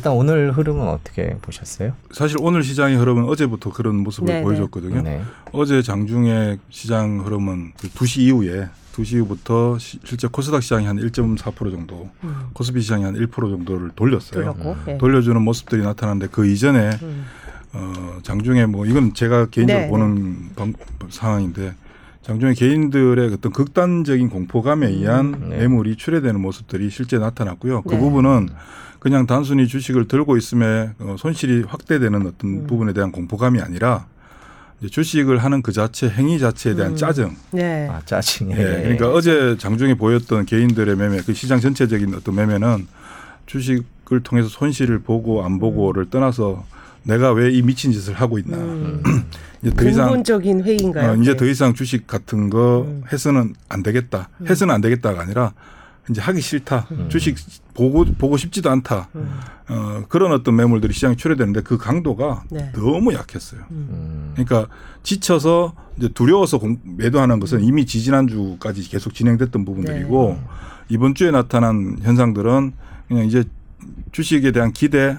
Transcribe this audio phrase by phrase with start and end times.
[0.00, 1.92] 일단 오늘 흐름은 어떻게 보셨어요?
[2.10, 4.42] 사실 오늘 시장의 흐름은 어제부터 그런 모습을 네네.
[4.44, 5.02] 보여줬거든요.
[5.02, 5.20] 네.
[5.52, 11.70] 어제 장중에 시장 흐름은 그 2시 이후에 2시 이후부터 시- 실제 코스닥 시장이 한 1.4%
[11.70, 12.34] 정도, 음.
[12.54, 14.40] 코스피 시장이 한 1% 정도를 돌렸어요.
[14.54, 14.76] 돌렸고.
[14.88, 14.96] 예.
[14.98, 17.26] 돌려주는 모습들이 나타나는데 그 이전에 음.
[17.74, 20.72] 어, 장중에 뭐 이건 제가 개인적으로 네, 보는 방-
[21.10, 21.74] 상황인데
[22.22, 25.58] 장중에 개인들의 어떤 극단적인 공포감에 의한 네.
[25.58, 27.82] 매물이 출회되는 모습들이 실제 나타났고요.
[27.82, 27.98] 그 네.
[28.00, 28.48] 부분은
[29.00, 32.66] 그냥 단순히 주식을 들고 있음에 어, 손실이 확대되는 어떤 음.
[32.66, 34.06] 부분에 대한 공포감이 아니라
[34.78, 36.96] 이제 주식을 하는 그 자체 행위 자체에 대한 음.
[36.96, 37.34] 짜증.
[37.50, 37.88] 네.
[37.90, 38.52] 아 짜증이.
[38.52, 38.56] 예.
[38.56, 42.86] 그러니까 어제 장중에 보였던 개인들의 매매, 그 시장 전체적인 어떤 매매는
[43.46, 46.64] 주식을 통해서 손실을 보고 안 보고를 떠나서
[47.02, 48.58] 내가 왜 이 미친 짓을 하고 있나.
[48.58, 49.02] 음.
[49.62, 51.12] 이제 더 이상 근본적인 회의인가요?
[51.12, 51.36] 어, 이제 네.
[51.38, 53.02] 더 이상 주식 같은 거 음.
[53.10, 54.28] 해서는 안 되겠다.
[54.46, 55.52] 해서는 안 되겠다가 아니라
[56.08, 56.86] 이제 하기 싫다.
[57.08, 57.36] 주식
[57.74, 59.08] 보고 보고 싶지도 않다.
[59.14, 59.30] 음.
[59.68, 62.72] 어, 그런 어떤 매물들이 시장에 출해되는데 그 강도가 네.
[62.72, 63.60] 너무 약했어요.
[63.70, 64.32] 음.
[64.34, 64.66] 그러니까
[65.02, 70.46] 지쳐서 이제 두려워서 공- 매도하는 것은 이미 지지난 주까지 계속 진행됐던 부분들이고 네.
[70.88, 72.72] 이번 주에 나타난 현상들은
[73.06, 73.44] 그냥 이제
[74.12, 75.16] 주식에 대한 기대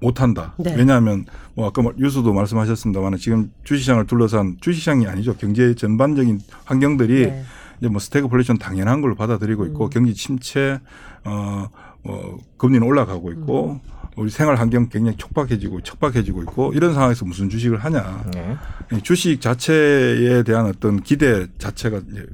[0.00, 0.54] 못한다.
[0.58, 0.74] 네.
[0.76, 5.36] 왜냐하면 뭐 아까 뭐 유수도 말씀하셨습니다만 지금 주식시장을 둘러싼 주식시장이 아니죠.
[5.36, 7.44] 경제 전반적인 환경들이 네.
[7.82, 9.90] 이제 뭐 스태그플레이션 당연한 걸로 받아들이고 있고 음.
[9.90, 10.78] 경기 침체
[11.24, 11.66] 어,
[12.04, 13.80] 어 금리는 올라가고 있고
[14.16, 18.56] 우리 생활 환경 굉장히 촉박해지고 척박해지고 있고 이런 상황에서 무슨 주식을 하냐 네.
[18.92, 22.24] 이 주식 자체에 대한 어떤 기대 자체가 이제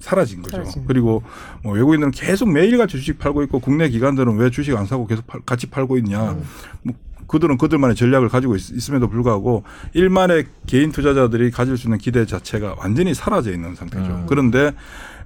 [0.00, 0.56] 사라진 거죠.
[0.56, 0.84] 사라진.
[0.86, 1.22] 그리고
[1.62, 5.40] 뭐 외국인들은 계속 매일같이 주식 팔고 있고 국내 기관들은 왜 주식 안 사고 계속 팔-
[5.46, 6.32] 같이 팔고 있냐.
[6.32, 6.42] 음.
[6.82, 6.94] 뭐
[7.30, 9.62] 그들은 그들만의 전략을 가지고 있, 음에도 불구하고
[9.94, 14.04] 일만의 개인 투자자들이 가질 수 있는 기대 자체가 완전히 사라져 있는 상태죠.
[14.04, 14.26] 음.
[14.28, 14.72] 그런데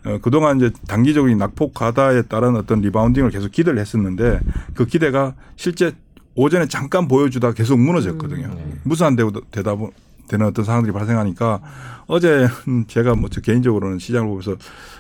[0.05, 4.41] 어, 그동안 이제 단기적인 낙폭 과다에 따른 어떤 리바운딩을 계속 기대를 했었는데
[4.75, 5.92] 그 기대가 실제
[6.34, 8.48] 오전에 잠깐 보여주다 계속 무너졌거든요.
[8.48, 8.81] 음.
[8.82, 9.91] 무산되고 되다 보,
[10.28, 11.60] 되는 어떤 상황들이 발생하니까
[12.06, 12.47] 어제
[12.87, 14.56] 제가 뭐 저 개인적으로는 시장을 보면서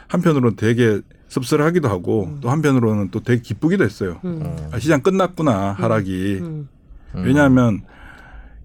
[0.08, 4.20] 한편으로는 되게 씁쓸하기도 하고 또 한편으로는 또 되게 기쁘기도 했어요.
[4.24, 4.56] 음.
[4.72, 6.38] 아, 시장 끝났구나 하락이.
[6.40, 6.68] 음.
[7.22, 7.82] 왜냐하면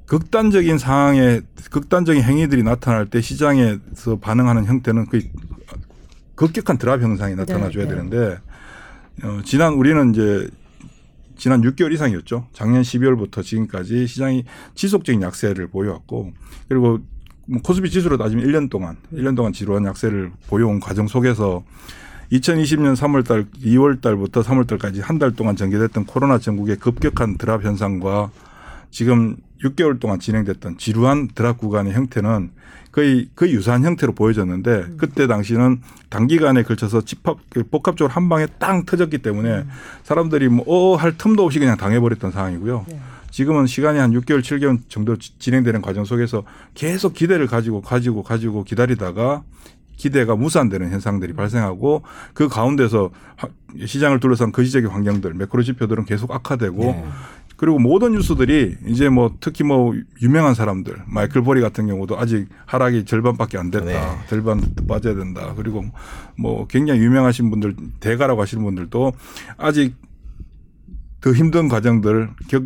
[0.06, 5.22] 극단적인 상황에 극단적인 행위들이 나타날 때 시장에서 반응하는 형태는 그
[6.36, 7.96] 급격한 드랍 현상이 나타나줘야 네, 네.
[7.96, 8.40] 되는데
[9.24, 10.50] 어, 지난 우리는 이제
[11.38, 12.48] 지난 6개월 이상이었죠.
[12.54, 14.46] 작년 12월부터 지금까지 시장이
[14.76, 16.34] 지속적인 약세를 보여왔고
[16.68, 17.00] 그리고
[17.46, 21.64] 뭐 코스피 지수로 따지면 1년 동안 1년 동안 지루한 약세를 보여온 과정 속에서
[22.32, 27.64] 2020년 3월 달, 2월 달부터 3월 달까지 한 달 동안 전개됐던 코로나 전국의 급격한 드랍
[27.64, 28.30] 현상과
[28.92, 32.52] 지금 6개월 동안 진행됐던 지루한 드랍 구간의 형태는
[32.92, 38.86] 거의 거의 유사한 형태로 보여졌는데 그때 당시는 단기간에 걸쳐서 집합 그 복합적으로 한 방에 땅
[38.86, 39.66] 터졌기 때문에
[40.04, 42.86] 사람들이 뭐어할 틈도 없이 그냥 당해버렸던 상황이고요.
[42.88, 43.00] 네.
[43.32, 48.64] 지금은 시간이 한 6개월, 7개월 정도 지- 진행되는 과정 속에서 계속 기대를 가지고 가지고 가지고
[48.64, 49.44] 기다리다가
[50.00, 53.50] 기대가 무산되는 현상들이 발생하고 그 가운데서 하-
[53.86, 57.06] 시장을 둘러싼 거시적인 환경들, 매크로 지표들은 계속 악화되고 네.
[57.58, 63.04] 그리고 모든 뉴스들이 이제 뭐 특히 뭐 유명한 사람들 마이클 보리 같은 경우도 아직 하락이
[63.04, 63.86] 절반밖에 안 됐다.
[63.86, 64.00] 네.
[64.30, 65.54] 절반 빠져야 된다.
[65.58, 65.84] 그리고
[66.38, 69.12] 뭐 굉장히 유명하신 분들 대가라고 하시는 분들도
[69.58, 69.94] 아직
[71.20, 72.64] 더 힘든 과정들 겪,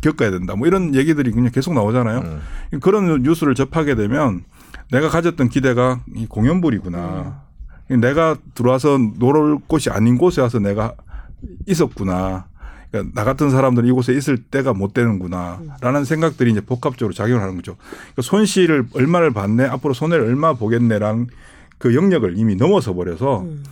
[0.00, 0.56] 겪어야 된다.
[0.56, 2.20] 뭐 이런 얘기들이 그냥 계속 나오잖아요.
[2.20, 2.80] 음.
[2.80, 4.44] 그런 뉴스를 접하게 되면
[4.90, 7.42] 내가 가졌던 기대가 이 공연불이구나.
[8.00, 10.94] 내가 들어와서 놀을 곳이 아닌 곳에 와서 내가
[11.66, 12.46] 있었구나.
[12.90, 17.76] 그러니까 나 같은 사람들은 이곳에 있을 때가 못 되는구나라는 생각들이 이제 복합적으로 작용을 하는 거죠.
[17.76, 21.28] 그러니까 손실을 얼마를 받네, 앞으로 손해를 얼마 보겠네랑
[21.78, 23.62] 그 영역을 이미 넘어서 버려서 음.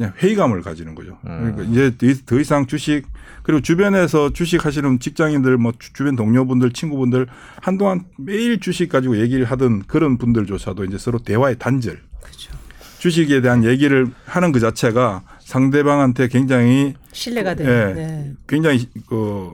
[0.00, 1.18] 그냥 회의감을 가지는 거죠.
[1.26, 1.52] 음.
[1.54, 3.02] 그러니까 이제 더- 더 이상 주식
[3.42, 7.26] 그리고 주변에서 주식 하시는 직장인들 뭐 주- 주변 동료분들 친구분들
[7.60, 12.50] 한동안 매일 주식 가지고 얘기를 하던 그런 분들조차도 이제 서로 대화의 단절 그렇죠.
[12.98, 17.94] 주식에 대한 얘기를 하는 그 자체가 상대방한테 굉장히 신뢰가 예, 되는.
[17.94, 18.32] 네.
[18.46, 19.50] 굉장히 그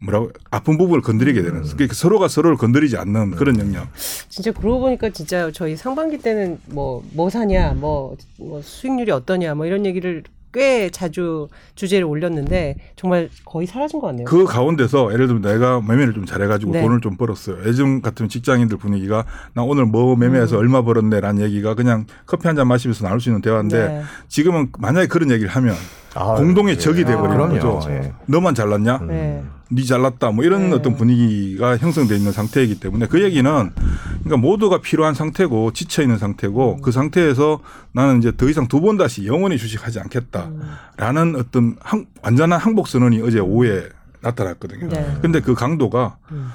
[0.00, 3.88] 뭐라고 아픈 부분을 건드리게 되는 그러니까 서로가 서로를 건드리지 않는 그런 영역.
[4.28, 9.66] 진짜 그러고 보니까 진짜 저희 상반기 때는 뭐, 뭐 사냐, 뭐, 뭐 수익률이 어떠냐, 뭐
[9.66, 14.24] 이런 얘기를 꽤 자주 주제를 올렸는데 정말 거의 사라진 것 같네요.
[14.24, 16.80] 그 가운데서 예를 들면 내가 매매를 좀 잘해가지고 네.
[16.80, 17.58] 돈을 좀 벌었어요.
[17.66, 20.60] 예전 같으면 직장인들 분위기가 나 오늘 뭐 매매해서 음.
[20.60, 24.02] 얼마 벌었네라는 얘기가 그냥 커피 한 잔 마시면서 나눌 수 있는 대화인데 네.
[24.28, 25.74] 지금은 만약에 그런 얘기를 하면
[26.14, 26.78] 아, 공동의 예.
[26.78, 27.80] 적이 돼버리는 아, 거죠.
[27.90, 28.14] 예.
[28.26, 29.00] 너만 잘났냐?
[29.06, 29.42] 네.
[29.70, 30.30] 네 잘났다.
[30.30, 30.76] 뭐 이런 네.
[30.76, 36.76] 어떤 분위기가 형성돼 있는 상태이기 때문에 그 얘기는 그러니까 모두가 필요한 상태고 지쳐 있는 상태고
[36.76, 36.82] 음.
[36.82, 37.60] 그 상태에서
[37.92, 40.02] 나는 이제 더 이상 두 번 다시 영원히 주식하지 음.
[40.04, 43.88] 않겠다라는 어떤 항- 완전한 항복 선언이 어제 오후에
[44.20, 44.88] 나타났거든요.
[44.88, 45.16] 네.
[45.20, 46.48] 근데 그 강도가 음.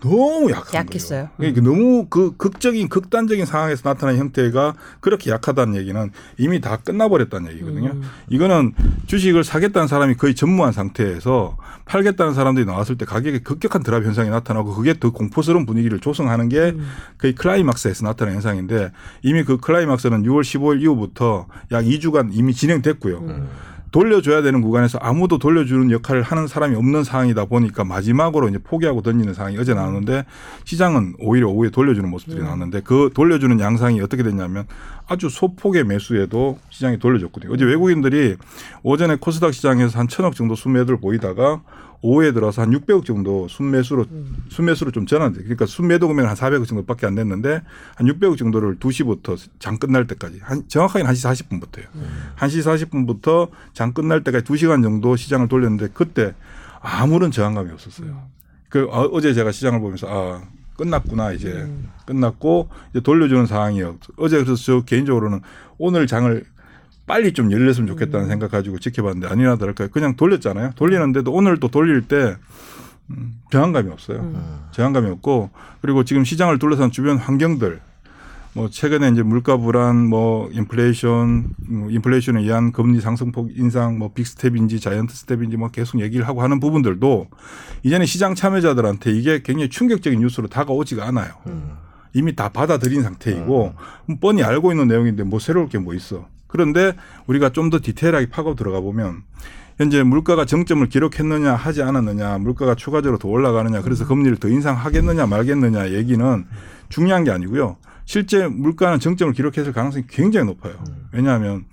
[0.00, 1.28] 너무 약한 약했어요.
[1.36, 1.52] 거예요.
[1.52, 7.90] 그러니까 너무 그 극적인 극단적인 상황에서 나타난 형태가 그렇게 약하다는 얘기는 이미 다 끝나버렸다는 얘기거든요.
[7.90, 8.02] 음.
[8.28, 8.74] 이거는
[9.06, 14.74] 주식을 사겠다는 사람이 거의 전무한 상태에서 팔겠다는 사람들이 나왔을 때 가격에 급격한 드랍 현상이 나타나고
[14.74, 16.86] 그게 더 공포스러운 분위기를 조성하는 게 음.
[17.18, 18.92] 거의 클라이막스에서 나타나는 현상인데
[19.22, 23.48] 이미 그 클라이막스는 6월 15일 이후부터 약 2주간 이미 진행됐고요.
[23.90, 24.00] 음.
[24.00, 29.34] 돌려줘야 되는 구간에서 아무도 돌려주는 역할을 하는 사람이 없는 상황이다 보니까 마지막으로 이제 포기하고 던지는
[29.34, 30.24] 상황이 어제 나왔는데
[30.64, 34.66] 시장은 오히려 오후에 돌려주는 모습들이 나왔는데 그 돌려주는 양상이 어떻게 됐냐면
[35.08, 37.52] 아주 소폭의 매수에도 시장이 돌려줬거든요.
[37.52, 38.36] 어제 외국인들이
[38.82, 41.62] 오전에 코스닥 시장에서 한 천억 정도 순매도를 보이다가
[42.02, 44.06] 오후에 들어서 한 600억 정도 순매수로
[44.48, 45.40] 순매수로 좀 전환돼.
[45.40, 47.62] 그러니까 순매도 금액은 한 400억 정도밖에 안 됐는데
[47.94, 51.84] 한 600억 정도를 2시부터 장 끝날 때까지 한 정확하게는 1시 40분부터요.
[52.38, 56.34] 1시 40분부터 장 끝날 때까지 2시간 정도 시장을 돌렸는데 그때
[56.80, 58.22] 아무런 저항감이 없었어요.
[58.70, 60.42] 그 어- 어제 제가 시장을 보면서 아
[60.78, 61.68] 끝났구나 이제
[62.06, 63.98] 끝났고 이제 돌려주는 상황이요.
[64.16, 65.40] 어제 그래서 저 개인적으로는
[65.76, 66.42] 오늘 장을
[67.10, 70.74] 빨리 좀 열렸으면 좋겠다는 생각 가지고 지켜봤는데 아니나 다를까 그냥 돌렸잖아요.
[70.76, 72.36] 돌리는데도 오늘 또 돌릴 때
[73.10, 74.20] 음, 저항감이 없어요.
[74.70, 75.50] 저항감이 없고
[75.82, 77.80] 그리고 지금 시장을 둘러싼 주변 환경들
[78.52, 84.31] 뭐 최근에 이제 물가 불안, 뭐 인플레이션, 뭐 인플레이션에 의한 금리 상승폭 인상, 뭐 big
[84.31, 87.26] step인지 giant step인지 뭐 계속 얘기를 하고 하는 부분들도
[87.82, 91.32] 이제는 시장 참여자들한테 이게 굉장히 충격적인 뉴스로 다가오지가 않아요.
[92.12, 93.74] 이미 다 받아들인 상태이고
[94.20, 96.28] 뻔히 알고 있는 내용인데 뭐 새로울 게 뭐 있어.
[96.50, 96.94] 그런데
[97.26, 99.22] 우리가 좀 더 디테일하게 파고 들어가 보면
[99.78, 105.90] 현재 물가가 정점을 기록했느냐 하지 않았느냐 물가가 추가적으로 더 올라가느냐 그래서 금리를 더 인상하겠느냐 말겠느냐
[105.92, 106.46] 얘기는
[106.88, 107.76] 중요한 게 아니고요.
[108.04, 110.74] 실제 물가는 정점을 기록했을 가능성이 굉장히 높아요.
[111.12, 111.64] 왜냐하면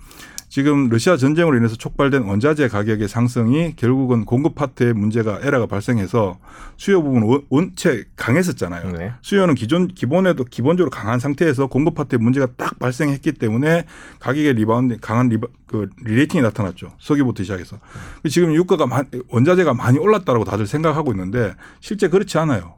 [0.58, 6.40] 지금 러시아 전쟁으로 인해서 촉발된 원자재 가격의 상승이 결국은 공급 파트에 문제가 에러가 발생해서
[6.76, 8.90] 수요 부분 원- 원체 강했었잖아요.
[8.90, 9.12] 네.
[9.22, 13.84] 수요는 기존 기본에도 기본적으로 강한 상태에서 공급 파트에 문제가 딱 발생했기 때문에
[14.18, 16.90] 가격의 리바운드 강한 리바, 그 re-rating이 나타났죠.
[16.98, 17.78] 석유부터 시작해서
[18.28, 22.74] 지금 유가가 마- 원자재가 많이 올랐다라고 다들 생각하고 있는데 실제 그렇지 않아요.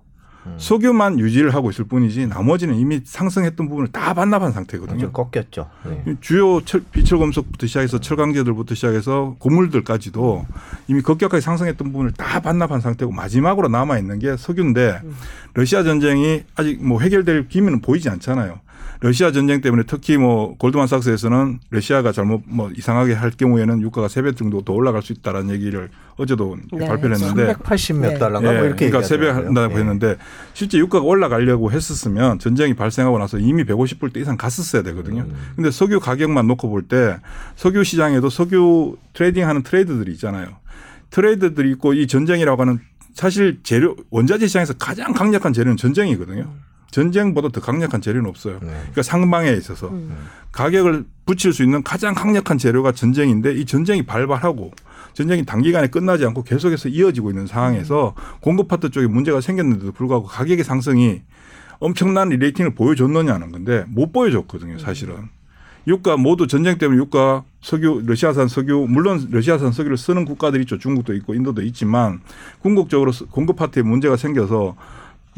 [0.56, 4.98] 석유만 유지를 하고 있을 뿐이지 나머지는 이미 상승했던 부분을 다 반납한 상태거든요.
[4.98, 5.68] 좀 꺾였죠.
[5.86, 6.16] 네.
[6.20, 10.46] 주요 철, 비철금속부터 시작해서 철강재들부터 시작해서 곡물들까지도
[10.88, 15.00] 이미 급격하게 상승했던 부분을 다 반납한 상태고 마지막으로 남아 있는 게 석유인데
[15.54, 18.60] 러시아 전쟁이 아직 뭐 해결될 기미는 보이지 않잖아요.
[19.02, 24.32] 러시아 전쟁 때문에 특히 뭐 골드만삭스에서는 러시아가 잘못 뭐 이상하게 할 경우에는 유가가 세 배
[24.32, 26.86] 정도 더 올라갈 수 있다라는 얘기를 어제도 네.
[26.86, 28.18] 발표를 했는데 380몇 네.
[28.18, 29.28] 달러인가 뭐 이렇게 그러니까 세배.
[29.30, 29.80] 한다고 네.
[29.80, 30.16] 했는데
[30.52, 35.22] 실제 유가가 올라가려고 했었으면 전쟁이 발생하고 나서 이미 150불대 이상 갔었어야 되거든요.
[35.22, 35.34] 음.
[35.56, 37.16] 근데 석유 가격만 놓고 볼 때
[37.56, 40.48] 석유 시장에도 석유 trading하는 trader들이 있잖아요.
[41.08, 42.80] trader들이 있고 이 전쟁이라고 하는
[43.14, 46.52] 사실 재료 원자재 시장에서 가장 강력한 재료는 전쟁이거든요.
[46.90, 48.54] 전쟁보다 더 강력한 재료는 없어요.
[48.60, 48.68] 네.
[48.68, 49.92] 그러니까 상방에 있어서
[50.52, 54.72] 가격을 붙일 수 있는 가장 강력한 재료가 전쟁인데 이 전쟁이 발발하고
[55.12, 60.64] 전쟁이 단기간에 끝나지 않고 계속해서 이어지고 있는 상황에서 공급 파트 쪽에 문제가 생겼는데도 불구하고 가격의
[60.64, 61.22] 상승이
[61.78, 65.28] 엄청난 re-rating을 보여줬느냐는 건데 못 보여줬거든요, 사실은.
[65.86, 70.78] 유가 모두 전쟁 때문에 유가 석유 러시아산 석유 물론 러시아산 석유를 쓰는 국가들이 있죠.
[70.78, 72.20] 중국도 있고 인도도 있지만
[72.60, 74.76] 궁극적으로 공급 파트에 문제가 생겨서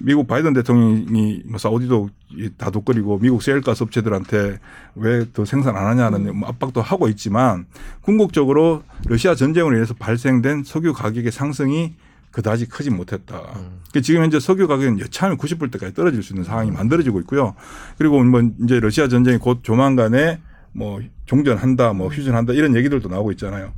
[0.02, 2.10] 미국 바이든 대통령이 뭐 사우디도
[2.56, 4.58] 다독거리고 미국 세일가스 업체들한테
[4.96, 7.66] 왜 더 생산 안 하냐는 뭐 압박도 하고 있지만
[8.00, 11.94] 궁극적으로 러시아 전쟁으로 인해서 발생된 석유 가격의 상승이
[12.32, 13.40] 그다지 크지 못했다.
[13.42, 17.54] 그러니까 지금 현재 석유 가격은 여차하면 90불대까지 떨어질 수 있는 상황이 만들어지고 있고요.
[17.98, 20.40] 그리고 뭐 이제 러시아 전쟁이 곧 조만간에
[20.72, 23.72] 뭐 종전한다, 뭐 휴전한다 이런 얘기들도 나오고 있잖아요.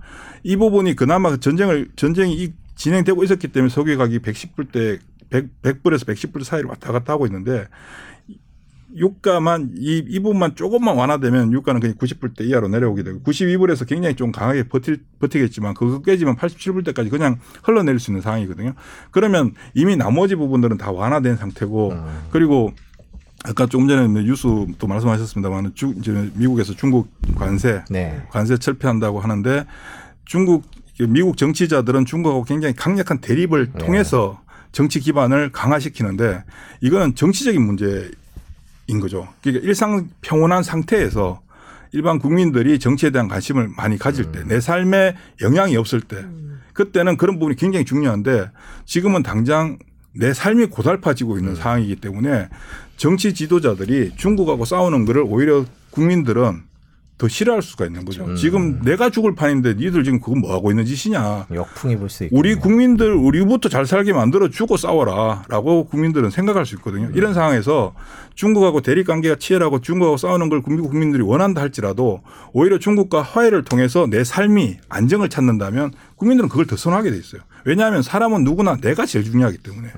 [0.45, 4.99] 이 부분이 그나마 전쟁을 전쟁이 이- 진행되고 있었기 때문에 석유 가격이 110불대
[5.31, 7.66] 100, 100불에서 110불 사이를 왔다 갔다 하고 있는데
[8.97, 14.31] 유가만 이, 이 부분만 조금만 완화되면 유가는 그냥 90불대 이하로 내려오게 되고 92불에서 굉장히 좀
[14.31, 18.75] 강하게 버틸, 버티겠지만 그거 깨지면 87불대까지 그냥 흘러내릴 수 있는 상황이거든요.
[19.11, 22.04] 그러면 이미 나머지 부분들은 다 완화된 상태고 음.
[22.31, 22.73] 그리고
[23.45, 28.23] 아까 조금 전에 뉴스도 말씀하셨습니다만 중, 이제 미국에서 중국 관세 네.
[28.31, 29.66] 관세 철폐한다고 하는데
[30.25, 30.64] 중국
[31.09, 33.78] 미국 정치자들은 중국하고 굉장히 강력한 대립을 네.
[33.78, 34.40] 통해서
[34.75, 36.43] 정치 기반을 강화시키는데
[36.81, 38.11] 이거는 정치적인 문제인
[39.00, 39.28] 거죠.
[39.40, 41.40] 그러니까 일상 평온한 상태에서
[41.93, 46.26] 일반 국민들이 정치에 대한 관심을 많이 가질 때 내 삶에 영향이 없을 때
[46.73, 48.50] 그때는 그런 부분이 굉장히 중요한데
[48.85, 49.78] 지금은 당장
[50.12, 52.49] 내 삶이 고달파지고 있는 상황이기 때문에
[52.97, 56.62] 정치 지도자들이 중국하고 싸우는 거를 오히려 국민들은
[57.16, 58.25] 더 싫어할 수가 있는 거죠.
[58.25, 58.35] 음.
[58.35, 61.47] 지금 내가 죽을 판인데 니들 지금 그거 뭐 하고 있는 짓이냐.
[61.52, 62.37] 역풍이 불수 있고.
[62.37, 67.11] 우리 국민들 우리부터 잘 살게 만들어 주고 싸워라라고 국민들은 생각할 수 있거든요.
[67.14, 67.94] 이런 상황에서
[68.35, 74.09] 중국하고 대립 관계가 치열하고 중국하고 싸우는 걸 국민 국민들이 원한다 할지라도 오히려 중국과 화해를 통해서
[74.11, 77.42] 내 삶이 안정을 찾는다면 국민들은 그걸 더 선호하게 돼 있어요.
[77.64, 79.88] 왜냐하면 사람은 누구나 내가 제일 중요하기 때문에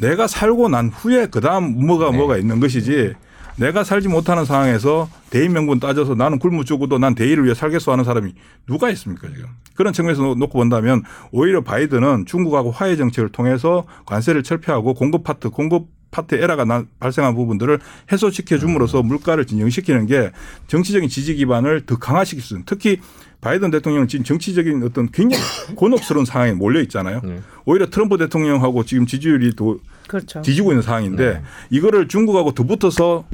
[0.00, 3.14] 내가 살고 난 후에 그 다음 뭐가 뭐가 있는 것이지
[3.56, 8.04] 내가 살지 못하는 상황에서 대의 명분 따져서 나는 굶어 죽어도 난 대의를 위해 살겠어 하는
[8.04, 8.32] 사람이
[8.66, 9.46] 누가 있습니까 지금?
[9.74, 15.50] 그런 측면에서 놓- 놓고 본다면 오히려 바이든은 중국하고 화해 정책을 통해서 관세를 철폐하고 공급 파트
[15.50, 17.78] 공급 파트 에러가 나- 발생한 부분들을
[18.10, 20.30] 해소시켜 줌으로써 물가를 진정시키는 게
[20.66, 23.00] 정치적인 지지 기반을 더 강화시킬 수 있는 특히
[23.42, 25.42] 바이든 대통령은 지금 정치적인 어떤 굉장히
[25.76, 27.20] 곤혹스러운 상황에 몰려 있잖아요.
[27.66, 29.76] 오히려 트럼프 대통령하고 지금 지지율이 더
[30.08, 30.40] 그렇죠.
[30.40, 33.24] 뒤지고 있는 상황인데 이거를 중국하고 더 붙어서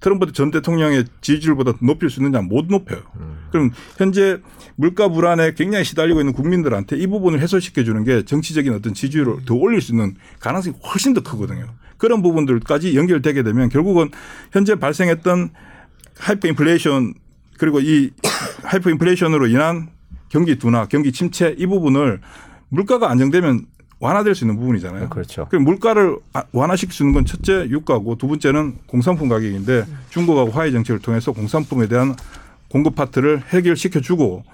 [0.00, 3.02] 트럼프 전 대통령의 지지율보다 높일 수 있느냐 못 높여요.
[3.50, 4.38] 그럼 현재
[4.74, 9.54] 물가 불안에 굉장히 시달리고 있는 국민들한테 이 부분을 해소시켜 주는 게 정치적인 어떤 지지율을 더
[9.54, 11.66] 올릴 수 있는 가능성이 훨씬 더 크거든요.
[11.98, 14.10] 그런 부분들까지 연결되게 되면 결국은
[14.52, 15.50] 현재 발생했던
[16.18, 17.14] 하이퍼 인플레이션
[17.58, 18.10] 그리고 이
[18.62, 19.88] 하이퍼 인플레이션으로 인한
[20.28, 22.20] 경기 둔화, 경기 침체 이 부분을
[22.68, 23.66] 물가가 안정되면
[23.98, 25.08] 완화될 수 있는 부분이잖아요.
[25.08, 25.46] 그렇죠.
[25.48, 30.70] 그럼 물가를 아- 완화시킬 수 있는 건 첫째 유가고 두 번째는 공산품 가격인데 중국하고 화해
[30.70, 32.14] 정책을 통해서 공산품에 대한
[32.68, 34.44] 공급 파트를 해결시켜 주고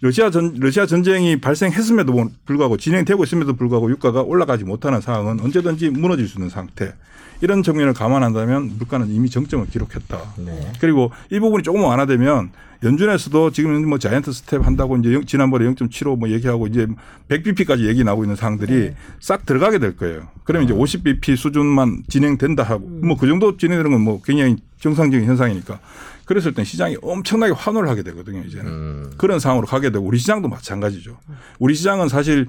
[0.00, 6.26] 러시아 전 러시아 전쟁이 발생했음에도 불구하고 진행되고 있음에도 불구하고 유가가 올라가지 못하는 상황은 언제든지 무너질
[6.26, 6.94] 수 있는 상태.
[7.40, 10.18] 이런 측면을 감안한다면 물가는 이미 정점을 기록했다.
[10.38, 10.72] 네.
[10.80, 12.50] 그리고 이 부분이 조금 완화되면
[12.82, 16.86] 연준에서도 지금 뭐 giant step 한다고 이제 영- 지난번에 0.75뭐 얘기하고 이제
[17.28, 20.28] 100bp까지 얘기 나오고 있는 사항들이 싹 들어가게 될 거예요.
[20.44, 25.78] 그러면 이제 50bp 수준만 진행된다 하고 뭐 그 정도 진행되는 건 뭐 굉장히 정상적인 현상이니까
[26.26, 28.42] 그랬을 땐 시장이 엄청나게 환호를 하게 되거든요.
[28.46, 29.10] 이제는 음.
[29.16, 31.16] 그런 상황으로 가게 되고 우리 시장도 마찬가지죠.
[31.58, 32.46] 우리 시장은 사실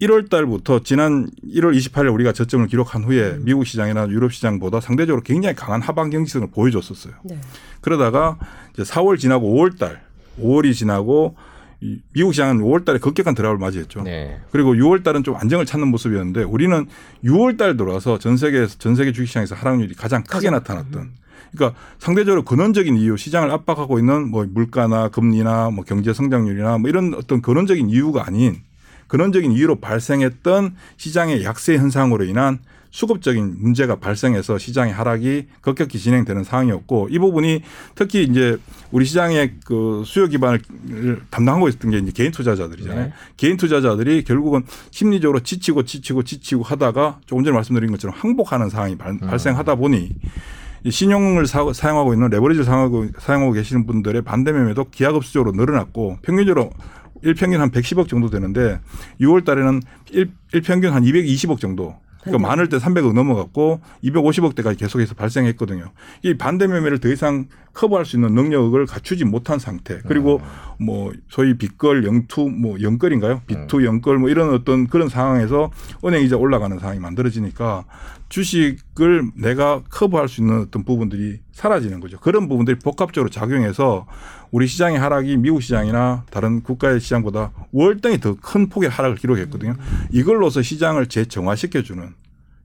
[0.00, 5.54] 1월 달부터 지난 1월 28일 우리가 저점을 기록한 후에 미국 시장이나 유럽 시장보다 상대적으로 굉장히
[5.54, 7.14] 강한 하방 경직성을 보여줬었어요.
[7.24, 7.38] 네.
[7.80, 8.38] 그러다가
[8.74, 10.02] 이제 4월 지나고 5월 달,
[10.40, 11.36] 5월이 지나고
[11.80, 14.02] 이 미국 시장은 5월 달에 급격한 드랍을 맞이했죠.
[14.02, 14.38] 네.
[14.50, 16.86] 그리고 6월 달은 좀 안정을 찾는 모습이었는데 우리는
[17.24, 21.10] 6월 달 들어와서 전 세계에서 전 세계 주식 시장에서 하락률이 가장 크게 나타났던.
[21.52, 27.14] 그러니까 상대적으로 근원적인 이유, 시장을 압박하고 있는 뭐 물가나 금리나 뭐 경제 성장률이나 뭐 이런
[27.14, 28.56] 어떤 근원적인 이유가 아닌
[29.08, 32.58] 근원적인 이유로 발생했던 시장의 약세 현상으로 인한
[32.96, 37.62] 수급적인 문제가 발생해서 시장의 하락이 급격히 진행되는 상황이었고 이 부분이
[37.94, 38.56] 특히 이제
[38.90, 40.62] 우리 시장의 그 수요 기반을
[41.30, 43.04] 담당하고 있었던 게 이제 개인 투자자들이잖아요.
[43.06, 43.12] 네.
[43.36, 49.18] 개인 투자자들이 결국은 심리적으로 지치고 지치고 지치고 하다가 조금 전에 말씀드린 것처럼 항복하는 상황이 발,
[49.18, 50.12] 발생하다 보니
[50.84, 56.70] 이 신용을 사, 사용하고 있는 레버리지를 사용하고, 사용하고 계시는 분들의 반대 매매도 기하급수적으로 늘어났고 평균적으로
[57.22, 58.80] 일평균 한 110억 정도 되는데
[59.20, 59.80] 6월 달에는
[60.10, 61.96] 일, 일평균 한 220억 정도
[62.26, 65.92] 그러니까 많을 때 300억 넘어갔고 250억대까지 계속해서 발생했거든요.
[66.22, 70.00] 이 반대 매매를 더 이상 커버할 수 있는 능력을 갖추지 못한 상태.
[70.06, 70.40] 그리고
[70.78, 73.42] 뭐 소위 빚걸 영투 뭐 영걸인가요?
[73.46, 75.70] 빚투 영걸 뭐 이런 어떤 그런 상황에서
[76.04, 77.84] 은행 이자 올라가는 상황이 만들어지니까
[78.28, 82.18] 주식을 내가 커버할 수 있는 어떤 부분들이 사라지는 거죠.
[82.18, 84.06] 그런 부분들이 복합적으로 작용해서
[84.50, 89.74] 우리 시장의 하락이 미국 시장이나 다른 국가의 시장보다 월등히 더 큰 폭의 하락을 기록했거든요.
[90.12, 92.14] 이걸로서 시장을 재정화시켜주는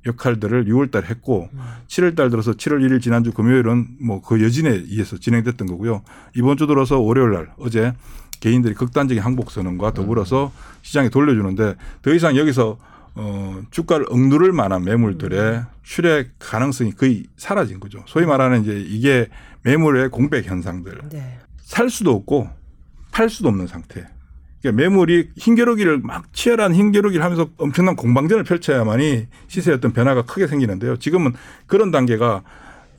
[0.06, 1.50] 역할들을 6월 달 했고
[1.88, 6.02] 7월 달 들어서 7월 1일 지난주 금요일은 뭐 그 여진에 의해서 진행됐던 거고요.
[6.36, 7.94] 이번 주 들어서 월요일 날 어제
[8.40, 10.52] 개인들이 극단적인 항복 선언과 더불어서
[10.82, 12.80] 시장에 돌려주는데 더 이상 여기서
[13.16, 18.04] 어 주가를 억누를 만한 매물들의 출액 가능성이 거의 사라진 거죠.
[18.08, 19.28] 소위 말하는 이제 이게
[19.64, 21.00] 매물의 공백 현상들.
[21.12, 21.40] 네.
[21.62, 22.50] 살 수도 없고
[23.12, 24.08] 팔 수도 없는 상태.
[24.62, 30.98] 그러니까 매물이 흰겨루기를 막 치열한 흰겨루기를 하면서 엄청난 공방전을 펼쳐야만이 시세에 어떤 변화가 크게 생기는데요.
[30.98, 31.34] 지금은
[31.66, 32.44] 그런 단계가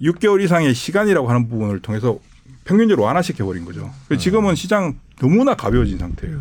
[0.02, 2.18] 6개월 이상의 시간이라고 하는 부분을 통해서
[2.64, 3.90] 평균적으로 완화시켜 버린 거죠.
[4.06, 6.40] 그래서 지금은 시장 너무나 가벼워진 상태예요.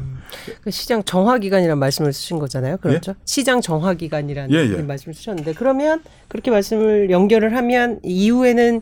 [0.63, 2.77] 그 시장 정화 기간이라는 말씀을 쓰신 거잖아요.
[2.77, 3.15] 그렇죠?
[3.25, 4.81] 시장 정화 기간이라는 예, 예.
[4.81, 8.81] 말씀을 쓰셨는데 그러면 그렇게 말씀을 연결을 하면 이후에는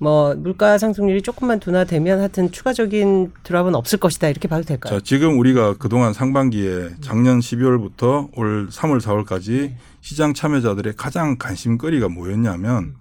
[0.00, 4.94] 뭐 물가 상승률이 조금만 둔화되면 하여튼 추가적인 드랍은 없을 것이다 이렇게 봐도 될까요?
[4.94, 12.94] 자, 지금 우리가 그동안 상반기에 작년 12월부터 올 3월, 4월까지 시장 참여자들의 가장 관심거리가 뭐였냐면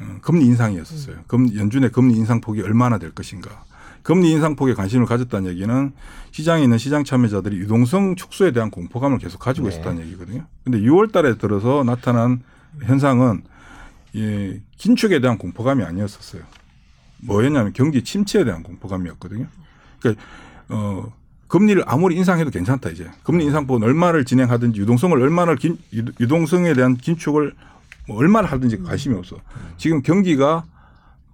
[0.00, 1.16] 어, 금리 인상이었었어요.
[1.26, 3.64] 금, 연준의 금리 인상 폭이 얼마나 될 것인가.
[4.02, 5.92] 금리 인상폭에 관심을 가졌다는 얘기는
[6.30, 9.74] 시장에 있는 시장 참여자들이 유동성 축소에 대한 공포감을 계속 가지고 네.
[9.74, 10.46] 있었다는 얘기거든요.
[10.64, 12.42] 근데 6월 달에 들어서 나타난
[12.82, 13.42] 현상은
[14.14, 16.42] 예, 긴축에 대한 공포감이 아니었었어요.
[17.22, 19.46] 뭐였냐면 경기 침체에 대한 공포감이었거든요.
[20.00, 20.22] 그러니까
[20.68, 21.12] 어
[21.46, 27.54] 금리를 아무리 인상해도 괜찮다 이제 금리 인상폭은 얼마를 진행하든지 유동성을 얼마나 긴 유동성에 대한 긴축을
[28.08, 29.36] 뭐 얼마나 하든지 관심이 없어.
[29.76, 30.64] 지금 경기가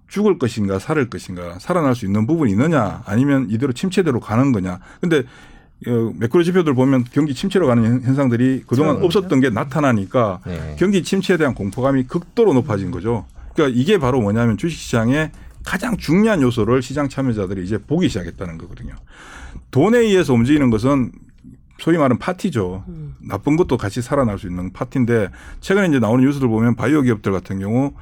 [0.08, 4.80] 죽을 것인가 살을 것인가 살아날 수 있는 부분이 있느냐 아니면 이대로 침체대로 가는 거냐.
[5.00, 5.24] 근데
[5.86, 8.96] 어, 매크로 지표들 보면 경기 침체로 가는 현상들이 그동안.
[9.02, 10.76] 없었던 게 나타나니까 네.
[10.78, 13.26] 경기 침체에 대한 공포감이 극도로 높아진 거죠.
[13.54, 15.30] 그러니까 이게 바로 뭐냐면 주식시장의
[15.64, 18.94] 가장 중요한 요소를 시장 참여자들이 이제 보기 시작했다는 거거든요.
[19.70, 21.12] 돈에 의해서 움직이는 것은
[21.78, 22.84] 소위 말하는 파티죠.
[22.88, 23.14] 음.
[23.20, 25.28] 나쁜 것도 같이 살아날 수 있는 파티인데
[25.60, 27.92] 최근에 이제 나오는 뉴스들 보면 바이오 기업들 같은 경우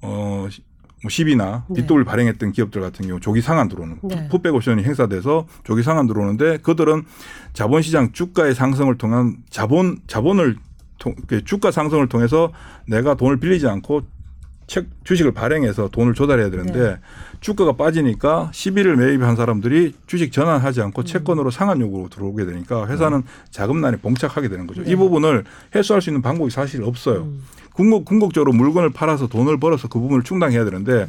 [0.00, 0.48] 어
[1.02, 1.74] 뭐 10이나 네.
[1.80, 4.28] 빚돌 발행했던 기업들 같은 경우 조기 상한 들어오는 네.
[4.28, 7.04] 풋백 옵션이 행사돼서 조기 상한 들어오는데 그들은
[7.52, 10.56] 자본시장 주가의 상승을 통한 자본 자본을
[10.98, 12.52] 통, 그 주가 상승을 통해서
[12.86, 14.02] 내가 돈을 빌리지 않고
[14.66, 16.96] 책 주식을 발행해서 돈을 조달해야 되는데 네.
[17.40, 21.04] 주가가 빠지니까 시비를 매입한 사람들이 주식 전환하지 않고 음.
[21.04, 23.26] 채권으로 상한 요구로 들어오게 되니까 회사는 네.
[23.50, 24.82] 자금난에 봉착하게 되는 거죠.
[24.82, 24.92] 네.
[24.92, 27.22] 이 부분을 해소할 수 있는 방법이 사실 없어요.
[27.22, 27.42] 음.
[27.78, 31.06] 궁극, 궁극적으로 물건을 팔아서 돈을 벌어서 그 부분을 충당해야 되는데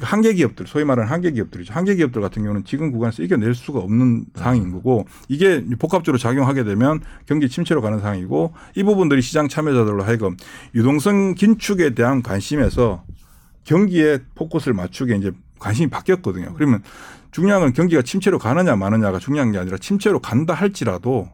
[0.00, 1.74] 한계 기업들, 소위 말하는 한계 기업들이죠.
[1.74, 7.00] 한계 기업들 같은 경우는 지금 구간에서 이겨낼 수가 없는 상황인 거고 이게 복합적으로 작용하게 되면
[7.26, 10.38] 경기 침체로 가는 상황이고 이 부분들이 시장 참여자들로 하여금
[10.74, 13.04] 유동성 긴축에 대한 관심에서
[13.64, 16.54] 경기에 포커스를 맞추게 이제 관심이 바뀌었거든요.
[16.54, 16.82] 그러면
[17.30, 21.28] 중요한 건 경기가 침체로 가느냐 마느냐가 중요한 게 아니라 침체로 간다 할지라도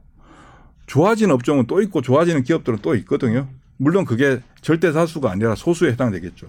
[0.86, 3.46] 좋아지는 업종은 또 있고 좋아지는 기업들은 또 있거든요.
[3.82, 6.46] 물론 그게 절대 다수가 아니라 소수에 해당되겠죠.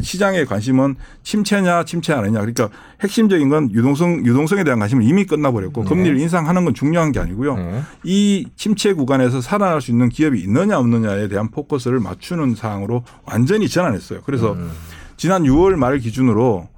[0.00, 2.68] 시장의 관심은 침체냐 침체 아니냐 그러니까
[3.00, 5.88] 핵심적인 건 유동성 유동성에 대한 관심은 이미 끝나버렸고 네.
[5.88, 7.56] 금리를 인상하는 건 중요한 게 아니고요.
[7.56, 7.82] 네.
[8.04, 14.20] 이 침체 구간에서 살아날 수 있는 기업이 있느냐 없느냐에 대한 포커스를 맞추는 사항으로 완전히 전환했어요.
[14.24, 14.70] 그래서 음.
[15.16, 16.68] 지난 6월 말 기준으로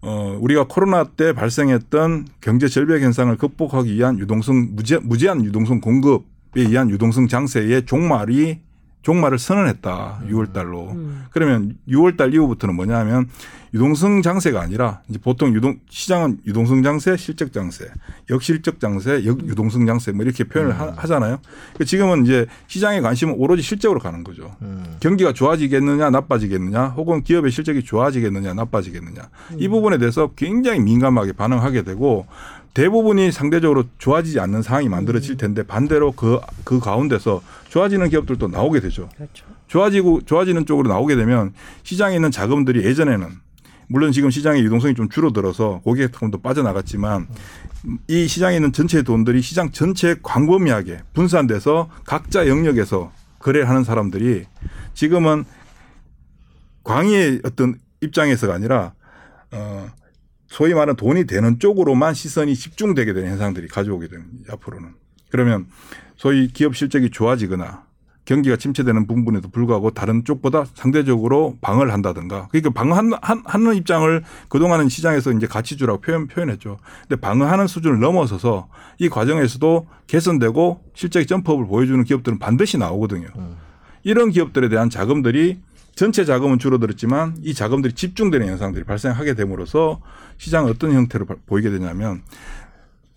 [0.00, 6.22] 어, 우리가 코로나 때 발생했던 경제 절벽 현상을 극복하기 위한 유동성 무제, 무제한 유동성 공급에
[6.56, 8.60] 의한 유동성 장세의 종말이
[9.04, 10.20] 종말을 선언했다.
[10.22, 10.28] 음.
[10.30, 10.90] 6월 달로.
[10.92, 11.26] 음.
[11.30, 13.28] 그러면 6월 달 이후부터는 뭐냐면
[13.74, 17.90] 유동성 장세가 아니라 이제 보통 유동 시장은 유동성 장세, 실적 장세,
[18.30, 20.80] 역실적 장세, 역 유동성 장세 뭐 이렇게 표현을 음.
[20.96, 24.54] 하, 잖아요 그러니까 지금은 이제 시장의 관심은 오로지 실적으로 가는 거죠.
[24.62, 24.96] 음.
[25.00, 29.28] 경기가 좋아지겠느냐, 나빠지겠느냐, 혹은 기업의 실적이 좋아지겠느냐, 나빠지겠느냐.
[29.58, 29.70] 이 음.
[29.70, 32.26] 부분에 대해서 굉장히 민감하게 반응하게 되고
[32.74, 39.08] 대부분이 상대적으로 좋아지지 않는 상황이 만들어질 텐데 반대로 그, 그 가운데서 좋아지는 기업들도 나오게 되죠.
[39.16, 39.46] 그렇죠.
[39.68, 43.28] 좋아지고, 좋아지는 쪽으로 나오게 되면 시장에 있는 자금들이 예전에는
[43.86, 47.28] 물론 지금 시장의 유동성이 좀 줄어들어서 고객 자금도 빠져나갔지만
[48.08, 54.46] 이 시장에 있는 전체 돈들이 시장 전체에 광범위하게 분산돼서 각자 영역에서 거래를 하는 사람들이
[54.94, 55.44] 지금은
[56.82, 58.94] 광의의 어떤 입장에서가 아니라
[59.50, 59.86] 어
[60.54, 64.90] 소위 말하는 돈이 되는 쪽으로만 시선이 집중되게 되는 현상들이 가져오게 되는 앞으로는.
[65.28, 65.66] 그러면
[66.16, 67.82] 소위 기업 실적이 좋아지거나
[68.24, 75.48] 경기가 침체되는 부분에도 불구하고 다른 쪽보다 상대적으로 방을 한다든가 그러니까 방어하는 입장을 그동안은 시장에서 이제
[75.48, 76.78] 가치주라고 표현, 표현했죠.
[77.08, 83.26] 근데 방어하는 수준을 넘어서서 이 과정에서도 개선되고 실적의 점프업을 보여주는 기업들은 반드시 나오거든요.
[83.36, 83.56] 음.
[84.04, 85.58] 이런 기업들에 대한 자금들이
[85.94, 90.00] 전체 자금은 줄어들었지만 이 자금들이 집중되는 현상들이 발생하게 됨으로써
[90.38, 92.22] 시장은 어떤 형태로 보이게 되냐면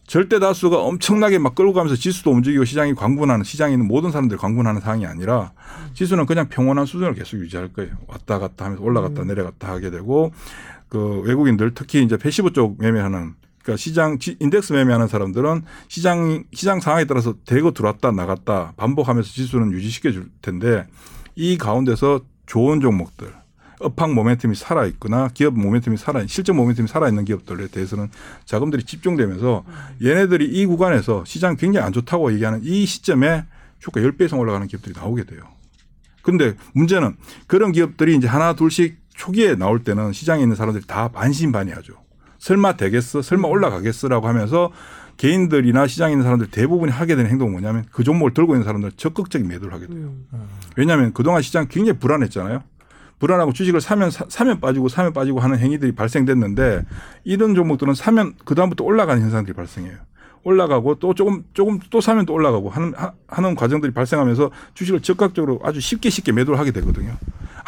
[0.05, 4.79] 절대 다수가 엄청나게 막 끌고 가면서 지수도 움직이고 시장이 광분하는 시장에 있는 모든 사람들이 광분하는
[4.79, 5.51] 상황이 아니라
[5.93, 7.91] 지수는 그냥 평온한 수준을 계속 유지할 거예요.
[8.07, 9.27] 왔다 갔다 하면서 올라갔다 음.
[9.27, 10.31] 내려갔다 하게 되고
[10.87, 17.03] 그 외국인들 특히 이제 passive 쪽 매매하는 그러니까 시장 인덱스 매매하는 사람들은 시장 시장 상황에
[17.03, 20.87] 따라서 대거 들어왔다 나갔다 반복하면서 지수는 유지시켜 줄 텐데
[21.35, 23.31] 이 가운데서 좋은 종목들
[23.79, 28.09] 업황 모멘텀이 살아 있거나 기업 모멘텀이 살아 실적 모멘텀이 살아 있는 기업들에 대해서는
[28.45, 29.63] 자금들이 집중되면서
[30.03, 33.45] 얘네들이 이 구간에서 시장 굉장히 안 좋다고 얘기하는 이 시점에
[33.79, 35.41] 주가 10배 이상 올라가는 기업들이 나오게 돼요.
[36.23, 41.93] 근데 문제는 그런 기업들이 이제 하나 둘씩 초기에 나올 때는 시장에 있는 사람들이 다 반신반의하죠.
[42.39, 43.21] 설마 되겠어?
[43.21, 44.71] 설마 올라가겠어 라고 하면서
[45.17, 49.47] 개인들이나 시장에 있는 사람들 대부분이 하게 되는 행동은 뭐냐면 그 종목을 들고 있는 사람들은 적극적인
[49.47, 50.13] 매도를 하게 돼요.
[50.33, 50.47] 음.
[50.75, 52.63] 왜냐하면 그동안 시장 굉장히 불안했잖아요.
[53.19, 56.83] 불안하고 주식을 사면 사, 면 빠지고 사면 빠지고 하는 행위들이 발생됐는데
[57.23, 59.97] 이런 종목들은 사면 그 다음부터 올라가는 현상들이 발생해요.
[60.43, 62.93] 올라가고 또 조금 조금 또 사면 또 올라가고 하는
[63.27, 67.17] 하는 과정들이 발생하면서 주식을 적극적으로 아주 쉽게 쉽게 매도를 하게 되거든요.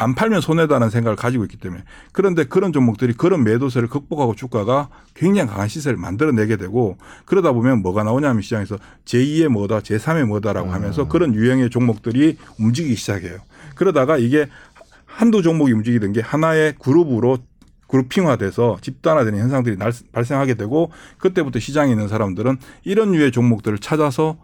[0.00, 5.50] 안 팔면 손해다는 생각을 가지고 있기 때문에 그런데 그런 종목들이 그런 매도세를 극복하고 주가가 굉장히
[5.50, 10.72] 강한 시세를 만들어내게 되고 그러다 보면 뭐가 나오냐면 시장에서 제2의 뭐다 제3의 뭐다라고 음.
[10.72, 13.40] 하면서 그런 유형의 종목들이 움직이기 시작해요.
[13.74, 14.48] 그러다가 이게
[15.04, 17.36] 한두 종목이 움직이던 게 하나의 그룹으로
[17.88, 24.38] 그룹핑화돼서 집단화되는 현상들이 날, 발생하게 되고 그때부터 시장에 있는 사람들은 이런 류의 종목들을 찾아서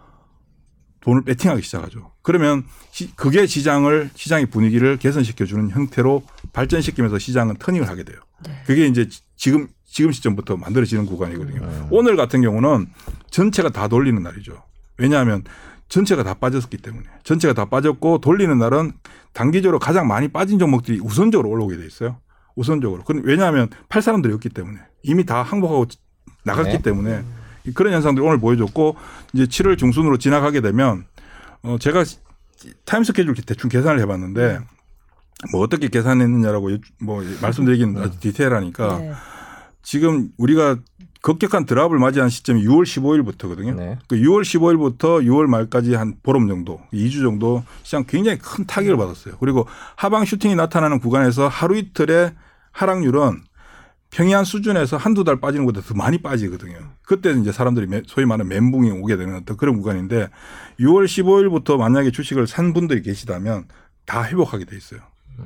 [1.07, 2.11] 돈을 배팅하기 시작하죠.
[2.23, 8.19] 그러면 시, 그게 시장을 시장의 분위기를 개선시켜주는 형태로 발전시키면서 시장은 터닝을 하게 돼요.
[8.67, 11.63] 그게 이제 지금 지금 시점부터 만들어지는 구간이거든요.
[11.63, 11.87] 음.
[11.91, 12.89] 오늘 같은 경우는
[13.31, 14.61] 전체가 다 돌리는 날이죠.
[14.99, 15.45] 왜냐하면
[15.89, 18.93] 전체가 다 빠졌기 때문에 전체가 다 빠졌고 돌리는 날은
[19.33, 22.19] 단기적으로 가장 많이 빠진 종목들이 우선적으로 올라오게 돼 있어요.
[22.57, 23.05] 우선적으로.
[23.23, 25.87] 왜냐하면 팔 사람들이 없기 때문에 이미 다 항복하고
[26.43, 26.83] 나갔기 네.
[26.83, 27.23] 때문에
[27.75, 28.97] 그런 현상들이 오늘 보여줬고
[29.33, 31.05] 이제 7월 중순으로 지나가게 되면
[31.63, 32.05] 어 제가
[32.85, 34.61] 타임 스케줄 대충 계산을 해봤는데
[35.53, 39.13] 뭐 어떻게 계산했느냐라고 뭐 말씀드리기는 아주 디테일하니까 네.
[39.83, 40.79] 지금 우리가
[41.23, 43.75] 급격한 드랍을 맞이한 시점이 6월 15일부터거든요.
[43.75, 43.99] 네.
[44.07, 49.35] 그 6월 15일부터 6월 말까지 한 보름 정도, 2주 정도 시장 굉장히 큰 타격을 받았어요.
[49.41, 52.33] 그리고 하방 슈팅이 나타나는 구간에서 하루 이틀의
[52.71, 53.43] 하락률은
[54.17, 56.79] 평이한 수준에서 한두 달 빠지는 것보다 더 많이 빠지거든요.
[57.03, 60.29] 그때는 이제 사람들이 매- 소위 말하는 멘붕이 오게 되는 어떤 그런 구간인데
[60.81, 63.67] 6월 15일부터 만약에 주식을 산 분들이 계시다면
[64.07, 65.01] 다 회복하게 돼 있어요.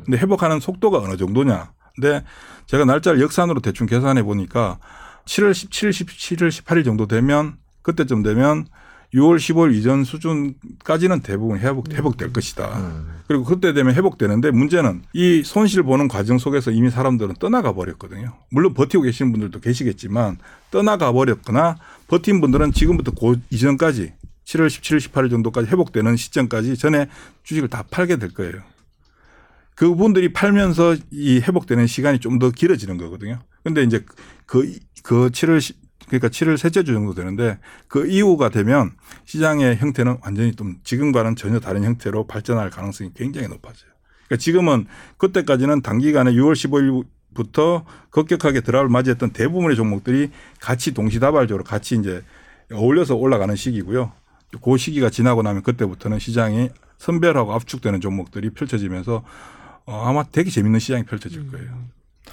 [0.04, 1.72] 근데 회복하는 속도가 어느 정도냐.
[1.96, 2.22] 근데
[2.66, 4.78] 제가 날짜를 역산으로 대충 계산해 보니까
[5.24, 8.66] 7월 17일, 17일, 18일 정도 되면 그때쯤 되면
[9.14, 13.04] 6월 15일 이전 수준까지는 대부분 회복, 회복될 것이다.
[13.26, 18.36] 그리고 그때 되면 회복되는데 문제는 이 손실 보는 과정 속에서 이미 사람들은 떠나가 버렸거든요.
[18.50, 20.38] 물론 버티고 계시는 분들도 계시겠지만
[20.70, 24.12] 떠나가 버렸거나 버틴 분들은 지금부터 그 이전까지
[24.44, 27.08] 7월 17일, 18일 정도까지 회복되는 시점까지 전에
[27.42, 28.62] 주식을 다 팔게 될 거예요.
[29.74, 33.40] 그분들이 팔면서 이 회복되는 시간이 좀 더 길어지는 거거든요.
[33.64, 34.04] 근데 이제
[34.46, 35.74] 그, 그 7월, 시-
[36.10, 38.90] 그러니까 7월 셋째 주 정도 되는데 그 이후가 되면
[39.26, 43.90] 시장의 형태는 완전히 좀 지금과는 전혀 다른 형태로 발전할 가능성이 굉장히 높아져요.
[44.26, 44.86] 그러니까 지금은
[45.18, 52.24] 그때까지는 단기간에 6월 15일 부터 급격하게 드랍을 맞이했던 대부분의 종목들이 같이 동시다발적으로 같이 이제
[52.72, 54.10] 어울려서 올라가는 시기고요.
[54.60, 59.22] 그 시기가 지나고 나면 그때부터는 시장이 선별하고 압축되는 종목들이 펼쳐지면서
[59.86, 61.68] 어, 아마 되게 재밌는 시장이 펼쳐질 거예요.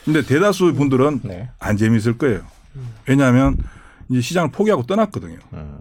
[0.03, 1.49] 근데 대다수 분들은 네.
[1.59, 2.43] 안 재밌을 거예요.
[3.07, 3.57] 왜냐하면
[4.09, 5.37] 이제 시장을 포기하고 떠났거든요.
[5.53, 5.77] 음.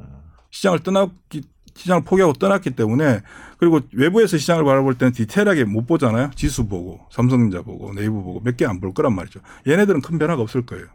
[0.50, 1.42] 시장을 떠났기
[1.74, 3.20] 시장을 포기하고 떠났기 때문에
[3.58, 6.30] 그리고 외부에서 시장을 바라볼 때는 디테일하게 못 보잖아요.
[6.34, 9.40] 지수 보고 삼성전자 보고 네이버 보고 몇 개 안 볼 거란 말이죠.
[9.66, 10.86] 얘네들은 큰 변화가 없을 거예요.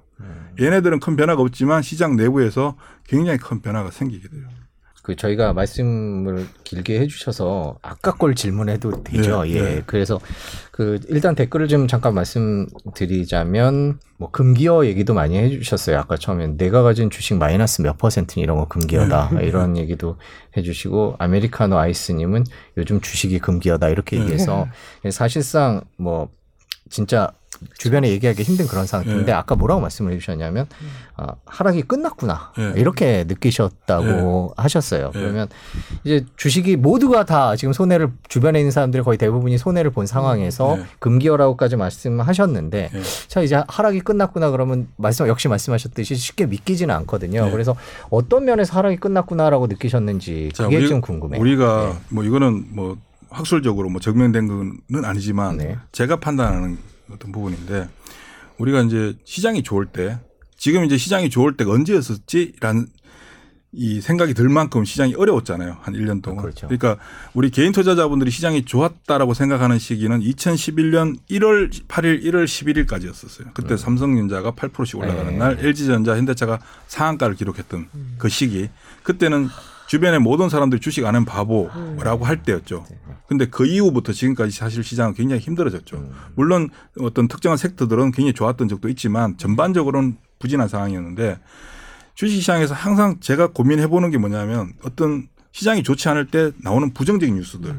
[0.59, 2.75] 얘네들은 큰 변화가 없지만 시장 내부에서
[3.07, 4.47] 굉장히 큰 변화가 생기게 돼요.
[5.03, 9.43] 그 저희가 말씀을 길게 해주셔서 아까 걸 질문해도 되죠.
[9.43, 9.61] 네, 예.
[9.61, 9.81] 네.
[9.85, 10.19] 그래서
[10.71, 15.97] 그 일단 댓글을 좀 잠깐 말씀드리자면 뭐 금기어 얘기도 많이 해주셨어요.
[15.97, 19.45] 아까 처음에 내가 가진 주식 마이너스 몇 퍼센트는 이런 거 금기어다 네.
[19.47, 20.17] 이런 얘기도
[20.55, 22.43] 해주시고 아메리카노 아이스님은
[22.77, 24.23] 요즘 주식이 금기어다 이렇게 네.
[24.23, 24.67] 얘기해서
[25.09, 26.29] 사실상 뭐
[26.91, 27.31] 진짜
[27.77, 29.31] 주변에 얘기하기 힘든 그런 상태인데 네.
[29.31, 30.65] 아까 뭐라고 말씀을 해주셨냐면
[31.15, 32.73] 아, 하락이 끝났구나 네.
[32.75, 35.11] 이렇게 느끼셨다고 하셨어요.
[35.13, 35.19] 네.
[35.19, 35.47] 그러면
[36.03, 40.85] 이제 주식이 모두가 다 지금 손해를 주변에 있는 사람들이 거의 대부분이 손해를 본 상황에서 네.
[40.99, 43.01] 금기어라고까지 말씀하셨는데 네.
[43.27, 47.45] 자 이제 하락이 끝났구나 그러면 말씀 역시 말씀하셨듯이 쉽게 믿기지는 않거든요.
[47.45, 47.51] 네.
[47.51, 47.75] 그래서
[48.09, 51.39] 어떤 면에서 하락이 끝났구나라고 느끼셨는지 자, 그게 우리- 좀 궁금해요.
[51.39, 52.97] 우리가 뭐 이거는 뭐
[53.29, 55.77] 학술적으로 뭐 증명된 건 아니지만 네.
[55.91, 56.77] 제가 판단하는
[57.13, 57.89] 어떤 부분인데
[58.57, 60.19] 우리가 이제 시장이 좋을 때
[60.57, 62.87] 지금 이제 시장이 좋을 때가 언제였었지라는
[63.73, 65.77] 이 생각이 들 만큼 시장이 어려웠잖아요.
[65.81, 66.43] 한 1년 동안.
[66.43, 66.67] 그렇죠.
[66.67, 66.97] 러니까
[67.33, 73.53] 우리 개인 투자자분들이 시장이 좋았다라고 생각하는 시기는 2011년 1월 8일, 1월 11일까지였었어요.
[73.53, 75.31] 그때 삼성전자가 8%씩 올라가는 음.
[75.31, 75.37] 네.
[75.37, 78.69] 날 LG전자, 현대차가 상한가를 기록했던 그 시기.
[79.03, 79.47] 그때는
[79.91, 82.85] 주변의 모든 사람들이 주식 안 하면 바보라고 할 때였죠.
[83.27, 86.09] 근데 그 이후부터 지금까지 사실 시장은 굉장히 힘들어졌죠.
[86.35, 86.69] 물론
[87.01, 91.41] 어떤 특정한 섹터들은 굉장히 좋았던 적도 있지만 전반적으로는 부진한 상황이었는데
[92.15, 97.75] 주식시장에서 항상 제가 고민해 보는 게 뭐냐면 어떤 시장이 좋지 않을 때 나오는 부정적인 뉴스들.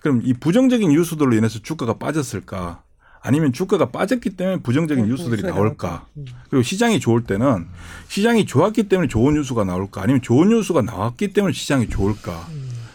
[0.00, 2.82] 그럼 이 부정적인 뉴스들로 인해서 주가가 빠졌을까?
[3.24, 6.06] 아니면 주가가 빠졌기 때문에 부정적인 네, 뉴스들이 나올까?
[6.18, 6.26] 음.
[6.50, 7.66] 그리고 시장이 좋을 때는
[8.08, 10.02] 시장이 좋았기 때문에 좋은 뉴스가 나올까?
[10.02, 12.46] 아니면 좋은 뉴스가 나왔기 때문에 시장이 좋을까?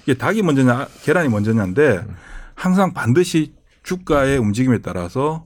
[0.03, 2.05] 이게 닭이 먼저냐, 계란이 먼저냐인데
[2.53, 5.45] 항상 반드시 주가의 움직임에 따라서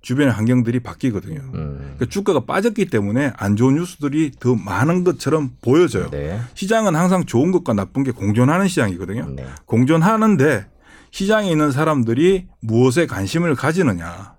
[0.00, 1.40] 주변의 환경들이 바뀌거든요.
[1.52, 1.78] 음.
[1.78, 6.08] 그러니까 주가가 빠졌기 때문에 안 좋은 뉴스들이 더 많은 것처럼 보여져요.
[6.10, 6.40] 네.
[6.54, 9.28] 시장은 항상 좋은 것과 나쁜 게 공존하는 시장이거든요.
[9.36, 9.44] 네.
[9.66, 10.68] 공존하는데
[11.16, 14.34] 시장에 있는 사람들이 무엇에 관심을 가지느냐.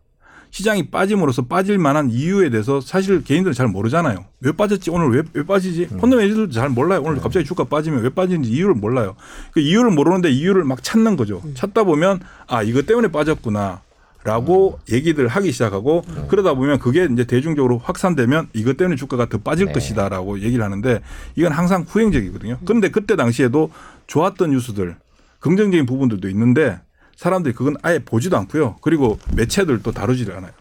[0.52, 4.26] 시장이 빠짐으로써 빠질 만한 이유에 대해서 사실 개인들은 잘 모르잖아요.
[4.42, 4.92] 왜 빠졌지?
[4.92, 5.88] 오늘 왜, 왜 빠지지?
[5.92, 5.98] 음.
[5.98, 7.02] 펀드 매니저들도 잘 몰라요.
[7.04, 9.16] 오늘 갑자기 주가 빠지면 왜 빠지는지 이유를 몰라요.
[9.54, 11.42] 그 이유를 모르는데 이유를 막 찾는 거죠.
[11.46, 11.56] 음.
[11.56, 13.82] 찾다 보면 아, 이것 때문에 빠졌구나.
[14.24, 19.68] 라고 얘기들 하기 시작하고 그러다 보면 그게 이제 대중적으로 확산되면 이것 때문에 주가가 더 빠질
[19.68, 19.74] 네.
[19.74, 21.02] 것이다라고 얘기를 하는데
[21.36, 22.60] 이건 항상 후행적이거든요.
[22.66, 23.72] 그런데 그때 당시에도
[24.06, 24.98] 좋았던 뉴스들
[25.40, 26.80] 긍정적인 부분들도 있는데
[27.16, 28.78] 사람들이 그건 아예 보지도 않고요.
[28.82, 30.52] 그리고 매체들도 다루지를 않아요.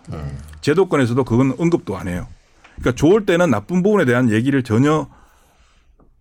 [0.60, 2.26] 제도권에서도 그건 언급도 안 해요.
[2.76, 5.08] 그러니까 좋을 때는 나쁜 부분에 대한 얘기를 전혀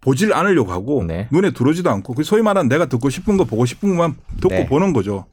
[0.01, 1.27] 보질 않으려고 하고 네.
[1.31, 4.65] 눈에 들어오지도 않고 그 소위 말하는 내가 듣고 싶은 거 보고 싶은 것만 듣고 네.
[4.67, 5.25] 보는 거죠.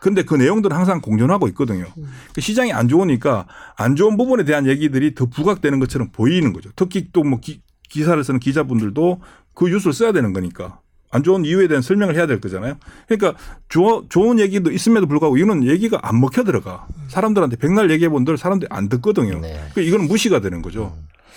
[0.00, 1.86] 근데 그 내용들은 항상 공존하고 있거든요.
[2.32, 6.70] 그 시장이 안 좋으니까 안 좋은 부분에 대한 얘기들이 더 부각되는 것처럼 보이는 거죠.
[6.76, 7.40] 특히 또 뭐
[7.88, 9.20] 기사를 쓰는 기자분들도
[9.54, 12.76] 그 뉴스를 써야 되는 거니까 안 좋은 이유에 대한 설명을 해야 될 거잖아요.
[13.06, 16.86] 그러니까 조, 좋은 얘기도 있음에도 불구하고 이거는 얘기가 안 먹혀 들어가.
[17.08, 19.40] 사람들한테 백날 얘기해 본들 사람들이 안 듣거든요.
[19.40, 19.54] 네.
[19.72, 20.96] 그러니까 이거는 무시가 되는 거죠.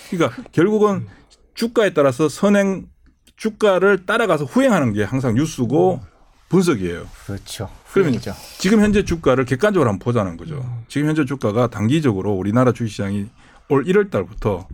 [0.09, 1.07] 그러니까 결국은
[1.53, 2.87] 주가에 따라서 선행
[3.37, 6.01] 주가를 따라가서 후행하는 게 항상 뉴스고
[6.49, 7.07] 분석이에요.
[7.25, 7.69] 그렇죠.
[7.91, 8.33] 그러면 후행이죠.
[8.59, 10.63] 지금 현재 주가를 객관적으로 한번 보자는 거죠.
[10.89, 13.29] 지금 현재 주가가 단기적으로 우리나라 주식시장이
[13.69, 14.67] 올 1월 달부터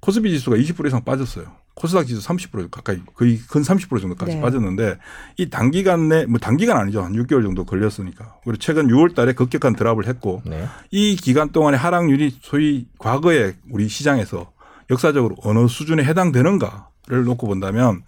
[0.00, 1.46] 코스피 지수가 20% 이상 빠졌어요.
[1.78, 4.40] 코스닥 지수 30% 가까이 거의 근 30% 정도까지 네.
[4.40, 4.98] 빠졌는데
[5.36, 7.02] 이 단기간 내 뭐 단기간 아니죠.
[7.02, 8.34] 한 6개월 정도 걸렸으니까.
[8.42, 10.66] 그리고 최근 6월 달에 급격한 드랍을 했고 네.
[10.90, 14.50] 이 기간 동안의 하락률이 소위 과거에 우리 시장에서
[14.90, 18.02] 역사적으로 어느 수준에 해당되는가를 놓고 본다면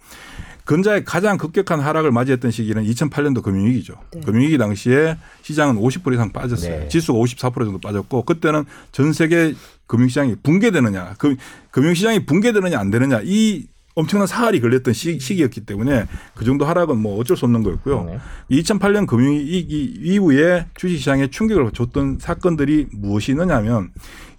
[0.65, 3.95] 근자의 가장 급격한 하락을 맞이했던 시기는 2008년도 금융위기죠.
[4.13, 4.21] 네.
[4.21, 6.79] 금융위기 당시에 시장은 50% 이상 빠졌어요.
[6.81, 6.87] 네.
[6.87, 9.55] 지수가 54% 정도 빠졌고 그때는 전 세계
[9.87, 11.35] 금융시장이 붕괴되느냐, 금,
[11.71, 17.19] 금융시장이 붕괴되느냐 안 되느냐 이 엄청난 사활이 걸렸던 시, 시기였기 때문에 그 정도 하락은 뭐
[17.19, 18.05] 어쩔 수 없는 거였고요.
[18.05, 18.19] 네.
[18.61, 23.89] 2008년 금융위기 이후에 주식시장에 충격을 줬던 사건들이 무엇이 있느냐면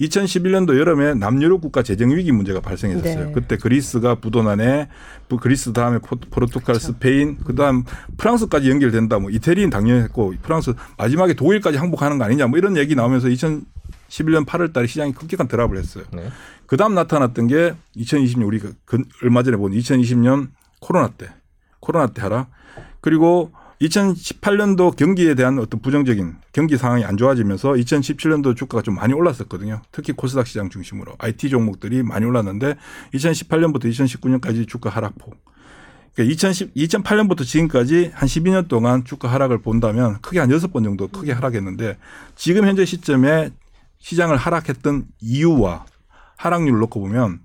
[0.01, 3.27] 2011년도 여름에 남유럽 국가 재정위기 문제가 발생했었어요.
[3.27, 3.33] 네.
[3.33, 4.89] 그때 그리스가 부도난에
[5.29, 7.85] 부- 그리스 다음에 포- 포르투갈, 스페인, 그 다음
[8.17, 9.19] 프랑스까지 연결된다.
[9.19, 14.47] 뭐 이태리는 당연히 했고 프랑스 마지막에 독일까지 항복하는 거 아니냐 뭐 이런 얘기 나오면서 2011년
[14.47, 16.05] 8월 달에 시장이 급격한 드랍을 했어요.
[16.13, 16.25] 네.
[16.73, 20.49] 그 다음 나타났던 게 2020년 우리가 그 얼마 전에 본 2020년
[20.81, 21.29] 코로나 때
[21.81, 22.51] 코로나 때 하락
[23.03, 29.83] 그리고 2018년도 경기에 대한 어떤 부정적인 경기 상황이 안 좋아지면서 2017년도 주가가 좀 많이 올랐었거든요.
[29.93, 32.77] 특히 코스닥 시장 중심으로 IT 종목들이 많이 올랐는데
[33.13, 35.45] 2018년부터 2019년까지 주가 하락폭.
[36.15, 41.33] 그러니까 2010, 2008년부터 지금까지 한 12년 동안 주가 하락을 본다면 크게 한 6번 정도 크게
[41.33, 41.99] 하락했는데
[42.35, 43.51] 지금 현재 시점에
[43.99, 45.92] 시장을 하락했던 이유와
[46.43, 47.41] 하락률을 놓고 보면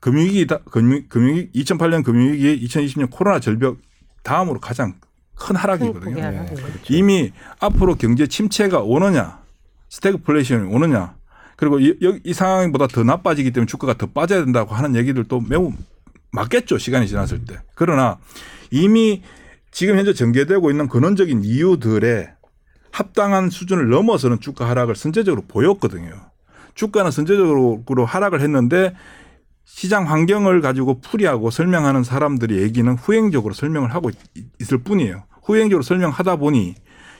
[0.00, 3.78] 금융위기, 금융, 금융위 2008년 금융위기, 2020년 코로나 절벽
[4.22, 4.94] 다음으로 가장
[5.34, 6.00] 큰 하락이거든요.
[6.14, 6.62] 크게 하락이네.
[6.90, 9.40] 이미 앞으로 경제 침체가 오느냐,
[9.88, 11.16] 스태그플레이션이 오느냐,
[11.56, 15.72] 그리고 이, 여- 이 상황보다 더 나빠지기 때문에 주가가 더 빠져야 된다고 하는 얘기들도 매우
[16.32, 16.78] 맞겠죠.
[16.78, 17.58] 시간이 지났을 때.
[17.74, 18.18] 그러나
[18.70, 19.22] 이미
[19.70, 22.28] 지금 현재 전개되고 있는 근원적인 이유들의
[22.90, 26.12] 합당한 수준을 넘어서는 주가 하락을 선제적으로 보였거든요.
[26.74, 28.94] 주가는 선제적으로 하락을 했는데
[29.64, 34.16] 시장 환경을 가지고 풀이하고 설명하는 사람들의 얘기는 후행적으로 설명을 하고 있-
[34.60, 35.24] 있을 뿐이에요.
[35.42, 36.74] 후행적으로 설명하다 보니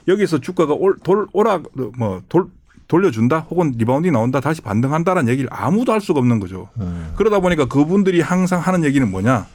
[0.09, 1.63] 여기서 주가가 올, 돌, 오라,
[1.97, 2.47] 뭐, 돌,
[2.89, 6.69] 돌려준다 혹은 rebounding 나온다 다시 반등한다는 얘기를 아무도 할 수가 없는 거죠.
[6.79, 7.13] 음.
[7.17, 9.47] 그러다 보니까 그분들이 항상 하는 얘기는 뭐냐.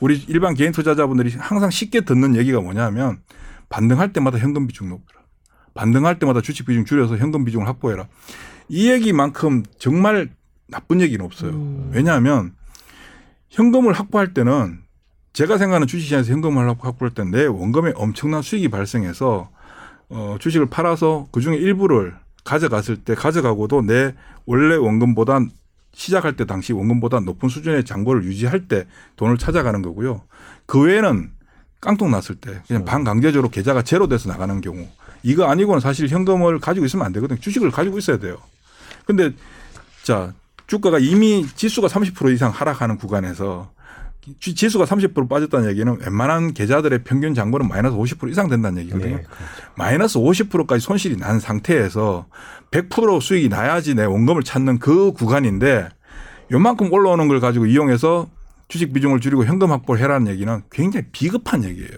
[0.00, 3.18] 우리 일반 개인 투자자분들이 항상 쉽게 듣는 얘기가 뭐냐면
[3.68, 5.20] 반등할 때마다 현금 비중 높여라.
[5.74, 8.06] 반등할 때마다 주식 비중 줄여서 현금 비중을 확보해라.
[8.68, 10.30] 이 얘기만큼 정말
[10.66, 11.50] 나쁜 얘기는 없어요.
[11.52, 11.90] 음.
[11.92, 12.52] 왜냐하면
[13.50, 14.80] 현금을 확보할 때는
[15.32, 19.50] 제가 생각하는 주식시장에서 현금을 확보할 때는 내 원금에 엄청난 수익이 발생해서
[20.10, 24.14] 어, 주식을 팔아서 그 중에 일부를 가져갔을 때 가져가고도 내
[24.46, 25.40] 원래 원금보다
[25.92, 30.22] 시작할 때 당시 원금보다 높은 수준의 잔고를 유지할 때 돈을 찾아가는 거고요.
[30.66, 31.30] 그 외에는
[31.80, 34.86] 깡통 났을 때 그냥 반강제적으로 계좌가 제로 돼서 나가는 경우
[35.22, 37.38] 이거 아니고는 사실 현금을 가지고 있으면 안 되거든요.
[37.40, 38.38] 주식을 가지고 있어야 돼요.
[39.08, 39.30] 근데
[40.02, 40.34] 자
[40.66, 43.70] 주가가 이미 지수가 30% 이상 하락하는 구간에서
[44.38, 49.16] 지- 지수가 30% 빠졌다는 얘기는 웬만한 계좌들의 평균 잔고는 마이너스 50% 이상 된다는 얘기거든요.
[49.16, 49.42] 네, 그렇죠.
[49.76, 52.26] 마이너스 50%까지 손실이 난 상태에서
[52.70, 55.88] 100% 수익이 나야지 내 원금을 찾는 그 구간인데
[56.52, 58.28] 요만큼 올라오는 걸 가지고 이용해서
[58.68, 61.96] 주식 비중을 줄이고 현금 확보를 해라는 얘기는 굉장히 비급한 얘기예요.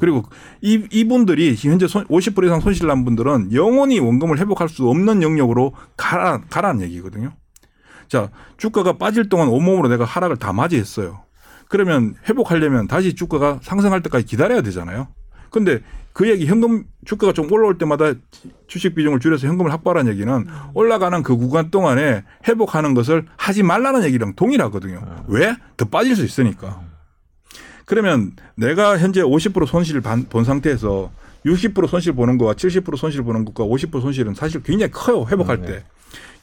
[0.00, 0.24] 그리고
[0.62, 5.74] 이, 이분들이 현재 손, 50% 이상 손실 난 분들은 영원히 원금을 회복할 수 없는 영역으로
[5.96, 7.32] 가라, 가라는 얘기거든요.
[8.08, 11.22] 자, 주가가 빠질 동안 온몸으로 내가 하락을 다 맞이했어요.
[11.68, 15.08] 그러면 회복하려면 다시 주가가 상승할 때까지 기다려야 되잖아요.
[15.50, 15.80] 근데
[16.12, 18.12] 그 얘기 현금 주가가 좀 올라올 때마다
[18.66, 24.34] 주식 비중을 줄여서 현금을 확보하라는 얘기는 올라가는 그 구간 동안에 회복하는 것을 하지 말라는 얘기랑
[24.34, 25.24] 동일하거든요.
[25.28, 25.54] 왜?
[25.76, 26.80] 더 빠질 수 있으니까.
[27.84, 31.10] 그러면 내가 현재 50% 손실을 반- 본 상태에서
[31.44, 35.26] 60% 손실 보는 거와 70% 손실 보는 것과 50% 손실은 사실 굉장히 커요.
[35.30, 35.84] 회복할 때.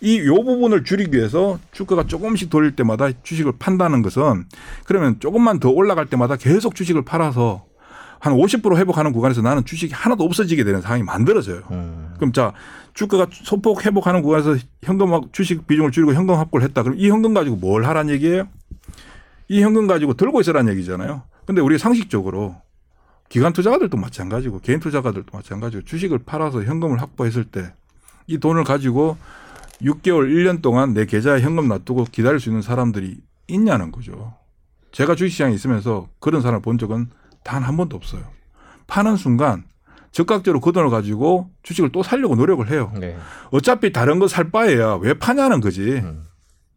[0.01, 4.45] 이 요 부분을 줄이기 위해서 주가가 조금씩 돌릴 때마다 주식을 판다는 것은
[4.85, 7.65] 그러면 조금만 더 올라갈 때마다 계속 주식을 팔아서
[8.23, 11.61] 한 50% 회복하는 구간에서 나는 주식이 하나도 없어지게 되는 상황이 만들어져요.
[11.71, 12.13] 음.
[12.15, 12.53] 그럼 자
[12.93, 16.83] 주가가 소폭 회복하는 구간에서 현금 확- 주식 비중을 줄이고 현금 확보를 했다.
[16.83, 18.47] 그럼 이 현금 가지고 뭘 하란 얘기예요?
[19.49, 21.23] 이 현금 가지고 들고 있으란 얘기잖아요.
[21.45, 22.55] 근데 우리 상식적으로
[23.27, 27.73] 기관 투자가들도 마찬가지고 개인 투자가들도 마찬가지고 주식을 팔아서 현금을 확보했을 때
[28.27, 29.17] 이 돈을 가지고
[29.81, 33.17] 6개월, 1년 동안 내 계좌에 현금 놔두고 기다릴 수 있는 사람들이
[33.49, 34.33] 있냐는 거죠.
[34.93, 37.09] 제가 주식시장에 있으면서 그런 사람을 본 적은
[37.43, 38.21] 단 한 번도 없어요.
[38.87, 39.63] 파는 순간
[40.11, 42.91] 즉각적으로 그 돈을 가지고 주식을 또 살려고 노력을 해요.
[42.99, 43.17] 네.
[43.51, 45.81] 어차피 다른 거 살 바에야 왜 파냐는 거지.
[46.03, 46.23] 음.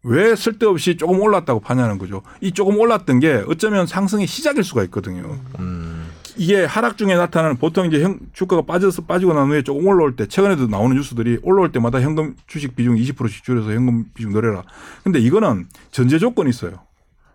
[0.03, 2.23] 왜 쓸데없이 조금 올랐다고 파냐는 거죠.
[2.41, 5.37] 이 조금 올랐던 게 어쩌면 상승의 시작일 수가 있거든요.
[5.59, 6.09] 음.
[6.37, 10.27] 이게 하락 중에 나타나는 보통 이제 형, 주가가 빠져서 빠지고 난 후에 조금 올라올 때
[10.27, 14.63] 최근에도 나오는 뉴스들이 올라올 때마다 현금 주식 비중 20%씩 줄여서 현금 비중 늘려라.
[15.03, 16.73] 근데 이거는 전제 조건이 있어요.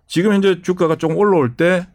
[0.07, 1.87] 지금 현재 주가가 조금 올라올 때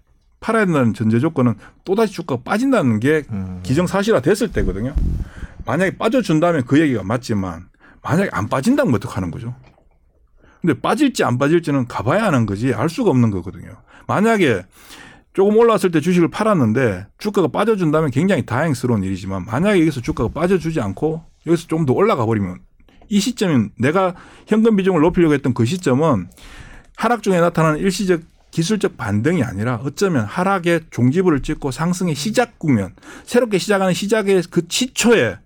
[0.46, 1.54] 팔아야 된다는 전제 조건은
[1.84, 3.58] 또다시 주가가 빠진다는 게 음.
[3.64, 4.94] 기정사실화 됐을 때거든요.
[5.64, 7.66] 만약에 빠져준다면 그 얘기가 맞지만
[8.00, 9.56] 만약에 안 빠진다면 어떡하는 거죠?
[10.60, 13.72] 근데 빠질지 안 빠질지는 가봐야 하는 거지 알 수가 없는 거거든요.
[14.06, 14.62] 만약에
[15.32, 21.24] 조금 올랐을 때 주식을 팔았는데 주가가 빠져준다면 굉장히 다행스러운 일이지만 만약에 여기서 주가가 빠져주지 않고
[21.48, 22.60] 여기서 좀 더 올라가 버리면
[23.08, 24.14] 이 시점은 내가
[24.46, 26.28] 현금 비중을 높이려고 했던 그 시점은
[26.96, 28.20] 하락 중에 나타나는 일시적
[28.60, 35.36] 기술적 반등이 아니라 어쩌면 하락의 종지부를 찍고 상승의 시작 국면, 새롭게 시작하는 시작의 그 시초에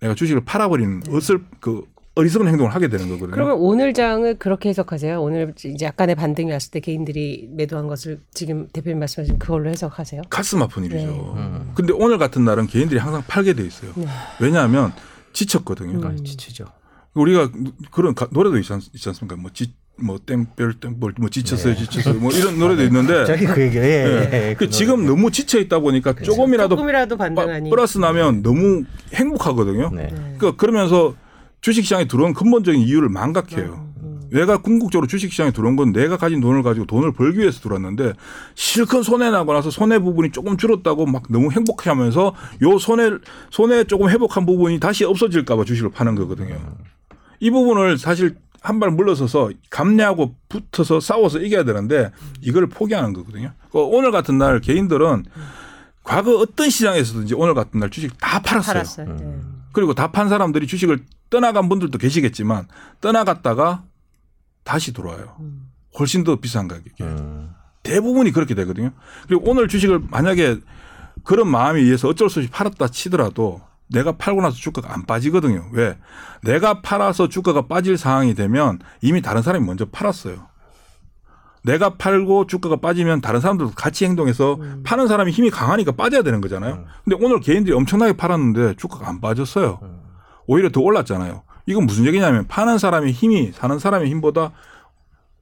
[0.00, 1.84] 내가 주식을 팔아버리는 어슬 그
[2.16, 3.30] 어리석은 행동을 하게 되는 거거든요.
[3.30, 5.22] 그러면 오늘 장을 그렇게 해석하세요?
[5.22, 10.22] 오늘 이제 약간의 반등이 왔을 때 개인들이 매도한 것을 지금 대표님 말씀하신 그걸로 해석하세요?
[10.28, 11.06] 가슴 아픈 일이죠.
[11.06, 11.40] 네.
[11.40, 11.70] 음.
[11.76, 13.92] 근데 오늘 같은 날은 개인들이 항상 팔게 돼 있어요.
[13.94, 14.06] 네.
[14.40, 14.92] 왜냐하면
[15.32, 16.00] 지쳤거든요.
[16.04, 16.16] 음.
[16.24, 16.64] 지치죠.
[17.14, 17.48] 우리가
[17.92, 19.36] 그런 가- 노래도 있지, 않, 있지 않 습니까?
[19.36, 21.80] 뭐 지, 뭐 땡별 땡벌 뭐 지쳤어요, 네.
[21.84, 22.14] 지쳤어요.
[22.20, 23.24] 뭐 이런 노래도 있는데.
[23.26, 23.76] 저기 그 얘기.
[23.78, 24.30] 예, 예.
[24.50, 25.06] 예, 그그 지금.
[25.06, 27.70] 너무 지쳐 있다 보니까 조금이라도 조금이라도 빠- 반등하니.
[27.70, 28.84] 플러스 나면 너무
[29.14, 29.90] 행복하거든요.
[29.94, 30.02] 네.
[30.08, 30.34] 네.
[30.38, 31.14] 그러니까 그러면서
[31.60, 33.90] 주식시장에 들어온 근본적인 이유를 망각해요.
[34.02, 34.20] 음.
[34.32, 38.12] 내가 궁극적으로 주식시장에 들어온 건 내가 가진 돈을 가지고 돈을 벌기 위해서 들어왔는데
[38.54, 43.10] 실컷 손해 나고 나서 손해 부분이 조금 줄었다고 막 너무 행복해 하면서 요 손해
[43.50, 46.56] 손해 조금 회복한 부분이 다시 없어질까 봐 주식을 파는 거거든요.
[47.40, 53.52] 이 부분을 사실 한 발 물러서서 감내하고 붙어서 싸워서 이겨야 되는데 이걸 포기하는 거거든요.
[53.72, 55.24] 그 오늘 같은 날 개인들은
[56.04, 58.74] 과거 어떤 시장에서든지 오늘 같은 날 주식 다 팔았어요.
[58.74, 59.06] 팔았어요.
[59.06, 59.22] 네.
[59.22, 59.62] 음.
[59.72, 62.66] 그리고 다 판 사람들이 주식을 떠나간 분들도 계시겠지만
[63.00, 63.84] 떠나갔다가
[64.64, 65.36] 다시 돌아와요.
[65.40, 65.68] 음.
[65.98, 67.04] 훨씬 더 비싼 가격에.
[67.04, 67.50] 음.
[67.82, 68.90] 대부분이 그렇게 되거든요.
[69.26, 70.58] 그리고 오늘 주식을 만약에
[71.24, 73.60] 그런 마음에 의해서 어쩔 수 없이 팔았다 치더라도
[73.92, 75.66] 내가 팔고 나서 주가가 안 빠지거든요.
[75.72, 75.96] 왜?
[76.42, 80.48] 내가 팔아서 주가가 빠질 상황이 되면 이미 다른 사람이 먼저 팔았어요.
[81.62, 84.82] 내가 팔고 주가가 빠지면 다른 사람들도 같이 행동해서 음.
[84.84, 86.74] 파는 사람이 힘이 강하니까 빠져야 되는 거잖아요.
[86.74, 86.84] 음.
[87.04, 89.78] 근데 오늘 개인들이 엄청나게 팔았는데 주가가 안 빠졌어요.
[89.82, 90.00] 음.
[90.46, 91.42] 오히려 더 올랐잖아요.
[91.66, 94.52] 이건 무슨 얘기냐면 파는 사람의 힘이 사는 사람의 힘보다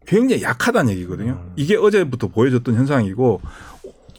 [0.07, 1.33] 굉장히 약하다는 얘기거든요.
[1.33, 1.53] 음.
[1.55, 3.41] 이게 어제부터 보여줬던 현상이고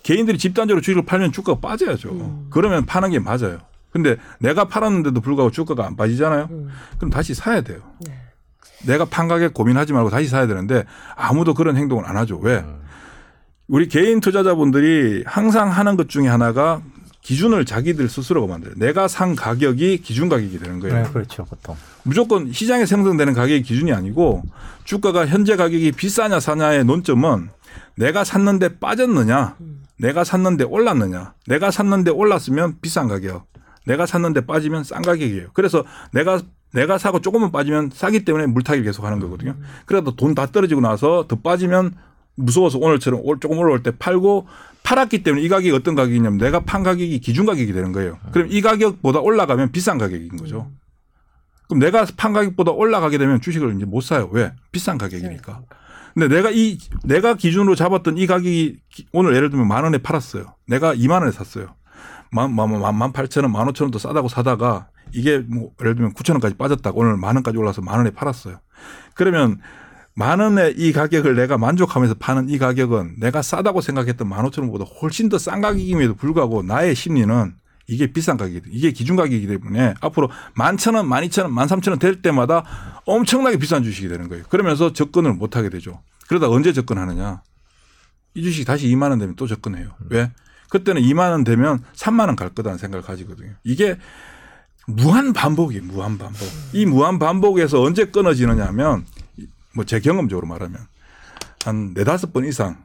[0.03, 2.09] 개인들이 집단적으로 주식을 팔면 주가가 빠져야죠.
[2.11, 2.47] 음.
[2.49, 3.59] 그러면 파는 게 맞아요.
[3.91, 6.47] 근데 내가 팔았는데도 불구하고 주가가 안 빠지잖아요.
[6.51, 6.69] 음.
[6.97, 7.79] 그럼 다시 사야 돼요.
[8.05, 8.13] 네.
[8.85, 12.37] 내가 판 가격 고민하지 말고 다시 사야 되는데 아무도 그런 행동을 안 하죠.
[12.37, 12.63] 왜?
[13.67, 16.81] 우리 개인 투자자분들이 항상 하는 것 중에 하나가
[17.21, 18.75] 기준을 자기들 스스로가 만들어요.
[18.77, 21.03] 내가 산 가격이 기준 가격이 되는 거예요.
[21.03, 21.75] 네, 그렇죠, 보통.
[22.03, 24.43] 무조건 시장에 생성되는 가격이 기준이 아니고
[24.85, 27.49] 주가가 현재 가격이 비싸냐 사냐의 논점은
[27.95, 29.57] 내가 샀는데 빠졌느냐,
[29.99, 33.45] 내가 샀는데 올랐느냐, 내가 샀는데 올랐으면 비싼 가격,
[33.85, 35.47] 내가 샀는데 빠지면 싼 가격이에요.
[35.53, 36.41] 그래서 내가
[36.73, 39.55] 내가 사고 조금만 빠지면 싸기 때문에 물타기를 계속 하는 거거든요.
[39.85, 41.95] 그래도 돈 다 떨어지고 나서 더 빠지면
[42.35, 44.47] 무서워서 오늘처럼 올- 조금 올라올 때 팔고
[44.83, 48.17] 팔았기 때문에 이 가격이 어떤 가격이냐면 내가 판 가격이 기준 가격이 되는 거예요.
[48.31, 50.71] 그럼 이 가격보다 올라가면 비싼 가격인 거죠.
[51.67, 54.29] 그럼 내가 판 가격보다 올라가게 되면 주식을 이제 못 사요.
[54.31, 54.53] 왜?
[54.71, 55.61] 비싼 가격이니까.
[56.13, 60.55] 근데 내가 이 내가 기준으로 잡았던 이 가격이 기- 오늘 예를 들면 만 원에 팔았어요.
[60.67, 61.75] 내가 2만 원에 샀어요.
[62.31, 66.13] 만, 만, 만, 만 팔천 원, 만 오천 원도 싸다고 사다가 이게 뭐 예를 들면
[66.13, 68.59] 9천 원까지 빠졌다가 오늘 만 원까지 올라서 만 원에 팔았어요.
[69.15, 69.59] 그러면
[70.15, 74.85] 만 원의 이 가격을 내가 만족하면서 파는 이 가격은 내가 싸다고 생각했던 만 오천 원보다
[75.01, 77.55] 훨씬 더 싼 가격임에도 불구하고 나의 심리는
[77.87, 78.67] 이게 비싼 가격이다.
[78.69, 82.21] 이게 기준 가격이기 때문에 앞으로 만 천 원, 만 이천 원, 만 삼천 원 될
[82.21, 82.63] 때마다
[83.05, 84.43] 엄청나게 비싼 주식이 되는 거예요.
[84.49, 86.03] 그러면서 접근을 못 하게 되죠.
[86.27, 87.41] 그러다 언제 접근하느냐?
[88.35, 89.89] 이 주식 다시 2만 원 되면 또 접근해요.
[90.09, 90.31] 왜?
[90.69, 93.53] 그때는 2만 원 되면 3만 원 갈 거다는 생각을 가지거든요.
[93.63, 93.97] 이게
[94.87, 95.83] 무한 반복이에요.
[95.83, 96.39] 무한 반복.
[96.73, 99.05] 이 무한 반복에서 언제 끊어지느냐면
[99.75, 100.79] 뭐 제 경험적으로 말하면
[101.63, 102.77] 한 네다섯 번 이상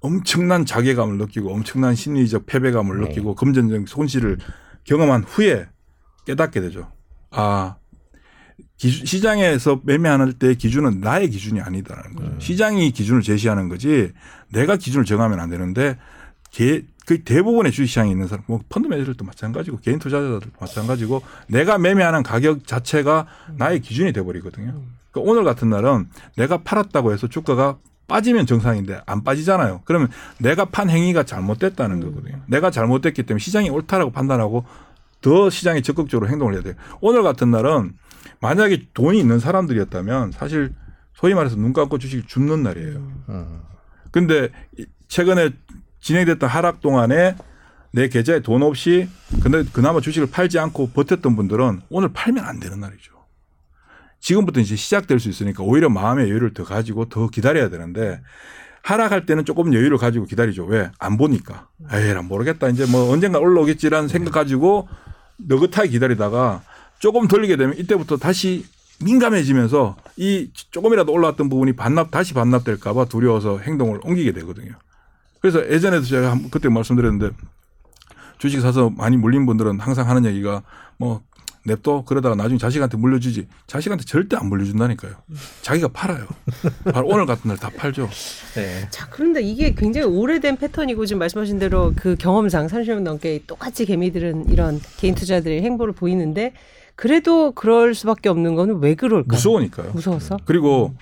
[0.00, 3.08] 엄청난 자괴감을 느끼고 엄청난 심리적 패배감을 네.
[3.08, 4.38] 느끼고 금전적 손실을
[4.84, 5.68] 경험한 후에
[6.24, 6.90] 깨닫게 되죠.
[7.30, 7.76] 아,
[8.78, 12.34] 기준- 시장에서 매매하는 때 기준은 나의 기준이 아니다라는 거죠.
[12.40, 14.12] 시장이 기준을 제시하는 거지
[14.48, 15.98] 내가 기준을 정하면 안 되는데
[16.50, 22.22] 개, 그 대부분의 주식시장에 있는 사람, 뭐 펀드 매니저들도 마찬가지고 개인 투자자들도 마찬가지고 내가 매매하는
[22.22, 23.26] 가격 자체가
[23.56, 24.80] 나의 기준이 돼버리거든요.
[25.10, 29.82] 그러니까 오늘 같은 날은 내가 팔았다고 해서 주가가 빠지면 정상인데 안 빠지잖아요.
[29.84, 32.40] 그러면 내가 판 행위가 잘못됐다는 거거든요.
[32.46, 34.64] 내가 잘못됐기 때문에 시장이 옳다라고 판단하고
[35.20, 36.74] 더 시장에 적극적으로 행동을 해야 돼요.
[37.00, 37.92] 오늘 같은 날은
[38.40, 40.72] 만약에 돈이 있는 사람들이었다면 사실
[41.14, 42.96] 소위 말해서 눈 감고 주식을 줍는 날이에요.
[43.28, 43.60] 음.
[44.10, 44.48] 근데
[44.78, 45.50] 이- 최근에
[46.00, 47.36] 진행됐던 하락 동안에
[47.92, 49.08] 내 계좌에 돈 없이
[49.42, 53.12] 근데 그나마 주식을 팔지 않고 버텼던 분들은 오늘 팔면 안 되는 날이죠.
[54.20, 58.20] 지금부터 이제 시작될 수 있으니까 오히려 마음의 여유를 더 가지고 더 기다려야 되는데
[58.82, 60.64] 하락할 때는 조금 여유를 가지고 기다리죠.
[60.64, 60.90] 왜?
[60.98, 61.68] 안 보니까.
[61.92, 62.68] 에이, 난 모르겠다.
[62.68, 64.88] 이제 뭐 언젠가 올라오겠지라는 생각 가지고
[65.38, 66.62] 느긋하게 기다리다가
[66.98, 68.64] 조금 돌리게 되면 이때부터 다시
[69.02, 74.72] 민감해지면서 이 조금이라도 올라왔던 부분이 반납 다시 반납될까봐 두려워서 행동을 옮기게 되거든요.
[75.40, 77.30] 그래서 예전에도 제가 한- 그때 말씀드렸는데
[78.38, 80.62] 주식 사서 많이 물린 분들은 항상 하는 얘기가
[80.96, 81.22] 뭐
[81.66, 85.12] 냅둬 그러다가 나중에 자식한테 물려주지 자식한테 절대 안 물려준다니까요.
[85.60, 86.26] 자기가 팔아요.
[86.90, 88.08] 바로 오늘 같은 날 다 팔죠.
[88.54, 88.86] 네.
[88.90, 94.48] 자, 그런데 이게 굉장히 오래된 패턴이고 지금 말씀하신 대로 그 경험상 30년 넘게 똑같이 개미들은
[94.50, 96.54] 이런 개인 투자들의 행보를 보이는데
[96.96, 99.34] 그래도 그럴 수밖에 없는 거는 왜 그럴까?
[99.34, 99.90] 무서우니까요.
[99.92, 100.38] 무서워서?
[100.46, 100.94] 그리고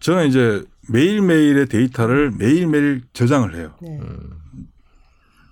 [0.00, 3.74] 저는 이제 매일매일의 데이터를 매일매일 저장을 해요.
[3.82, 4.00] 네.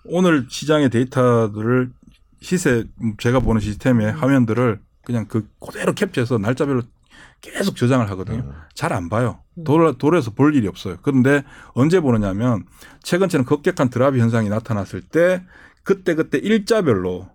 [0.05, 1.91] 오늘 시장의 데이터들을
[2.41, 2.85] 시세
[3.19, 6.83] 제가 보는 시스템의 화면들을 그냥 그 그대로 캡처해서 날짜별로
[7.41, 8.53] 계속 저장을 하거든요.
[8.75, 9.41] 잘 안 봐요.
[9.65, 10.97] 돌아, 돌아서 볼 일이 없어요.
[11.03, 12.65] 그런데 언제 보느냐면
[13.03, 15.45] 최근처럼 급격한 drop 현상이 나타났을 때
[15.83, 17.29] 그때 그때 일자별로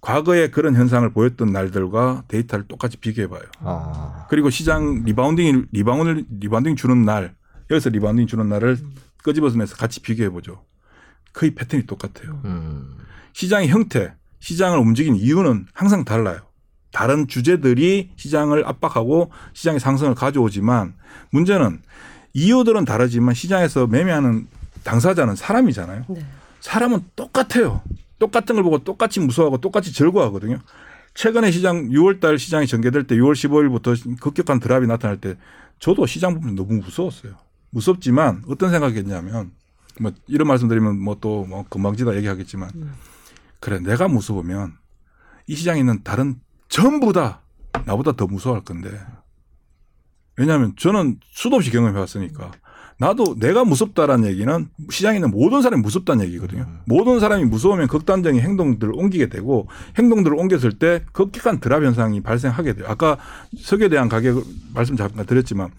[0.00, 3.42] 과거에 그런 현상을 보였던 날들과 데이터를 똑같이 비교해 봐요.
[3.60, 4.26] 아.
[4.28, 7.34] 그리고 시장 rebounding 리바운드 rebounding 주는 날
[7.72, 8.78] 여기서 rebounding 주는 날을
[9.22, 10.64] 끄집어내서 같이 비교해 보죠.
[11.32, 12.40] 거의 패턴이 똑같아요.
[12.44, 12.96] 음.
[13.32, 16.40] 시장의 형태, 시장을 움직이는 이유는 항상 달라요.
[16.92, 20.94] 다른 주제들이 시장을 압박하고 시장의 상승을 가져오지만
[21.30, 21.80] 문제는
[22.34, 24.46] 이유들은 다르지만 시장에서 매매하는
[24.84, 26.04] 당사자는 사람이잖아요.
[26.08, 26.26] 네.
[26.60, 27.82] 사람은 똑같아요.
[28.18, 30.58] 똑같은 걸 보고 똑같이 무서워하고 똑같이 즐거워하거든요.
[31.14, 35.36] 최근에 시장 6월 달 시장이 전개될 때 6월 15일부터 급격한 drop이 나타날 때
[35.78, 37.34] 저도 시장 부분 너무 무서웠어요.
[37.72, 39.50] 무섭지만 어떤 생각이었냐면
[40.00, 42.70] 뭐 이런 말씀드리면 뭐 또뭐 금방지다 얘기하겠지만
[43.60, 44.74] 그래 내가 무서우면
[45.46, 47.40] 이 시장에 있는 다른 전부 다
[47.84, 48.90] 나보다 더 무서워할 건데
[50.36, 52.52] 왜냐하면 저는 수도 없이 경험해 왔으니까
[52.98, 56.66] 나도 내가 무섭다라는 얘기는 시장에 있는 모든 사람이 무섭다는 얘기거든요.
[56.84, 59.66] 모든 사람이 무서우면 극단적인 행동들을 옮기게 되고
[59.98, 62.86] 행동들을 옮겼을 때 급격한 드랍 현상이 발생하게 돼요.
[62.88, 63.18] 아까
[63.58, 65.70] 석유에 대한 가격 말씀 잠깐 드렸지만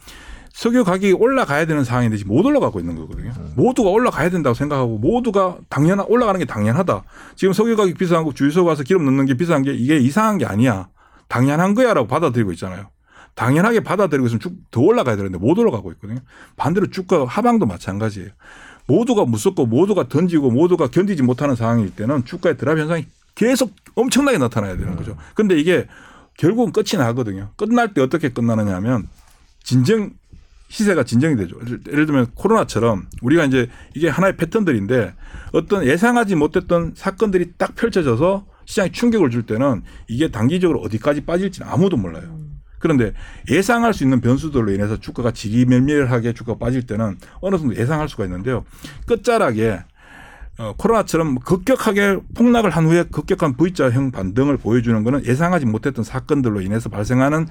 [0.53, 3.33] 석유 가격이 올라가야 되는 상황인데 지금 못 올라가고 있는 거거든요.
[3.55, 7.03] 모두가 올라가야 된다고 생각하고 모두가 당연한 올라가는 게 당연하다.
[7.35, 10.45] 지금 석유 가격 비싼 거 주유소 가서 기름 넣는 게 비싼 게 이게 이상한 게
[10.45, 10.89] 아니야.
[11.27, 12.85] 당연한 거야라고 받아들이고 있잖아요.
[13.33, 16.19] 당연하게 받아들이고 있으면 쭉 더 올라가야 되는데 못 올라가고 있거든요.
[16.55, 18.29] 반대로 주가 하방도 마찬가지예요.
[18.85, 24.77] 모두가 무섭고 모두가 던지고 모두가 견디지 못하는 상황일 때는 주가의 드랍 현상이 계속 엄청나게 나타나야
[24.77, 25.17] 되는 거죠.
[25.33, 25.87] 근데 이게
[26.37, 27.49] 결국은 끝이 나거든요.
[27.55, 29.07] 끝날 때 어떻게 끝나느냐 하면
[29.63, 30.11] 진정
[30.73, 31.55] 시세가 진정이 되죠.
[31.59, 35.13] 예를- 들면 코로나처럼 우리가 이제 이게 하나의 패턴들인데
[35.51, 41.95] 어떤 예상하지 못했던 사건들이 딱 펼쳐져서 시장에 충격을 줄 때는 이게 단기적으로 어디까지 빠질지는 아무도
[41.95, 42.39] 몰라요.
[42.79, 43.13] 그런데
[43.51, 48.65] 예상할 수 있는 변수들로 인해서 주가가 지리멸멸하게 주가가 빠질 때는 어느 정도 예상할 수가 있는데요.
[49.05, 49.79] 끝자락에
[50.57, 56.89] 어, 코로나처럼 급격하게 폭락을 한 후에 급격한 V자형 반등을 보여주는 것은 예상하지 못했던 사건들로 인해서
[56.89, 57.47] 발생하는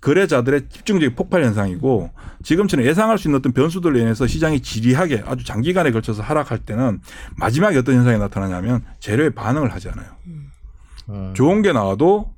[0.00, 2.10] 거래자들의 집중적인 폭발 현상이고
[2.44, 7.00] 지금처럼 예상할 수 있는 어떤 변수들로 인해서 시장이 지리하게 아주 장기간에 걸쳐서 하락할 때는
[7.36, 10.06] 마지막에 어떤 현상이 나타나냐면 재료에 반응을 하지 않아요.
[11.08, 11.32] 음.
[11.34, 12.32] 좋은 게 나와도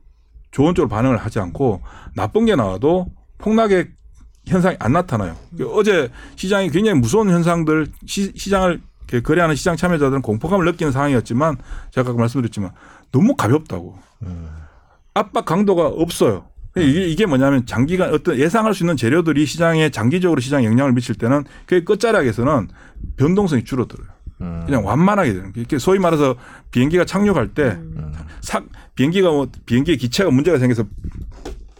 [0.52, 1.82] 좋은 쪽으로 반응을 하지 않고
[2.14, 3.06] 나쁜 게 나와도
[3.38, 3.90] 폭락의
[4.46, 5.36] 현상이 안 나타나요.
[5.74, 11.56] 어제 시장이 굉장히 무서운 현상들 시, 시장을 이렇게 거래하는 시장 참여자들은 공포감을 느끼는 상황이었지만
[11.90, 12.70] 제가 아까 말씀드렸지만
[13.12, 14.48] 너무 가볍다고 음.
[15.14, 16.46] 압박 강도가 없어요.
[16.84, 21.44] 이게, 이게 뭐냐면 장기간 어떤 예상할 수 있는 재료들이 시장에 장기적으로 시장에 영향을 미칠 때는
[21.66, 22.68] 그 끝자락에서는
[23.16, 24.08] 변동성이 줄어들어요.
[24.42, 24.62] 음.
[24.64, 26.34] 그냥 완만하게 되는 게 소위 말해서
[26.70, 27.78] 비행기가 착륙할 때
[28.40, 28.62] 사,
[28.94, 30.84] 비행기가 뭐 비행기의 기체가 문제가 생겨서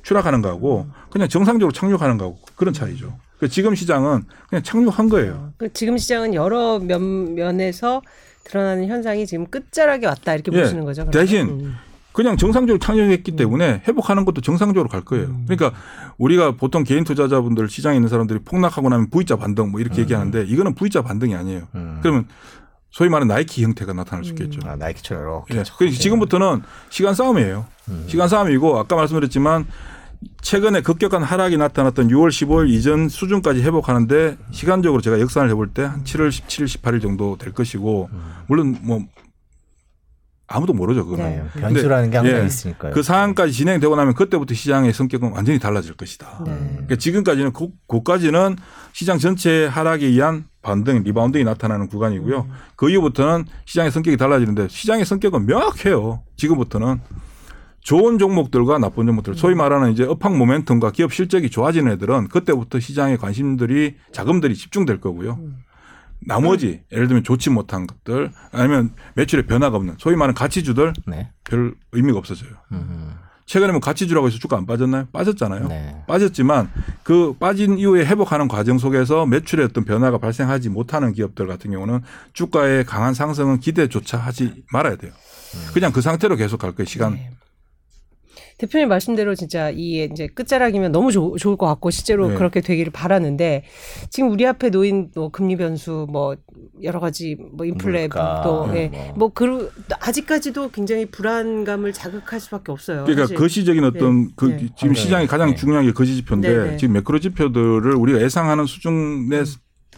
[0.03, 3.19] 추락하는 거하고 그냥 정상적으로 착륙하는 거하고 그런 차이죠.
[3.39, 5.53] 그 지금 시장은 그냥 착륙한 거예요.
[5.57, 8.03] 그 지금 시장은 여러 면, 면에서
[8.45, 11.07] 드러나는 현상이 지금 끝자락에 왔다 이렇게 예, 보시는 거죠.
[11.07, 11.13] 그러면?
[11.13, 11.77] 대신 음.
[12.21, 15.35] 그냥 정상적으로 착륙했기 때문에 회복하는 것도 정상적으로 갈 거예요.
[15.49, 15.73] 그러니까
[16.18, 20.75] 우리가 보통 개인 투자자분들 시장에 있는 사람들이 폭락하고 나면 V자 반등 뭐 이렇게 얘기하는데 이거는
[20.75, 21.62] V자 반등이 아니에요.
[21.75, 21.99] 음.
[22.03, 22.27] 그러면
[22.91, 24.61] 소위 말하는 나이키 형태가 나타날 수 있겠죠.
[24.68, 25.61] 아, 나이키처럼 이렇게.
[25.61, 25.64] 예.
[25.79, 27.64] 그러니까 지금부터는 시간 싸움이에요.
[28.07, 29.64] 시간 싸움이고 아까 말씀드렸지만
[30.43, 36.05] 최근에 급격한 하락이 나타났던 6월 15일 이전 수준까지 회복하는데 시간적으로 제가 역산을 해볼 때 한
[36.05, 38.11] 7월 17일, 18일 정도 될 것이고
[38.47, 39.07] 물론 뭐
[40.53, 41.25] 아무도 모르죠 그거는.
[41.25, 41.43] 네.
[41.55, 42.45] 네, 변수라는 게 항상 예.
[42.45, 42.93] 있으니까요.
[42.93, 46.43] 그 상황까지 진행되고 나면 그때부터 시장의 성격은 완전히 달라질 것이다.
[46.45, 46.53] 네.
[46.73, 48.57] 그러니까 지금까지는 그, 그까지는
[48.93, 52.49] 시장 전체 하락에 의한 반등, rebounding이 나타나는 구간이고요.
[52.75, 56.25] 그 이후부터는 시장의 성격이 달라지는데 시장의 성격은 명확해요.
[56.37, 57.01] 지금부터는
[57.83, 63.19] 좋은 종목들과 나쁜 종목들, 소위 말하는 이제 업황 모멘텀과 기업 실적이 좋아지는 애들은 그때부터 시장의
[63.19, 65.39] 관심들이 자금들이 집중될 거고요.
[66.27, 71.31] 나머지 예를 들면 좋지 못한 것들 아니면 매출에 변화가 없는 소위 말하는 가치주들 네.
[71.45, 72.51] 별 의미가 없어져요.
[72.73, 73.14] 음.
[73.47, 75.09] 최근에 뭐 가치주라고 해서 주가 안 빠졌나요?
[75.12, 75.66] 빠졌잖아요.
[75.66, 76.05] 네.
[76.07, 76.71] 빠졌지만
[77.03, 82.01] 그 빠진 이후에 회복하는 과정 속에서 매출에 어떤 변화가 발생하지 못하는 기업들 같은 경우는
[82.33, 85.11] 주가의 강한 상승은 기대조차 하지 말아야 돼요.
[85.75, 86.87] 그냥 그 상태로 계속 갈 거예요.
[86.87, 87.14] 시간.
[87.14, 87.31] 네.
[88.61, 92.35] 대표님 말씀대로 진짜 이 이제 끝자락이면 너무 좋, 좋을 것 같고 실제로 네.
[92.35, 93.65] 그렇게 되기를 바라는데
[94.11, 96.37] 지금 우리 앞에 놓인 뭐 금리 변수 뭐
[96.83, 98.09] 여러 가지 뭐 인플레
[98.45, 98.99] 또 네, 예.
[99.17, 99.31] 뭐.
[99.31, 103.05] 뭐그 아직까지도 굉장히 불안감을 자극할 수밖에 없어요.
[103.05, 103.37] 그러니까 사실.
[103.37, 104.33] 거시적인 어떤 네.
[104.37, 104.69] 그 네.
[104.77, 105.57] 지금 시장이 가장 네.
[105.57, 106.77] 중요한 게 거시 지표인데 네, 네.
[106.77, 109.45] 지금 매크로 지표들을 우리가 예상하는 수준의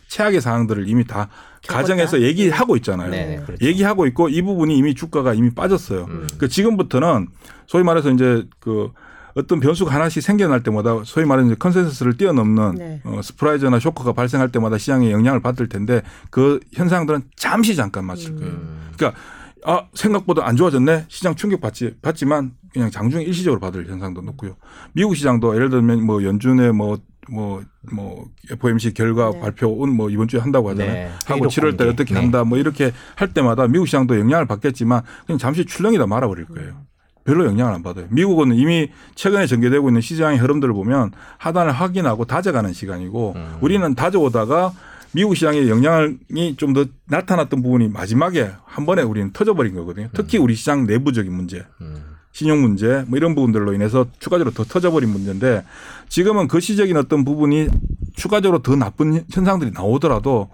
[0.06, 1.30] 최악의 상황들을 이미 다
[1.62, 1.80] 겪었다?
[1.80, 3.10] 가정에서 얘기하고 있잖아요.
[3.10, 3.64] 네, 네, 그렇죠.
[3.64, 6.04] 얘기하고 있고 이 부분이 이미 주가가 이미 빠졌어요.
[6.04, 6.28] 음.
[6.38, 7.28] 그 지금부터는
[7.72, 8.90] 소위 말해서 이제 그
[9.34, 13.00] 어떤 변수가 하나씩 생겨날 때마다 소위 말하는 이제 컨센서스를 뛰어넘는 네.
[13.04, 18.52] 어, surprise나 쇼크가 발생할 때마다 시장에 영향을 받을 텐데 그 현상들은 잠시 잠깐 맞을 거예요.
[18.52, 18.90] 음.
[18.94, 19.18] 그러니까
[19.64, 24.56] 아 생각보다 안 좋아졌네 시장 충격 받지 받지만 그냥 장중에 일시적으로 받을 현상도 높고요.
[24.92, 26.98] 미국 시장도 예를 들면 뭐 연준의 뭐
[27.30, 27.62] 뭐,
[27.92, 29.40] 뭐, FOMC 결과 네.
[29.40, 30.92] 발표는 뭐 이번 주에 한다고 하잖아요.
[30.92, 31.10] 네.
[31.24, 32.02] 하고 회의록 7월 달에 공개.
[32.02, 32.20] 어떻게 네.
[32.20, 36.91] 한다 뭐 이렇게 할 때마다 미국 시장도 영향을 받겠지만 그냥 잠시 출렁이다 말아버릴 거예요.
[37.24, 38.06] 별로 영향을 안 받아요.
[38.10, 43.58] 미국은 이미 최근에 전개되고 있는 시장의 흐름들을 보면 하단을 확인하고 다져가는 시간이고 음.
[43.60, 44.72] 우리는 다져오다가
[45.14, 50.08] 미국 시장의 영향이 좀 더 나타났던 부분이 마지막에 한 번에 우리는 터져버린 거거든요.
[50.14, 51.66] 특히 우리 시장 내부적인 문제.
[51.82, 52.02] 음.
[52.32, 55.64] 신용 문제 뭐 이런 부분들로 인해서 추가적으로 더 터져버린 문제인데
[56.08, 57.68] 지금은 거시적인 어떤 부분이
[58.16, 60.48] 추가적으로 더 나쁜 현상들이 나오더라도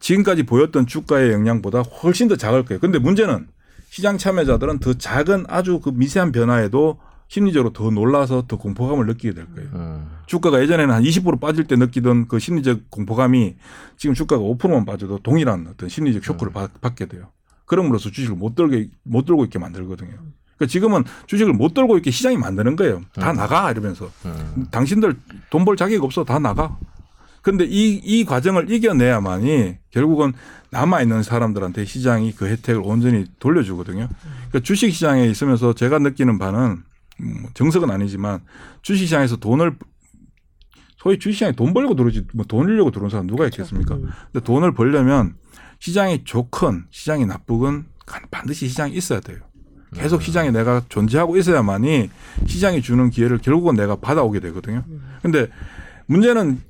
[0.00, 2.80] 지금까지 보였던 주가의 영향보다 훨씬 더 작을 거예요.
[2.80, 3.46] 근데 문제는
[3.90, 9.52] 시장 참여자들은 더 작은 아주 그 미세한 변화에도 심리적으로 더 놀라서 더 공포감을 느끼게 될
[9.52, 9.68] 거예요.
[9.74, 10.10] 음.
[10.26, 13.56] 주가가 예전에는 한 20% 빠질 때 느끼던 그 심리적 공포감이
[13.96, 17.30] 지금 주가가 5%만 빠져도 동일한 어떤 심리적 쇼크를 받, 받게 돼요.
[17.66, 20.10] 그럼으로써 주식을 못 들게 못 들고 있게 만들거든요.
[20.56, 23.00] 그러니까 지금은 주식을 못 들고 있게 시장이 만드는 거예요.
[23.14, 24.66] 다 나가 이러면서 음.
[24.70, 25.16] 당신들
[25.50, 26.78] 돈 벌 자격 없어 다 나가.
[27.42, 30.32] 근데 이, 이 과정을 이겨내야만이 결국은
[30.70, 34.08] 남아있는 사람들한테 시장이 그 혜택을 온전히 돌려주거든요.
[34.48, 36.82] 그러니까 주식 시장에 있으면서 제가 느끼는 바는
[37.20, 38.40] 음, 정석은 아니지만
[38.82, 39.76] 주식 시장에서 돈을
[40.96, 43.96] 소위 주식 시장에 돈 벌고 들어오지 뭐돈 잃려고 들어온 사람 누가 있겠습니까?
[43.96, 44.10] 음.
[44.32, 45.34] 근데 돈을 벌려면
[45.78, 47.86] 시장이 좋건 시장이 나쁘건
[48.30, 49.38] 반드시 시장이 있어야 돼요.
[49.94, 52.10] 계속 시장에 내가 존재하고 있어야만이
[52.46, 54.84] 시장이 주는 기회를 결국은 내가 받아오게 되거든요.
[55.22, 55.48] 근데
[56.06, 56.60] 문제는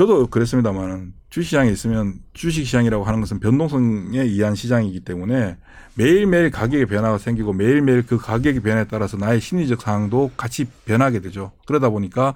[0.00, 5.58] 저도 그랬습니다만은 주식시장에 있으면 주식시장이라고 하는 것은 변동성에 의한 시장이기 때문에
[5.94, 11.52] 매일매일 가격의 변화가 생기고 매일매일 그 가격의 변화에 따라서 나의 심리적 상황도 같이 변하게 되죠.
[11.66, 12.34] 그러다 보니까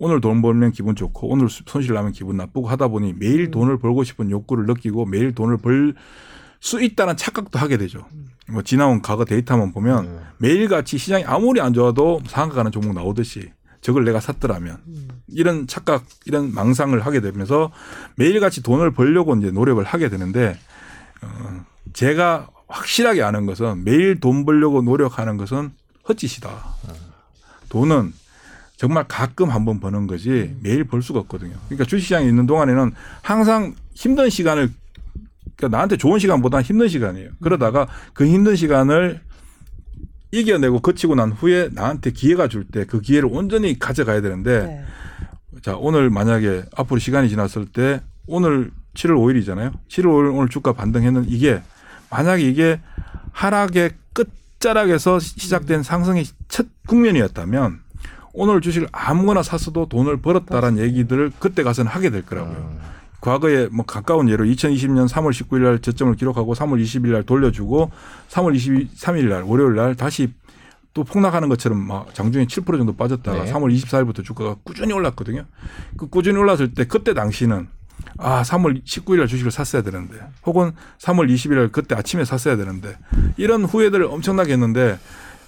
[0.00, 4.02] 오늘 돈 벌면 기분 좋고 오늘 손실 나면 기분 나쁘고 하다 보니 매일 돈을 벌고
[4.02, 5.94] 싶은 욕구를 느끼고 매일 돈을 벌
[6.64, 8.06] 수 있다는 착각도 하게 되죠.
[8.48, 10.20] 뭐 지나온 과거 데이터만 보면 음.
[10.38, 13.52] 매일같이 시장이 아무리 안 좋아도 상한가 가는 종목 나오듯이
[13.84, 14.78] 저걸 내가 샀더라면
[15.28, 17.70] 이런 착각, 이런 망상을 하게 되면서
[18.16, 20.58] 매일같이 돈을 벌려고 이제 노력을 하게 되는데
[21.20, 25.72] 어, 제가 확실하게 아는 것은 매일 돈 벌려고 노력하는 것은
[26.08, 26.48] 헛짓이다.
[27.68, 28.14] 돈은
[28.78, 31.54] 정말 가끔 한 번 버는 거지 매일 벌 수가 없거든요.
[31.66, 34.70] 그러니까 주식시장에 있는 동안에는 항상 힘든 시간을
[35.56, 37.32] 그러니까 나한테 좋은 시간보다 힘든 시간이에요.
[37.42, 39.20] 그러다가 그 힘든 시간을
[40.38, 44.84] 이겨내고 거치고 난 후에 나한테 기회가 줄 때 그 기회를 온전히 가져가야 되는데 네.
[45.62, 49.72] 자 오늘 만약에 앞으로 시간이 지났을 때 오늘 7월 5일이잖아요.
[49.88, 51.62] 7월 5일 오늘 주가 반등했는 이게
[52.10, 52.80] 만약에 이게
[53.32, 57.80] 하락의 끝자락에서 시작된 상승의 첫 국면이었다면
[58.32, 62.56] 오늘 주식을 아무거나 샀어도 돈을 벌었다라는 얘기들을 그때 가서는 하게 될 거라고요.
[62.56, 62.93] 음.
[63.24, 67.90] 과거에 뭐 가까운 예로 2020년 3월 19일 날 저점을 기록하고 3월 20일 날 돌려주고
[68.28, 70.30] 3월 23일 날 월요일 날 다시
[70.92, 73.50] 또 폭락하는 것처럼 막 장중에 7% 정도 빠졌다가 네.
[73.50, 75.46] 3월 24일부터 주가가 꾸준히 올랐거든요.
[75.96, 77.66] 그 꾸준히 올랐을 때 그때 당시는
[78.18, 82.98] 아, 3월 19일 날 주식을 샀어야 되는데 혹은 3월 20일 날 그때 아침에 샀어야 되는데
[83.38, 84.98] 이런 후회들을 엄청나게 했는데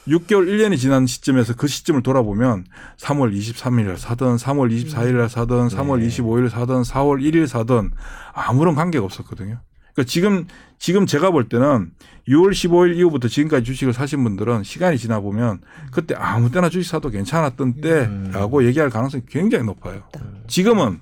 [0.08, 2.64] 6개월 1년이 지난 시점에서 그 시점을 돌아보면
[2.98, 6.08] 3월 23일 날 사든 3월 24일 날 사든 3월 네.
[6.08, 7.90] 25일 사든 4월 1일 사든
[8.32, 9.60] 아무런 관계가 없었거든요.
[9.94, 10.46] 그러니까 지금
[10.78, 11.90] 지금 제가 볼 때는
[12.28, 17.08] 6월 15일 이후부터 지금까지 주식을 사신 분들은 시간이 지나 보면 그때 아무 때나 주식 사도
[17.08, 20.02] 괜찮았던 때라고 얘기할 가능성이 굉장히 높아요.
[20.48, 21.00] 지금은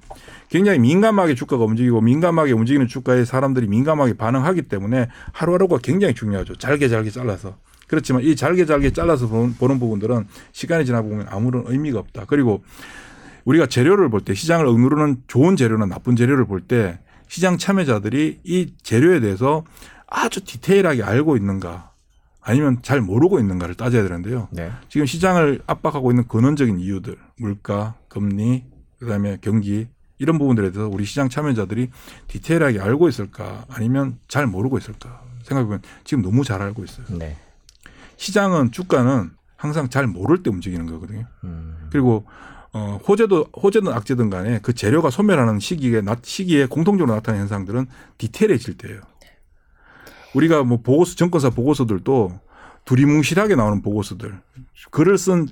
[0.49, 6.55] 굉장히 민감하게 주가가 움직이고 민감하게 움직이는 주가에 사람들이 민감하게 반응하기 때문에 하루하루가 굉장히 중요하죠.
[6.57, 7.57] 잘게 잘게 잘라서.
[7.95, 12.25] 그렇지만 이 잘게 잘게 잘라서 보는, 보는 부분들은 시간이 지나 보면 아무런 의미가 없다.
[12.27, 12.63] 그리고
[13.45, 18.75] 우리가 재료를 볼 때 시장을 억누르는 좋은 재료나 나쁜 재료를 볼 때 시장 참여자들이 이
[18.83, 19.65] 재료에 대해서
[20.07, 21.93] 아주 디테일하게 알고 있는가
[22.41, 24.49] 아니면 잘 모르고 있는가를 따져야 되는데요.
[24.51, 24.71] 네.
[24.89, 28.65] 지금 시장을 압박하고 있는 근원적인 이유들, 물가, 금리,
[28.99, 29.89] 그다음에 경기
[30.19, 31.91] 이런 부분들에 대해서 우리 시장 참여자들이
[32.29, 37.07] 디테일하게 알고 있을까 아니면 잘 모르고 있을까 생각해보면 지금 너무 잘 알고 있어요.
[37.11, 37.37] 네.
[38.17, 41.27] 시장은 주가는 항상 잘 모를 때 움직이는 거거든요.
[41.45, 41.89] 음.
[41.91, 42.27] 그리고
[42.73, 47.87] 어 호재도 호재든 악재든 간에 그 재료가 소멸하는 시기에 나, 시기에 공통적으로 나타나는 현상들은
[48.19, 49.01] 디테일해질 때예요.
[50.35, 52.41] 우리가 뭐 보고서 정권사 보고서들도
[52.85, 54.41] 두리뭉실하게 나오는 보고서들
[54.91, 55.47] 글을 쓴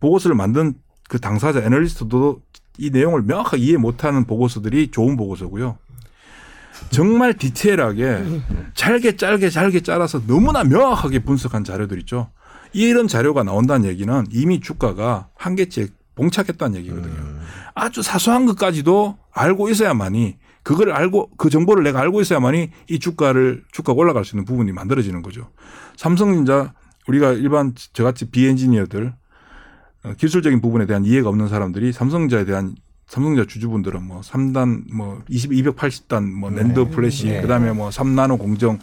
[0.00, 0.74] 보고서를 만든
[1.08, 2.42] 그 당사자 애널리스트도
[2.78, 5.78] 이 내용을 명확하게 이해 못하는 보고서들이 좋은 보고서고요.
[6.90, 8.42] 정말 디테일하게
[8.74, 12.30] 잘게 짧게 잘게 잘라서 너무나 명확하게 분석한 자료들 있죠.
[12.72, 17.40] 이런 자료가 나온다는 얘기는 이미 주가가 한계치에 봉착했다는 얘기거든요.
[17.74, 23.98] 아주 사소한 것까지도 알고 있어야만이 그걸 알고 그 정보를 내가 알고 있어야만이 이 주가를 주가가
[23.98, 25.50] 올라갈 수 있는 부분이 만들어지는 거죠.
[25.96, 26.74] 삼성전자
[27.08, 29.14] 우리가 일반 저같이 비엔지니어들
[30.04, 32.74] 어, 기술적인 부분에 대한 이해가 없는 사람들이 삼성전자에 대한
[33.12, 37.42] 삼성전자 주주분들은 뭐 3단 뭐 20, 280단 뭐 NAND flash 네.
[37.42, 38.78] 그다음에 뭐 3나노 공정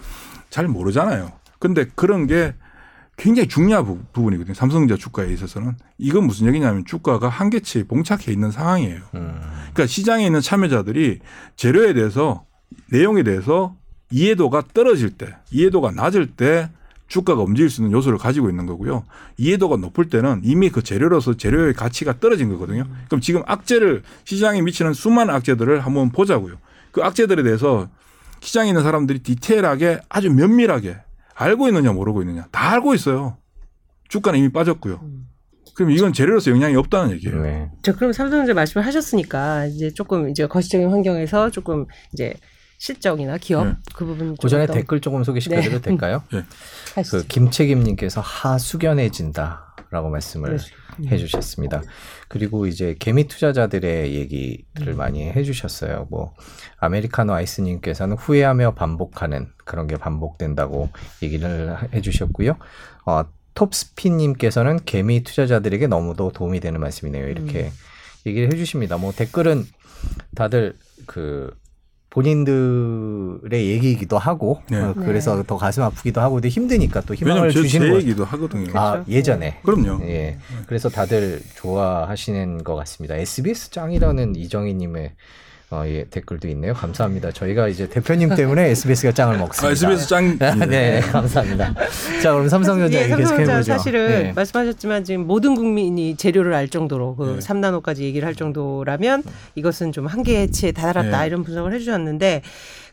[0.51, 1.31] 잘 모르잖아요.
[1.57, 2.53] 근데 그런 게
[3.17, 4.53] 굉장히 중요한 부- 부분이거든요.
[4.53, 9.01] 삼성전자 주가에 있어서는 이건 무슨 얘기냐면 주가가 한계치에 봉착해 있는 상황이에요.
[9.15, 9.41] 음.
[9.73, 11.21] 그러니까 시장에 있는 참여자들이
[11.55, 12.45] 재료에 대해서
[12.91, 13.75] 내용에 대해서
[14.11, 16.69] 이해도가 떨어질 때, 이해도가 낮을 때
[17.09, 19.03] 주가가 움직일 수 있는 요소를 가지고 있는 거고요.
[19.37, 22.85] 이해도가 높을 때는 이미 그 재료로서 재료의 가치가 떨어진 거거든요.
[23.07, 26.57] 그럼 지금 악재를 시장에 미치는 수많은 악재들을 한번 보자고요.
[26.91, 27.89] 그 악재들에 대해서
[28.41, 30.97] 시장에 있는 사람들이 디테일하게 아주 면밀하게
[31.35, 33.37] 알고 있느냐 모르고 있느냐 다 알고 있어요.
[34.07, 35.01] 주가는 이미 빠졌고요.
[35.73, 37.41] 그럼 이건 재료로서 영향이 없다는 얘기예요.
[37.41, 37.71] 네.
[37.81, 42.33] 저 그럼 삼성전자 말씀을 하셨으니까 이제 조금 이제 거시적인 환경에서 조금 이제
[42.79, 43.73] 실적이나 기업 네.
[43.93, 45.81] 그 부분 좀그 전에 댓글 조금 소개시켜드려도 네.
[45.81, 46.23] 될까요?
[46.95, 47.17] 하시죠.
[47.19, 50.57] 그 김책임님께서 하수견해진다라고 말씀을
[50.97, 51.09] 네.
[51.09, 51.83] 해주셨습니다.
[52.29, 54.97] 그리고 이제 개미 투자자들의 얘기들을 음.
[54.97, 56.07] 많이 해주셨어요.
[56.09, 56.33] 뭐
[56.77, 60.89] 아메리카노 아이스님께서는 후회하며 반복하는 그런 게 반복된다고
[61.21, 62.55] 얘기를 해주셨고요.
[63.05, 63.25] 어,
[63.55, 67.27] 톱스피님께서는 개미 투자자들에게 너무도 도움이 되는 말씀이네요.
[67.27, 67.71] 이렇게 음.
[68.25, 68.95] 얘기를 해주십니다.
[68.95, 69.65] 뭐 댓글은
[70.33, 71.53] 다들 그
[72.09, 74.81] 본인들의 얘기이기도 하고 네.
[74.81, 75.43] 어, 그래서 네.
[75.45, 78.71] 더 가슴 아프기도 하고 근데 힘드니까 또 희망을 주시는 제거 얘기도 하거든요.
[78.73, 79.11] 아 그렇죠.
[79.11, 80.03] 예전에 그럼요.
[80.05, 83.15] 예 그래서 다들 좋아하시는 것 같습니다.
[83.15, 85.11] SBS 짱이라는 이정희님의
[85.71, 86.73] 어, 예, 댓글도 있네요.
[86.73, 87.31] 감사합니다.
[87.31, 89.67] 저희가 이제 대표님 때문에 SBS가 짱을 먹습니다.
[89.67, 90.37] 아, SBS 짱.
[90.39, 91.75] 네, 네, 감사합니다.
[92.23, 93.77] 자, 그럼 삼성전자 예, 얘기 계속 삼성전자 해보죠.
[93.77, 94.33] 사실은 네.
[94.33, 97.45] 말씀하셨지만 지금 모든 국민이 재료를 알 정도로 그 네.
[97.45, 99.21] 3나노까지 얘기를 할 정도라면
[99.53, 101.27] 이것은 좀 한계치에 다다랐다 네.
[101.27, 102.41] 이런 분석을 해주셨는데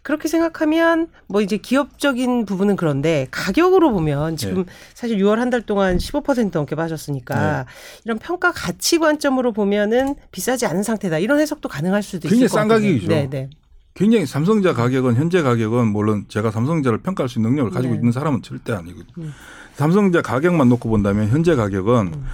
[0.07, 4.73] 그렇게 생각하면 뭐 이제 기업적인 부분은 그런데 가격으로 보면 지금 네.
[4.95, 7.71] 사실 6월 한 달 동안 15% 넘게 빠졌으니까 네.
[8.05, 12.69] 이런 평가 가치 관점으로 보면은 비싸지 않은 상태다 이런 해석도 가능할 수도 있을 굉장히 것싼
[12.69, 12.85] 같아요.
[12.87, 13.09] 가격이죠.
[13.09, 13.51] 네, 네.
[13.95, 17.99] 굉장히 삼성전자 가격은 현재 가격은 물론 제가 삼성전자를 평가할 수 있는 능력을 가지고 네.
[17.99, 19.13] 있는 사람은 절대 아니거든요.
[19.19, 19.35] 음.
[19.75, 22.25] 삼성전자 가격만 놓고 본다면 현재 가격은 음.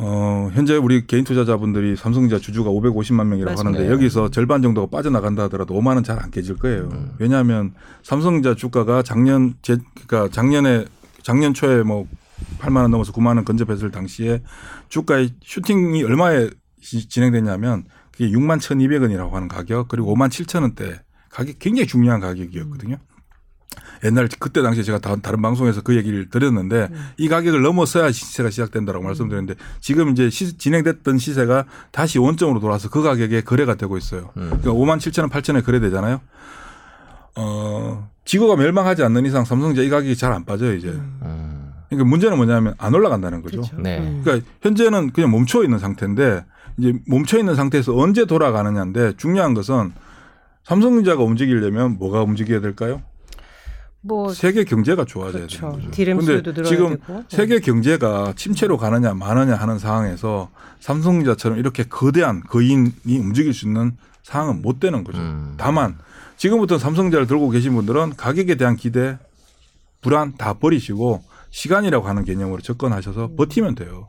[0.00, 3.78] 어, 현재 우리 개인 투자자분들이 삼성전자 주주가 550만 명이라고 맞습니다.
[3.80, 6.88] 하는데 여기서 절반 정도가 빠져나간다 하더라도 5만 원잘안 깨질 거예요.
[6.92, 7.12] 음.
[7.18, 7.74] 왜냐하면
[8.04, 9.76] 삼성전자 주가가 작년 제
[10.06, 10.84] 그러니까 작년에
[11.22, 12.06] 작년 초에 뭐
[12.60, 14.40] 8만 원 넘어서 9만 원 근접했을 당시에
[14.88, 16.48] 주가의 슈팅이 얼마에
[16.80, 22.98] 시- 진행됐냐면 그게 6만 1,200원이라고 하는 가격 그리고 5만 7천 원대 가격 굉장히 중요한 가격이었거든요.
[24.04, 29.04] 옛날 그때 당시에 제가 다, 다른 방송에서 그 얘기를 드렸는데 이 가격을 넘어서야 시세가 시작된다라고
[29.04, 34.30] 말씀드렸는데 지금 이제 시, 진행됐던 시세가 다시 원점으로 돌아서 그 가격에 거래가 되고 있어요.
[34.34, 36.20] 그러니까 5만 7천 원, 8천 원에 거래되잖아요.
[37.36, 40.88] 어, 지구가 멸망하지 않는 이상 삼성전자 이 가격이 잘 안 빠져요 이제.
[40.88, 41.72] 음.
[41.88, 43.62] 그러니까 문제는 뭐냐면 안 올라간다는 거죠.
[43.62, 43.76] 그렇죠.
[43.80, 43.98] 네.
[43.98, 44.20] 음.
[44.22, 46.44] 그러니까 현재는 그냥 멈춰 있는 상태인데
[46.76, 49.92] 이제 멈춰 있는 상태에서 언제 돌아가느냐인데 중요한 것은
[50.64, 53.00] 삼성전자가 움직이려면 뭐가 움직여야 될까요?
[54.00, 55.60] 뭐 세계 경제가 좋아져야 그렇죠.
[55.60, 55.90] 되는 거죠.
[55.90, 57.14] 디램 근데 수요도 늘어야 지금 되고.
[57.14, 57.24] 네.
[57.28, 64.62] 세계 경제가 침체로 가느냐 마느냐 하는 상황에서 삼성전자처럼 이렇게 거대한 거인이 움직일 수 있는 상황은
[64.62, 65.18] 못 되는 거죠.
[65.18, 65.54] 음.
[65.56, 65.98] 다만
[66.36, 69.18] 지금부터 삼성전자를 들고 계신 분들은 가격에 대한 기대,
[70.00, 74.08] 불안 다 버리시고 시간이라고 하는 개념으로 접근하셔서 버티면 돼요.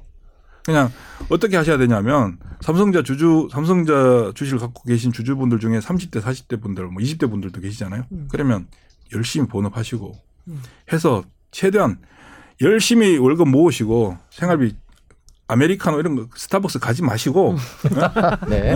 [0.65, 0.91] 그냥
[1.29, 7.01] 어떻게 하셔야 되냐면 삼성자 주주 삼성자 주식을 갖고 계신 주주분들 중에 30대 40대 분들 뭐
[7.01, 8.03] 20대 분들도 계시잖아요.
[8.29, 8.67] 그러면
[9.13, 10.15] 열심히 본업하시고
[10.91, 11.97] 해서 최대한
[12.61, 14.75] 열심히 월급 모으시고 생활비
[15.47, 17.55] 아메리카노 이런 거 스타벅스 가지 마시고
[18.49, 18.75] 네.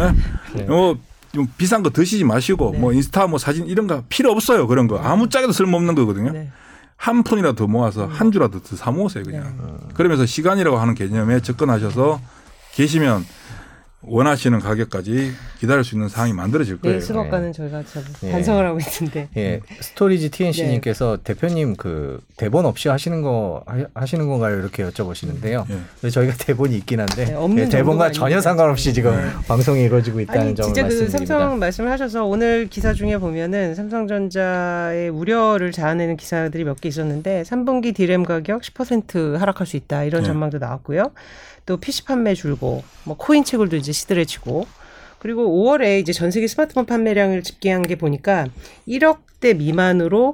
[0.55, 0.63] 네?
[0.63, 0.97] 뭐,
[1.33, 2.79] 좀 비싼 거 드시지 마시고 네.
[2.79, 6.51] 뭐 인스타 뭐 사진 이런 거 필요 없어요 그런 거 아무 짝에도 쓸모없는 거거든요 네.
[6.95, 12.21] 한 푼이라도 더 모아서 한 주라도 더 사 모으세요 그냥 그러면서 시간이라고 하는 개념에 접근하셔서
[12.73, 13.25] 계시면
[14.05, 16.99] 원하시는 가격까지 기다릴 수 있는 상황이 만들어질 거예요.
[16.99, 18.31] 네, 수박과는 저희가 참 예.
[18.31, 19.29] 반성을 하고 있는데.
[19.37, 21.23] 예, 스토리지 TNC님께서 네.
[21.23, 24.59] 대표님 그 대본 없이 하시는 거 하- 하시는 건가요?
[24.59, 25.65] 이렇게 여쭤보시는데요.
[26.03, 26.09] 예.
[26.09, 28.41] 저희가 대본이 있긴 한데 네, 없는 예, 대본과 전혀.
[28.41, 29.29] 상관없이 지금 네.
[29.47, 31.39] 방송이 이루어지고 있다는 아니 점을 진짜 그 말씀드립니다.
[31.39, 37.95] 삼성 말씀을 하셔서 오늘 기사 중에 보면은 삼성전자의 우려를 자아내는 기사들이 몇 개 있었는데 3분기
[37.95, 40.27] 디램 가격 10% 하락할 수 있다 이런 네.
[40.27, 41.11] 전망도 나왔고요.
[41.65, 44.65] 또 PC 판매 줄고 뭐 코인 채굴도 이제 시들해지고
[45.19, 48.45] 그리고 5월에 이제 전 세계 스마트폰 판매량을 집계한 게 보니까
[48.87, 50.33] 1억 대 미만으로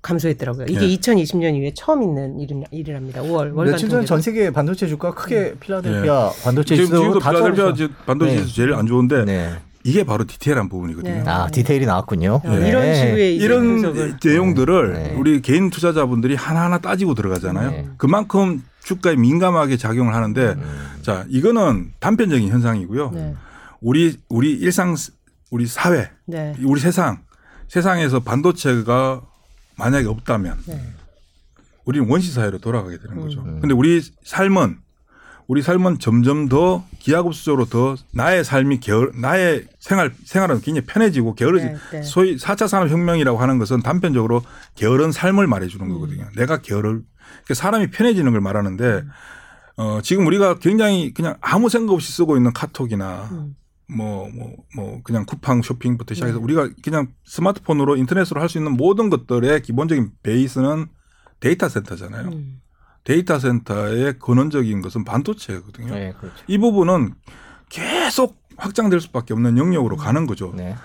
[0.00, 0.66] 감소했더라고요.
[0.68, 0.96] 이게 네.
[0.96, 3.20] 2020년 이후에 처음 있는 일, 일이랍니다.
[3.22, 4.06] 5월 월간 며칠 전.
[4.06, 8.42] 전 세계 반도체 주가 크게 필라델피아 반도체 지금 지금도 다 필라델피아 반도체 네.
[8.42, 9.50] 지수 제일 안 좋은데 네.
[9.84, 11.14] 이게 바로 디테일한 부분이거든요.
[11.14, 11.22] 네.
[11.26, 12.42] 아 디테일이 나왔군요.
[12.44, 15.14] 어, 이런 식의 이런 분석을 내용들을 네.
[15.16, 17.70] 우리 개인 투자자분들이 하나하나 따지고 들어가잖아요.
[17.70, 17.88] 네.
[17.96, 20.98] 그만큼 주가에 민감하게 작용을 하는데 음.
[21.02, 23.10] 자 이거는 단편적인 현상이고요.
[23.10, 23.34] 네.
[23.82, 24.96] 우리 우리 일상
[25.50, 26.54] 우리 사회 네.
[26.64, 27.22] 우리 세상
[27.68, 29.20] 세상에서 반도체가
[29.76, 30.80] 만약에 없다면 네.
[31.84, 33.42] 우리는 원시 사회로 돌아가게 되는 거죠.
[33.42, 33.60] 음.
[33.60, 34.78] 근데 우리 삶은
[35.48, 41.64] 우리 삶은 점점 더 기하급수적으로 더 나의 삶이 게을 나의 생활 생활은 굉장히 편해지고 게으르지
[41.66, 42.02] 네, 네.
[42.02, 44.42] 소위 4차 산업 혁명이라고 하는 것은 단편적으로
[44.74, 45.94] 게으른 삶을 말해 주는 음.
[45.94, 46.28] 거거든요.
[46.36, 49.04] 내가 게으를 그러니까 사람이 편해지는 걸 말하는데
[49.78, 53.54] 어, 지금 우리가 굉장히 그냥 아무 생각 없이 쓰고 있는 카톡이나 음.
[53.90, 56.44] 뭐, 뭐, 뭐, 그냥 쿠팡 쇼핑부터 시작해서 네.
[56.44, 60.88] 우리가 그냥 스마트폰으로 인터넷으로 할 수 있는 모든 것들의 기본적인 베이스는
[61.40, 62.28] 데이터 센터잖아요.
[62.28, 62.60] 음.
[63.08, 65.94] 데이터 센터의 근원적인 것은 반도체거든요.
[65.94, 66.36] 네, 그렇죠.
[66.46, 67.14] 이 부분은
[67.70, 70.52] 계속 확장될 수밖에 없는 영역으로 가는 거죠.
[70.54, 70.76] 네.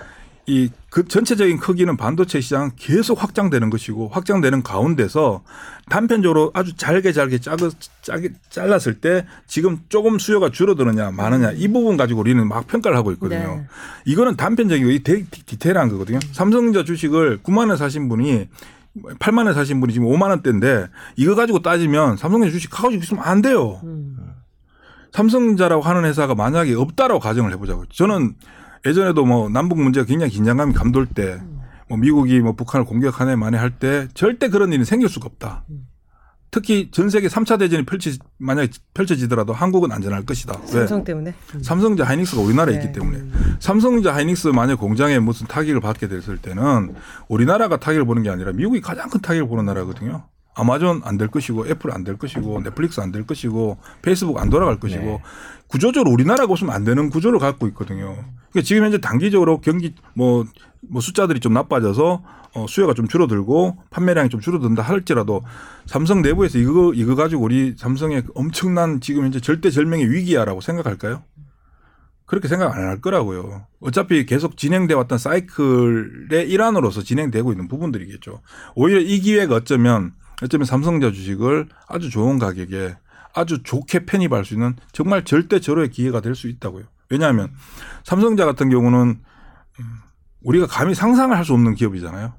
[0.45, 5.43] 이그 전체적인 크기는 반도체 시장 계속 확장되는 것이고 확장되는 가운데서
[5.89, 7.69] 단편적으로 아주 잘게 잘게 짜게
[8.01, 13.11] 짜게 잘랐을 때 지금 조금 수요가 줄어드느냐 마느냐 이 부분 가지고 우리는 막 평가를 하고
[13.13, 13.55] 있거든요.
[13.57, 13.67] 네.
[14.05, 16.19] 이거는 단편적이고 이 데- 디- 디테일한 거거든요.
[16.31, 18.47] 삼성전자 주식을 9만 원 사신 분이
[19.19, 23.41] 8만 원 사신 분이 지금 5만 원대인데 이거 가지고 따지면 삼성전자 주식 가지고 있으면 안
[23.41, 23.79] 돼요.
[23.83, 24.17] 음.
[25.11, 27.85] 삼성전자라고 하는 회사가 만약에 없다라고 가정을 해보자고요.
[27.91, 28.35] 저는
[28.85, 31.39] 예전에도 뭐 남북 문제가 굉장히 긴장감이 감돌 때,
[31.87, 35.65] 뭐 미국이 뭐 북한을 공격하네 만에 할 때 절대 그런 일이 생길 수가 없다.
[36.53, 40.53] 특히 전 세계 3차 대전이 펼치 만약에 펼쳐지더라도 한국은 안전할 것이다.
[40.65, 40.67] 왜?
[40.67, 41.33] 삼성 때문에.
[41.55, 41.63] 음.
[41.63, 42.81] 삼성전자 하이닉스가 우리나라에 네.
[42.83, 43.23] 있기 때문에
[43.59, 46.93] 삼성전자 하이닉스 만약 공장에 무슨 타격을 받게 됐을 때는
[47.27, 50.25] 우리나라가 타격을 보는 게 아니라 미국이 가장 큰 타격을 보는 나라거든요.
[50.55, 54.79] 아마존 안 될 것이고 애플 안 될 것이고 넷플릭스 안 될 것이고 페이스북 안 돌아갈
[54.79, 55.21] 것이고 네.
[55.67, 58.13] 구조적으로 우리나라가 없으면 안 되는 구조를 갖고 있거든요.
[58.51, 60.45] 그러니까 지금 현재 단기적으로 경기 뭐,
[60.89, 62.23] 뭐 숫자들이 좀 나빠져서
[62.55, 65.41] 어, 수요가 좀 줄어들고 판매량이 좀 줄어든다 할지라도
[65.85, 71.23] 삼성 내부에서 이거 이거 가지고 우리 삼성의 엄청난 지금 현재 절대절명의 위기야라고 생각할까요?
[72.25, 73.65] 그렇게 생각 안 할 거라고요.
[73.79, 78.41] 어차피 계속 진행돼 왔던 사이클의 일환으로서 진행되고 있는 부분들이겠죠.
[78.75, 82.95] 오히려 이 기회가 어쩌면 어쩌면 삼성자 주식을 아주 좋은 가격에
[83.35, 86.85] 아주 좋게 편입할 수 있는 정말 절대 절호의 기회가 될 수 있다고요.
[87.09, 87.51] 왜냐하면
[88.03, 89.23] 삼성자 같은 경우는 음,
[90.43, 92.33] 우리가 감히 상상을 할 수 없는 기업이잖아요.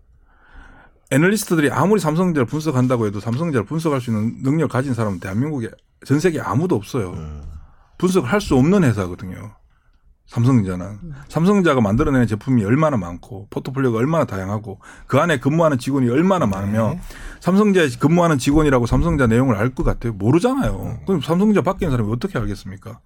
[1.10, 5.70] 애널리스트들이 아무리 삼성전자를 분석한다고 해도 삼성전자를 분석할 수 있는 능력을 가진 사람은 대한민국에
[6.06, 7.12] 전 세계에 아무도 없어요.
[7.12, 7.42] 음.
[7.98, 9.54] 분석을 할 수 없는 회사거든요.
[10.26, 16.96] 삼성전자는 삼성전자가 만들어내는 제품이 얼마나 많고 포트폴리오가 얼마나 다양하고 그 안에 근무하는 직원이 얼마나 많으며
[17.40, 20.14] 삼성전자에 근무하는 직원이라고 삼성전자 내용을 알 것 같아요?
[20.14, 21.00] 모르잖아요.
[21.06, 23.00] 그럼 삼성전자 밖에 있는 사람이 어떻게 알겠습니까?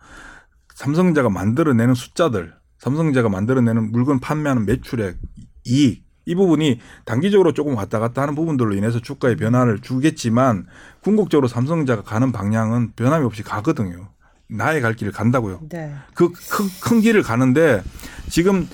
[0.76, 5.16] 삼성전자가 만들어내는 숫자들, 삼성전자가 만들어내는 물건 판매하는 매출액,
[5.64, 10.66] 이익 이 부분이 단기적으로 조금 왔다 갔다 하는 부분들로 인해서 주가의 변화를 주겠지만
[11.00, 14.10] 궁극적으로 삼성전자가 가는 방향은 변함이 없이 가거든요.
[14.46, 15.60] 나의 갈 길을 간다고요.
[15.70, 15.94] 네.
[16.14, 17.82] 그큰 길을 가는데
[18.28, 18.68] 지금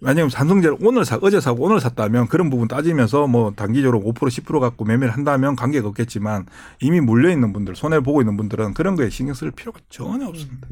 [0.00, 4.60] 만약에 삼성전자 오늘 사 어제 사고 오늘 샀다면 그런 부분 따지면서 뭐 단기적으로 5% 10%
[4.60, 6.46] 갖고 매매를 한다면 관계가 없겠지만
[6.80, 10.68] 이미 물려 있는 분들 손해 보고 있는 분들은 그런 거에 신경 쓸 필요가 전혀 없습니다.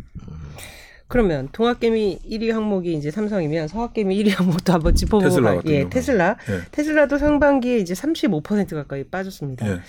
[1.09, 5.89] 그러면 동학개미 1위 항목이 이제 삼성이면 서학개미 1위 항목도 한번 짚어보고 테슬라 가- 예.
[5.89, 6.37] 테슬라.
[6.49, 6.61] 예.
[6.71, 9.69] 테슬라도 상반기에 이제 35% 가까이 빠졌습니다.
[9.69, 9.81] 예.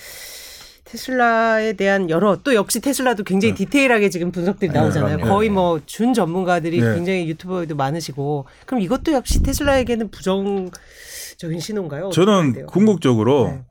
[0.86, 3.66] 테슬라에 대한 여러 또 역시 테슬라도 굉장히 네.
[3.66, 5.18] 디테일하게 지금 분석들이 네, 나오잖아요.
[5.18, 5.34] 그럼요.
[5.34, 6.94] 거의 뭐 준 전문가들이 네.
[6.96, 12.10] 굉장히 유튜버에도 많으시고 그럼 이것도 역시 테슬라에게는 부정적인 신호인가요?
[12.10, 12.68] 저는?
[12.68, 13.62] 궁극적으로 네.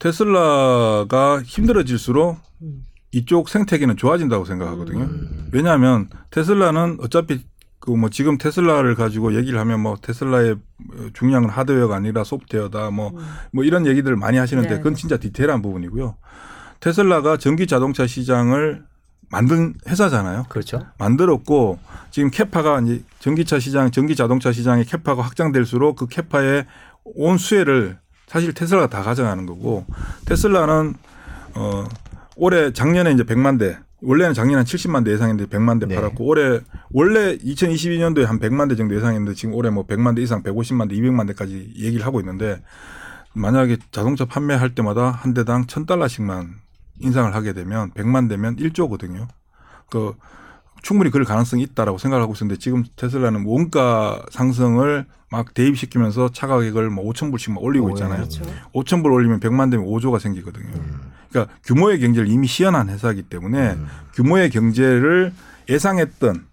[0.00, 2.82] 테슬라가 힘들어질수록 음.
[3.16, 5.04] 이쪽 생태계는 좋아진다고 생각하거든요.
[5.04, 5.48] 음.
[5.52, 7.44] 왜냐하면 테슬라는 어차피
[7.86, 10.56] 그 뭐 지금 테슬라를 가지고 얘기를 하면 뭐 테슬라의
[11.14, 14.76] 중요한 건 하드웨어가 아니라 소프트웨어다 뭐뭐 이런 얘기들을 많이 하시는데 네.
[14.78, 16.16] 그건 진짜 디테일한 부분이고요.
[16.80, 18.84] 테슬라가 전기 자동차 시장을
[19.30, 20.46] 만든 회사잖아요.
[20.48, 20.84] 그렇죠.
[20.98, 21.78] 만들었고
[22.10, 26.66] 지금 캐파가 이제 전기차 시장, 전기 자동차 시장의 캐파가 확장될수록 그 캐파의
[27.04, 29.86] 온 수혜를 사실 테슬라가 다 가져가는 거고
[30.26, 30.94] 테슬라는
[31.54, 31.84] 어
[32.36, 35.94] 올해 작년에 이제 100만 대 원래는 작년에 한 70만 대 예상했는데 100만 대 네.
[35.94, 36.60] 팔았고 올해
[36.90, 40.94] 원래 2022년도에 한 100만 대 정도 예상했는데 지금 올해 뭐 100만 대 이상 150만 대
[40.96, 42.62] 200만 대까지 얘기를 하고 있는데
[43.32, 46.48] 만약에 자동차 판매할 때마다 한 대당 1000달러씩만
[47.00, 49.28] 인상을 하게 되면 100만 대면 1조거든요.
[49.90, 50.14] 그
[50.82, 56.90] 충분히 그럴 가능성이 있다라고 생각을 하고 있었는데 지금 테슬라는 원가 상승을 막 대입시키면서 차 가격을
[56.90, 58.18] 뭐 5천 불씩 막 올리고 오, 있잖아요.
[58.18, 58.44] 그렇죠.
[58.74, 60.70] 5천 불 올리면 100만 대면 5조가 생기거든요.
[61.28, 63.86] 그러니까 규모의 경제를 이미 시현한 회사이기 때문에 음.
[64.14, 65.32] 규모의 경제를
[65.68, 66.46] 예상했던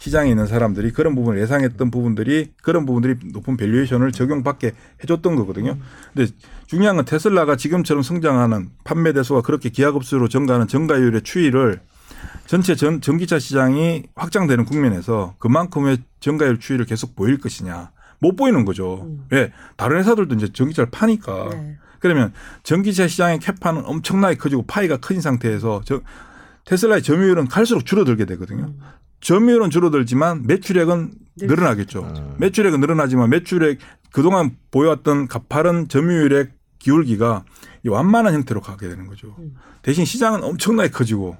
[0.00, 4.72] 시장에 있는 사람들이 그런 부분을 예상했던 부분들이 그런 부분들이 높은 valuation을 적용받게
[5.02, 5.76] 해줬던 거거든요.
[6.14, 6.32] 근데
[6.66, 11.80] 중요한 건 테슬라가 지금처럼 성장하는 판매 대수가 그렇게 기하급수로 증가하는 증가율의 추이를
[12.46, 19.02] 전체 전, 전기차 시장이 확장되는 국면에서 그만큼의 증가율 추이를 계속 보일 것이냐 못 보이는 거죠.
[19.02, 19.26] 음.
[19.30, 21.78] 왜 다른 회사들도 이제 전기차를 파니까 네.
[22.00, 22.32] 그러면
[22.62, 26.00] 전기차 시장의 캐파는 엄청나게 커지고 파이가 커진 상태에서 저
[26.64, 28.64] 테슬라의 점유율은 갈수록 줄어들게 되거든요.
[28.64, 28.80] 음.
[29.20, 32.00] 점유율은 줄어들지만 매출액은 늘- 늘어나겠죠.
[32.02, 32.34] 음.
[32.38, 33.78] 매출액은 늘어나지만 매출액
[34.12, 36.48] 그동안 보여왔던 가파른 점유율의
[36.78, 37.44] 기울기가
[37.84, 39.34] 이 완만한 형태로 가게 되는 거죠.
[39.38, 39.54] 음.
[39.82, 41.36] 대신 시장은 엄청나게 커지고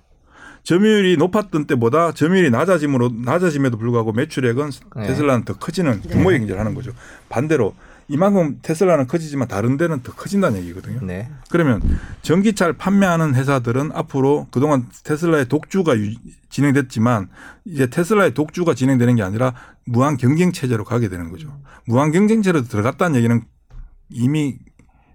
[0.62, 5.06] 점유율이 높았던 때보다 점유율이 낮아짐으로 낮아짐에도 불구하고 매출액은 네.
[5.06, 6.08] 테슬라는 더 커지는 네.
[6.10, 6.92] 규모의 경제를 하는 거죠.
[7.30, 7.74] 반대로
[8.10, 10.98] 이만큼 테슬라는 커지지만 다른 데는 더 커진다는 얘기거든요.
[11.00, 11.30] 네.
[11.48, 11.80] 그러면
[12.22, 16.14] 전기차를 판매하는 회사들은 앞으로 그동안 테슬라의 독주가 유-
[16.48, 17.28] 진행됐지만
[17.66, 19.54] 이제 테슬라의 독주가 진행되는 게 아니라
[19.86, 21.56] 무한 경쟁 체제로 가게 되는 거죠.
[21.86, 23.42] 무한 경쟁 체제로 들어갔다는 얘기는
[24.08, 24.58] 이미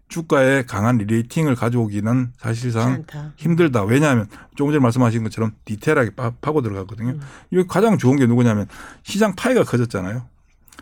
[0.07, 3.03] 주가에 강한 rerating을 가져오기는 사실상.
[3.35, 3.83] 힘들다.
[3.83, 7.09] 왜냐하면 조금 전에 말씀하신 것처럼 디테일하게 파, 파고 들어가거든요.
[7.09, 7.21] 음.
[7.51, 8.67] 이게 가장 좋은 게 누구냐면
[9.03, 10.23] 시장 파이가 커졌잖아요.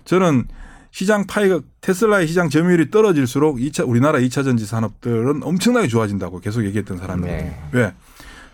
[0.05, 0.47] 저는
[0.93, 6.99] 시장 파이가 테슬라의 시장 점유율이 떨어질수록 2차 우리나라 2차 전지 산업들은 엄청나게 좋아진다고 계속 얘기했던
[6.99, 7.35] 사람이에요.
[7.35, 7.59] 네.
[7.71, 7.93] 왜?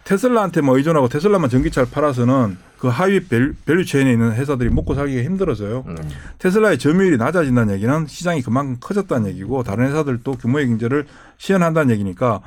[0.05, 5.21] 테슬라한테 뭐 의존하고 테슬라만 전기차를 팔아서는 그 하위 val- value chain에 있는 회사들이 먹고 살기가
[5.21, 5.83] 힘들어서요.
[5.85, 5.97] 음.
[6.39, 11.05] 테슬라의 점유율이 낮아진다는 얘기는 시장이 그만큼 커졌다는 얘기고 다른 회사들도 규모의 경제를
[11.38, 12.39] 시현한다는 얘기니까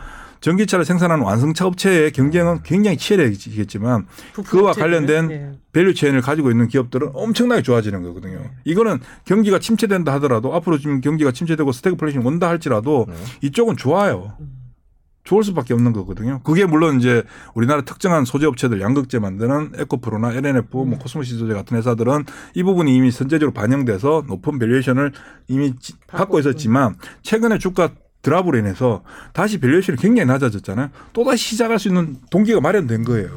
[0.43, 4.07] 전기차를 생산하는 완성차 업체의 경쟁은 굉장히 치열해지겠지만
[4.45, 5.53] 그와 관련된 네.
[5.73, 8.51] value chain을 가지고 있는 기업들은 엄청나게 좋아지는 거거든요.
[8.65, 13.15] 이거는 경기가 침체된다 하더라도 앞으로 지금 경기가 침체되고 스태그플레이션 온다 할지라도 네.
[13.43, 14.35] 이쪽은 좋아요.
[15.25, 16.41] 좋을 수밖에 없는 거거든요.
[16.43, 17.23] 그게 물론 이제
[17.55, 22.25] 우리나라 특정한 소재 업체들 양극재 만드는 에코프로나 L&F, 뭐 코스모신소재 같은 회사들은
[22.57, 25.13] 이 부분이 이미 선제적으로 반영돼서 높은 valuation을
[25.47, 27.91] 이미 지- 받고 있었지만 최근에 주가
[28.23, 29.03] drop으로 인해서
[29.33, 30.91] 다시 valuation이 굉장히 낮아졌잖아요.
[31.13, 33.29] 또 다시 시작할 수 있는 동기가 마련된 거예요.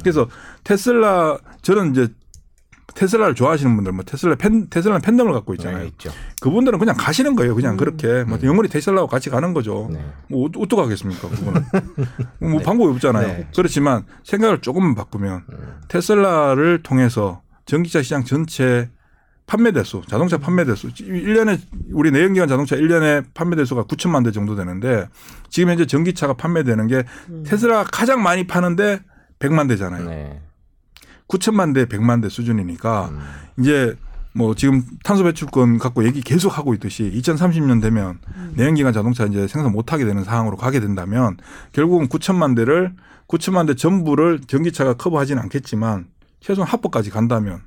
[0.00, 0.28] 그래서
[0.64, 2.08] 테슬라 저는 이제
[2.94, 5.84] 테슬라를 좋아하시는 분들, 뭐 테슬라 팬 테슬라 팬덤을 갖고 있잖아요.
[5.84, 6.10] 네.
[6.40, 7.54] 그분들은 그냥 가시는 거예요.
[7.56, 9.88] 그냥 그렇게 뭐 영원히 테슬라와 같이 가는 거죠.
[9.90, 10.04] 네.
[10.28, 11.28] 뭐 어떠- 어떡하겠습니까?
[11.28, 11.64] 그거는
[12.38, 13.26] 뭐 방법이 없잖아요.
[13.26, 13.48] 네.
[13.56, 15.74] 그렇지만 생각을 조금만 바꾸면 음.
[15.88, 18.90] 테슬라를 통해서 전기차 시장 전체
[19.46, 20.88] 판매 대수, 자동차 판매 대수.
[20.88, 21.60] 1년에
[21.92, 25.08] 우리 내연기관 자동차 1년에 판매 대수가 9천만 대 정도 되는데
[25.50, 27.04] 지금 현재 전기차가 판매되는 게
[27.44, 29.00] 테슬라가 가장 많이 파는데
[29.38, 30.08] 100만 대잖아요.
[30.08, 30.40] 네.
[31.28, 33.20] 9천만 대, 100만 대 수준이니까 음.
[33.58, 33.96] 이제
[34.34, 38.18] 뭐 지금 탄소 배출권 갖고 얘기 계속 하고 있듯이 2030년 되면
[38.54, 41.36] 내연기관 자동차 이제 생산 못 하게 되는 상황으로 가게 된다면
[41.72, 42.94] 결국은 9천만 대를
[43.28, 46.08] 9천만 대 전부를 전기차가 커버하지는 않겠지만
[46.40, 47.60] 최소한 절반까지 간다면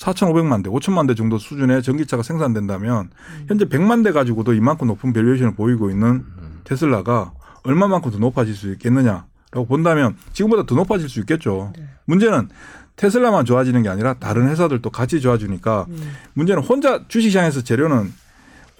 [0.00, 3.10] 4,500만 대, 5천만 대 정도 수준의 전기차가 생산된다면
[3.48, 6.24] 현재 100만 대 가지고도 이만큼 높은 valuation을 보이고 있는
[6.64, 7.32] 테슬라가
[7.64, 11.72] 얼마만큼 더 높아질 수 있겠느냐라고 본다면 지금보다 더 높아질 수 있겠죠.
[12.06, 12.48] 문제는
[12.96, 15.86] 테슬라만 좋아지는 게 아니라 다른 회사들도 같이 좋아지니까
[16.32, 18.12] 문제는 혼자 주식시장에서 재료는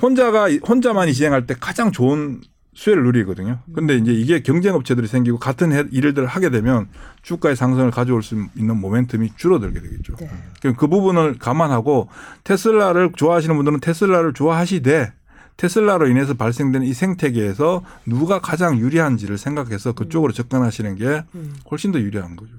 [0.00, 2.40] 혼자가 혼자만이 진행할 때 가장 좋은
[2.80, 3.58] 수혜를 누리거든요.
[3.74, 6.88] 근데 이제 이게 경쟁 업체들이 생기고 같은 해- 일들을 하게 되면
[7.20, 10.16] 주가의 상승을 가져올 수 있는 모멘텀이 줄어들게 되겠죠.
[10.16, 10.30] 네.
[10.62, 12.08] 그럼 그 부분을 감안하고
[12.42, 15.12] 테슬라를 좋아하시는 분들은 테슬라를 좋아하시되
[15.58, 21.52] 테슬라로 인해서 발생되는 이 생태계에서 누가 가장 유리한지를 생각해서 그쪽으로 접근하시는 게 음.
[21.70, 22.52] 훨씬 더 유리한 거죠.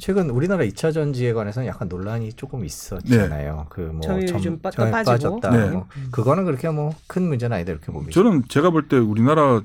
[0.00, 3.66] 최근 우리나라 2차 전지에 관해서는 약간 논란이 조금 있었잖아요.
[3.68, 4.00] 그뭐
[4.40, 4.90] 좀 빠- 빠지고.
[5.40, 5.50] 빠졌다.
[5.50, 5.70] 네.
[5.70, 8.12] 뭐 그거는 그렇게 뭐 큰 문제는 아니다 이렇게 봅니다.
[8.12, 9.60] 저는 제가 볼 때 우리나라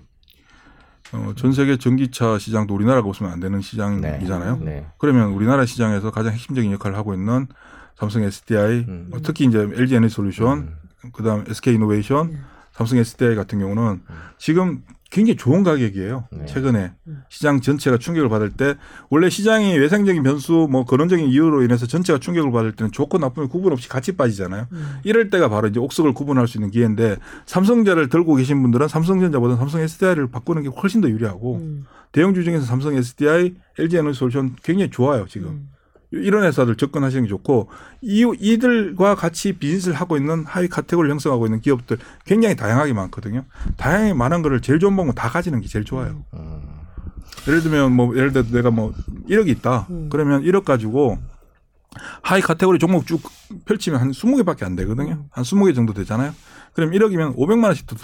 [1.14, 4.58] 어, 전 세계 전기차 시장도 우리나라가 없으면 안 되는 시장이잖아요.
[4.64, 4.86] 네.
[4.98, 7.48] 그러면 우리나라 시장에서 가장 핵심적인 역할을 하고 있는
[7.96, 9.10] 삼성 SDI, 음.
[9.14, 11.12] 어, 특히 이제 LG 에너지 솔루션, 음.
[11.14, 12.38] 그다음 SK 이노베이션, 네.
[12.74, 14.02] 삼성 SDI 같은 경우는
[14.38, 14.82] 지금
[15.16, 16.28] 굉장히 좋은 가격이에요.
[16.30, 16.46] 네.
[16.46, 17.24] 최근에 음.
[17.30, 18.76] 시장 전체가 충격을 받을 때
[19.10, 23.72] 원래 시장이 외생적인 변수 뭐 그런적인 이유로 인해서 전체가 충격을 받을 때는 좋고 나쁨이 구분
[23.72, 24.68] 없이 같이 빠지잖아요.
[24.74, 24.98] 음.
[25.06, 29.80] 이럴 때가 바로 이제 옥석을 구분할 수 있는 기회인데 삼성전자를 들고 계신 분들은 삼성전자보다 삼성
[29.80, 31.86] SDI를 바꾸는 게 훨씬 더 유리하고 음.
[32.12, 35.48] 대형주 중에서 삼성 SDI, LG 에너지 솔루션 굉장히 좋아요 지금.
[35.48, 35.70] 음.
[36.24, 37.70] 이런 회사들 접근하시는 게 좋고
[38.02, 43.46] 이 이들과 같이 비즈니스를 하고 있는 하위 카테고리를 형성하고 있는 기업들 굉장히 다양하게 많거든요.
[43.78, 46.24] 다양하게 많은 거를 제일 좋은 방법 다 가지는 게 제일 좋아요.
[46.34, 46.62] 음.
[47.48, 48.94] 예를 들면 뭐 예를 들어 내가 뭐
[49.30, 49.88] 1억이 있다.
[49.90, 50.10] 음.
[50.10, 51.18] 그러면 1억 가지고
[52.22, 53.22] 하위 카테고리 종목 쭉
[53.66, 55.26] 펼치면 한 20개밖에 안 되거든요.
[55.32, 56.34] 한 20개 정도 되잖아요.
[56.74, 57.96] 그럼 1억이면 500만 원씩 더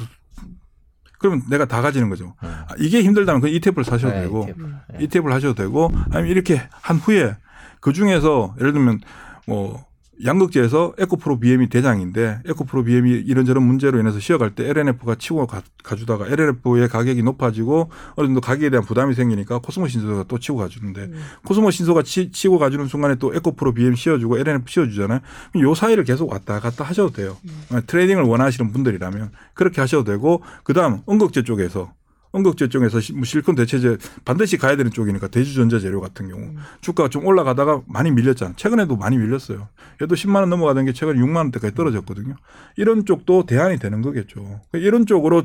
[1.21, 2.35] 그러면 내가 다 가지는 거죠.
[2.43, 2.49] 음.
[2.49, 4.67] 아, 이게 힘들다면 그 ETF를 사셔도 네, 되고 ETF.
[4.93, 5.03] 네.
[5.03, 7.35] ETF를 하셔도 되고 아니면 이렇게 한 후에
[7.81, 9.01] 그 중에서 예를 들면
[9.45, 9.83] 뭐
[10.23, 16.27] 양극재에서 에코프로 BM이 대장인데 에코프로 BM이 이런저런 문제로 인해서 쉬어갈 때 LNF가 치고 가, 가주다가
[16.27, 21.21] LNF의 가격이 높아지고 어느 정도 가격에 대한 부담이 생기니까 코스모 신소재가 또 치고 가주는데 음.
[21.45, 25.19] 코스모 신소재가 치, 치고 가주는 순간에 또 에코프로 BM 쉬어주고 L&F 쉬어주잖아요.
[25.59, 27.37] 요 사이를 계속 왔다 갔다 하셔도 돼요.
[27.71, 27.81] 음.
[27.87, 31.91] trading을 원하시는 분들이라면 그렇게 하셔도 되고 그다음 음극재 쪽에서
[32.33, 36.57] 음극재 쪽에서 시- 뭐 실리콘 대체재 반드시 가야 되는 쪽이니까 대주전자 재료 같은 경우 음.
[36.79, 38.55] 주가가 좀 올라가다가 많이 밀렸잖아요.
[38.55, 39.67] 최근에도 많이 밀렸어요.
[40.01, 42.35] 얘도 10만 원 넘어가던 게 최근에 6만 원대까지 떨어졌거든요.
[42.77, 44.41] 이런 쪽도 대안이 되는 거겠죠.
[44.71, 45.43] 그러니까 이런 쪽으로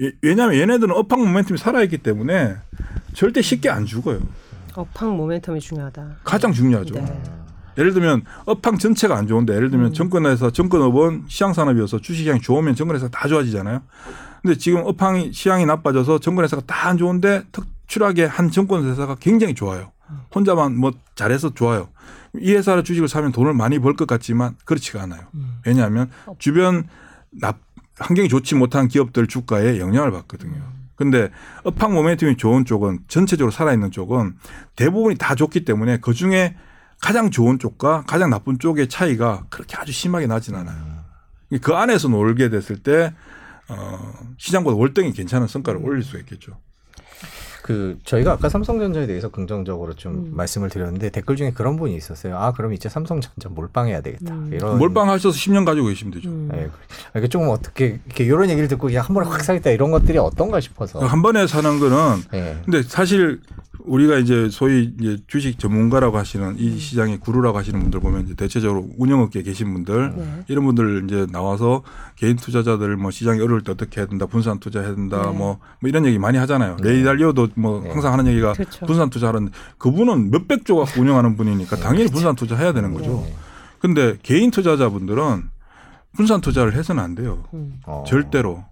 [0.00, 2.56] 예- 왜냐하면 얘네들은 업황 모멘텀이 살아있기 때문에
[3.14, 4.20] 절대 쉽게 안 죽어요.
[4.74, 6.18] 업황 모멘텀이 중요하다.
[6.22, 6.94] 가장 중요하죠.
[6.94, 7.22] 네.
[7.78, 9.92] 예를 들면 업황 전체가 안 좋은데 예를 들면 음.
[9.92, 13.82] 정권에서 정권업은 시장산업이어서 주식시장이 좋으면 정권에서 다 좋아지잖아요.
[14.42, 19.54] 근데 지금 업황이 시장이 나빠져서 정권 회사가 다 안 좋은데 특출하게 한 정권 회사가 굉장히
[19.54, 19.92] 좋아요.
[20.34, 21.88] 혼자만 뭐 잘해서 좋아요.
[22.40, 25.22] 이 회사를 주식을 사면 돈을 많이 벌 것 같지만 그렇지가 않아요.
[25.34, 25.58] 음.
[25.66, 26.84] 왜냐하면 주변
[27.30, 27.58] 납
[27.98, 30.54] 환경이 좋지 못한 기업들 주가에 영향을 받거든요.
[30.94, 31.30] 근데
[31.64, 34.36] 업황 모멘텀이 좋은 쪽은 전체적으로 살아있는 쪽은
[34.76, 36.56] 대부분이 다 좋기 때문에 그 중에
[37.00, 40.76] 가장 좋은 쪽과 가장 나쁜 쪽의 차이가 그렇게 아주 심하게 나진 않아요.
[41.62, 43.14] 그 안에서 놀게 됐을 때
[43.68, 46.58] 어, 시장보다 월등히 괜찮은 성과를 올릴 수가 있겠죠.
[47.68, 50.30] 그 저희가 아까 삼성전자에 대해서 긍정적으로 좀 음.
[50.32, 52.38] 말씀을 드렸는데 댓글 중에 그런 분이 있었어요.
[52.38, 54.32] 아 그럼 이제 삼성전자 몰빵해야 되겠다.
[54.32, 54.50] 음.
[54.54, 56.30] 이런 몰빵하셔서 10년 가지고 계시면 되죠.
[56.30, 56.48] 음.
[56.54, 56.70] 예,
[57.14, 60.60] 이게 조금 어떻게 이렇게 이런 얘기를 듣고 그냥 한 번에 확 사겠다 이런 것들이 어떤가
[60.60, 61.00] 싶어서.
[61.00, 62.56] 한 번에 사는 거는 예.
[62.64, 63.42] 근데 사실
[63.88, 68.88] 우리가 이제 소위 이제 주식 전문가라고 하시는 이 시장의 구루라고 하시는 분들 보면 이제 대체적으로
[68.98, 70.44] 운영업계에 계신 분들 네.
[70.48, 71.82] 이런 분들 이제 나와서
[72.16, 75.38] 개인 투자자들 뭐 시장이 어려울 때 어떻게 해야 된다 분산 투자해야 된다 네.
[75.38, 76.76] 뭐, 뭐 이런 얘기 많이 하잖아요.
[76.80, 77.90] 레이 달리오도 뭐 네.
[77.90, 78.86] 항상 하는 얘기가 그렇죠.
[78.86, 83.24] 분산 투자하는 그분은 몇백 조 갖고 운영하는 분이니까 당연히 분산 투자 해야 되는 거죠.
[83.26, 83.34] 네.
[83.80, 85.50] 근데 개인 투자자분들은
[86.16, 87.44] 분산 투자를 해서는 안 돼요.
[87.54, 87.80] 음.
[87.86, 88.04] 어.
[88.06, 88.64] 절대로.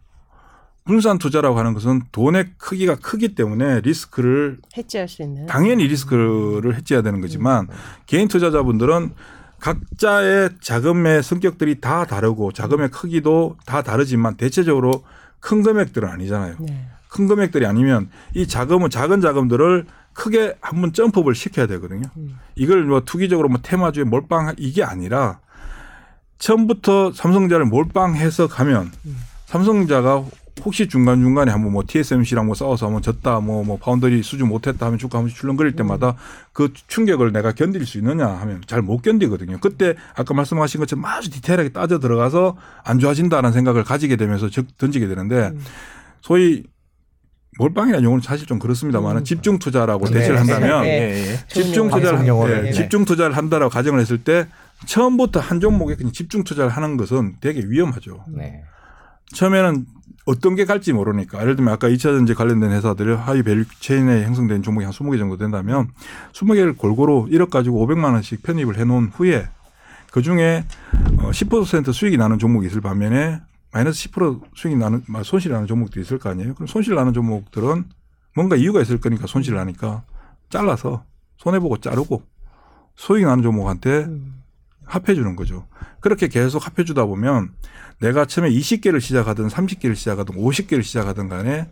[0.84, 5.46] 분산 투자라고 하는 것은 돈의 크기가 크기 때문에 리스크를 해지할 수 있는.
[5.46, 7.66] 당연히 리스크를 해지해야 되는 거지만
[8.06, 9.12] 개인 투자자분들은
[9.58, 15.02] 각자의 자금의 성격들이 다 다르고 자금의 크기도 다 다르지만 대체적으로
[15.40, 16.56] 큰 금액들은 아니잖아요.
[16.60, 16.88] 네.
[17.16, 22.08] 큰 금액들이 아니면 이 자금은 작은 자금들을 크게 한번 점프업을 시켜야 되거든요.
[22.18, 22.38] 음.
[22.56, 25.40] 이걸 뭐 투기적으로 뭐 테마주에 몰빵 이게 아니라
[26.38, 28.92] 처음부터 삼성자를 몰빵해서 가면
[29.46, 30.24] 삼성자가
[30.64, 34.86] 혹시 중간 중간에 한번 뭐 TSMC랑 뭐 싸워서 한번 졌다 뭐 뭐 파운더리 수주 못했다
[34.86, 36.16] 하면 주가 한번 출렁거릴 때마다
[36.52, 39.58] 그 충격을 내가 견딜 수 있느냐 하면 잘 못 견디거든요.
[39.60, 45.08] 그때 아까 말씀하신 것처럼 아주 디테일하게 따져 들어가서 안 좋아진다는 생각을 가지게 되면서 적 던지게
[45.08, 45.52] 되는데
[46.22, 46.64] 소위
[47.58, 50.14] 몰빵이라는 용어는 사실 좀 그렇습니다만 은 집중 투자라고 네.
[50.14, 50.88] 대체를 한다면 네.
[50.88, 51.38] 예, 예.
[51.48, 52.72] 집중 투자를 예, 네.
[52.72, 54.46] 집중 투자를 한다라고 가정을 했을 때
[54.84, 58.24] 처음부터 한 종목에 그냥 집중 투자를 하는 것은 되게 위험하죠.
[58.28, 58.62] 네.
[59.32, 59.86] 처음에는
[60.26, 64.62] 어떤 게 갈지 모르니까 예를 들면 아까 2차 전지 관련된 회사들이 하위 value chain에 형성된
[64.62, 65.88] 종목이 한 20개 정도 된다면
[66.32, 69.46] 20개를 골고루 1억 가지고 500만 원씩 편입을 해 놓은 후에
[70.10, 70.64] 그 중에
[71.18, 73.40] 어, 10% 수익이 나는 종목이 있을 반면에
[73.76, 76.54] 마이너스 10% 수익이 나는 막 손실이 나는 종목도 있을 거 아니에요.
[76.54, 77.84] 그럼 손실 나는 종목들은
[78.34, 80.02] 뭔가 이유가 있을 거니까 손실 나니까
[80.48, 81.04] 잘라서
[81.36, 82.22] 손해 보고 자르고
[82.94, 84.08] 수익 나는 종목한테
[84.86, 85.66] 합해 주는 거죠.
[86.00, 87.50] 그렇게 계속 합해 주다 보면
[88.00, 91.68] 내가 처음에 20개를 시작하든 30개를 시작하든 50개를 시작하든 간에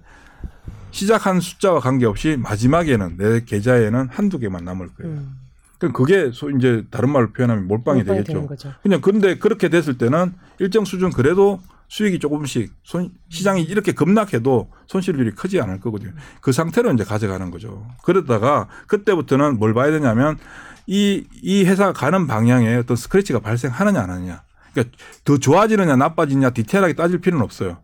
[0.90, 5.10] 시작한 숫자와 관계없이 마지막에는 내 계좌에는 한두 개만 남을 거예요.
[5.10, 5.36] 음.
[5.78, 8.74] 그럼 그게 소 이제 다른 말로 표현하면 몰빵이, 몰빵이 되겠죠.
[8.82, 15.32] 그냥 근데 그렇게 됐을 때는 일정 수준 그래도 수익이 조금씩 손, 시장이 이렇게 급락해도 손실률이
[15.32, 16.12] 크지 않을 거거든요.
[16.40, 17.86] 그 상태로 이제 가져가는 거죠.
[18.02, 20.38] 그러다가 그때부터는 뭘 봐야 되냐면
[20.86, 24.42] 이, 이 회사가 가는 방향에 어떤 scratch가 발생하느냐 안 하느냐.
[24.72, 27.78] 그러니까 더 좋아지느냐 나빠지느냐 디테일하게 따질 필요는 없어요.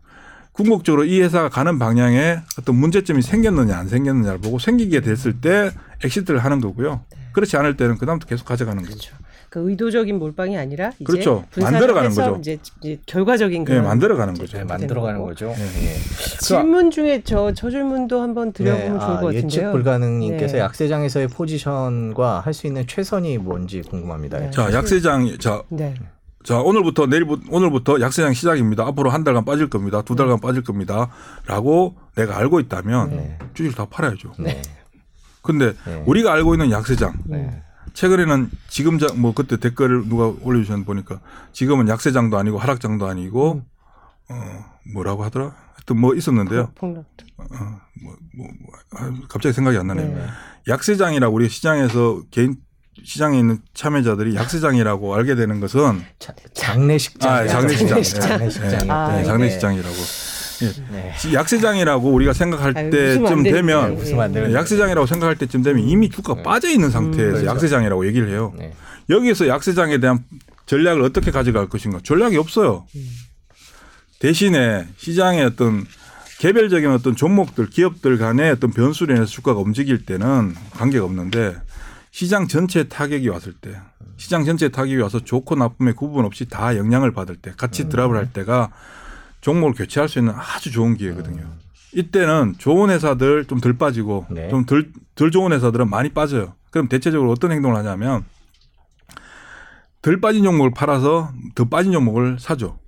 [0.51, 5.71] 궁극적으로 이 회사가 가는 방향에 어떤 문제점이 생겼느냐 안 생겼느냐를 보고 생기게 됐을 때
[6.03, 7.05] exit를 하는 거고요.
[7.31, 8.95] 그렇지 않을 때는 그다음부터 계속 가져가는 거죠.
[8.95, 9.15] 그렇죠.
[9.51, 11.43] 그 의도적인 몰빵이 아니라 이제 그렇죠.
[11.59, 12.37] 만들어가는 거죠.
[12.39, 14.57] 이제, 이제 결과적인 예, 만들어가는 거죠.
[14.57, 15.21] 네, 만들어가는.
[15.21, 15.47] 거죠.
[15.47, 15.61] 네.
[15.89, 15.97] 예.
[16.39, 19.31] 질문 중에 저, 저 질문도 한번 드려보면 좋을 것 같은데요.
[19.31, 20.59] 네, 아, 예측 불가능님께서 네.
[20.59, 24.39] 약세장에서의 포지션과 할 수 있는 최선이 뭔지 궁금합니다.
[24.39, 24.51] 네.
[24.51, 25.95] 자, 약세장 자, 네.
[26.45, 28.85] 자, 오늘부터 내일부터 오늘부터 약세장 시작입니다.
[28.87, 30.01] 앞으로 한 달간 빠질 겁니다.
[30.01, 33.37] 두 달간 빠질 겁니다라고 내가 알고 있다면 네.
[33.53, 34.31] 주식을 다 팔아야죠.
[34.39, 34.61] 네.
[35.41, 36.03] 근데 네.
[36.05, 37.61] 우리가 알고 있는 약세장 네.
[37.93, 41.19] 최근에는 지금 자, 뭐 그때 댓글을 누가 올려주셨는데 보니까
[41.53, 43.63] 지금은 약세장도 아니고 하락장도 아니고
[44.29, 45.53] 어 뭐라고 하더라?
[45.73, 46.71] 하여튼 뭐 있었는데요.
[46.75, 47.05] 폭락.
[47.37, 47.45] 어,
[48.03, 50.07] 뭐, 뭐, 뭐, 아, 갑자기 생각이 안 나네요.
[50.15, 50.25] 네.
[50.67, 52.55] 약세장이라고 우리 시장에서 개인
[53.03, 57.31] 시장에 있는 참여자들이 약세장이라고 알게 되는 것은 자- 장례식장.
[57.31, 58.03] 아, 장례식장.
[58.03, 58.91] 장례식장.
[58.91, 59.23] 아, 네, 네.
[59.23, 59.95] 장례식장이라고.
[60.91, 61.13] 네.
[61.33, 63.43] 약세장이라고 우리가 생각할 아유, 때쯤.
[63.43, 64.53] 되면 되는데.
[64.53, 67.45] 약세장이라고 생각할 때쯤 되면 이미 주가가 빠져 있는 상태에서 그렇죠.
[67.47, 68.53] 약세장이라고 얘기를 해요.
[68.57, 68.73] 네.
[69.09, 70.23] 여기에서 약세장에 대한
[70.65, 71.99] 전략을 어떻게 가져갈 것인가?
[72.03, 72.85] 전략이 없어요.
[74.19, 75.85] 대신에 시장의 어떤
[76.39, 81.55] 개별적인 어떤 종목들, 기업들 간의 어떤 변수로 인해서 주가가 움직일 때는 관계가 없는데
[82.11, 83.71] 시장 전체에 타격이 왔을 때,
[84.17, 88.33] 시장 전체에 타격이 와서 좋고 나쁨의 구분 없이 다 영향을 받을 때, 같이 드랍을 할
[88.33, 88.69] 때가
[89.41, 91.43] 종목을 교체할 수 있는 아주 좋은 기회거든요.
[91.93, 94.49] 이때는 좋은 회사들 좀 덜 빠지고 네.
[94.49, 96.53] 좀덜 덜 좋은 회사들은 많이 빠져요.
[96.69, 98.23] 그럼 대체적으로 어떤 행동을 하냐면
[100.01, 102.79] 덜 빠진 종목을 팔아서 더 빠진 종목을 사죠.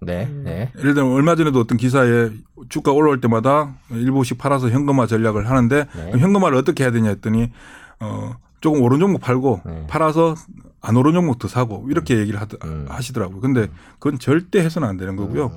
[0.00, 0.26] 네.
[0.26, 0.72] 네.
[0.78, 2.30] 예를 들면 얼마 전에도 어떤 기사에
[2.68, 6.04] 주가 올라올 때마다 일부씩 팔아서 현금화 전략을 하는데 네.
[6.06, 7.52] 그럼 현금화를 어떻게 해야 되냐 했더니
[8.00, 9.86] 어 조금 오른 종목 팔고 네.
[9.88, 10.34] 팔아서
[10.82, 12.86] 안 오른 종목 더 사고 이렇게 얘기를 하더, 음.
[12.88, 13.40] 하시더라고요.
[13.40, 13.68] 근데
[13.98, 15.52] 그건 절대 해서는 안 되는 거고요.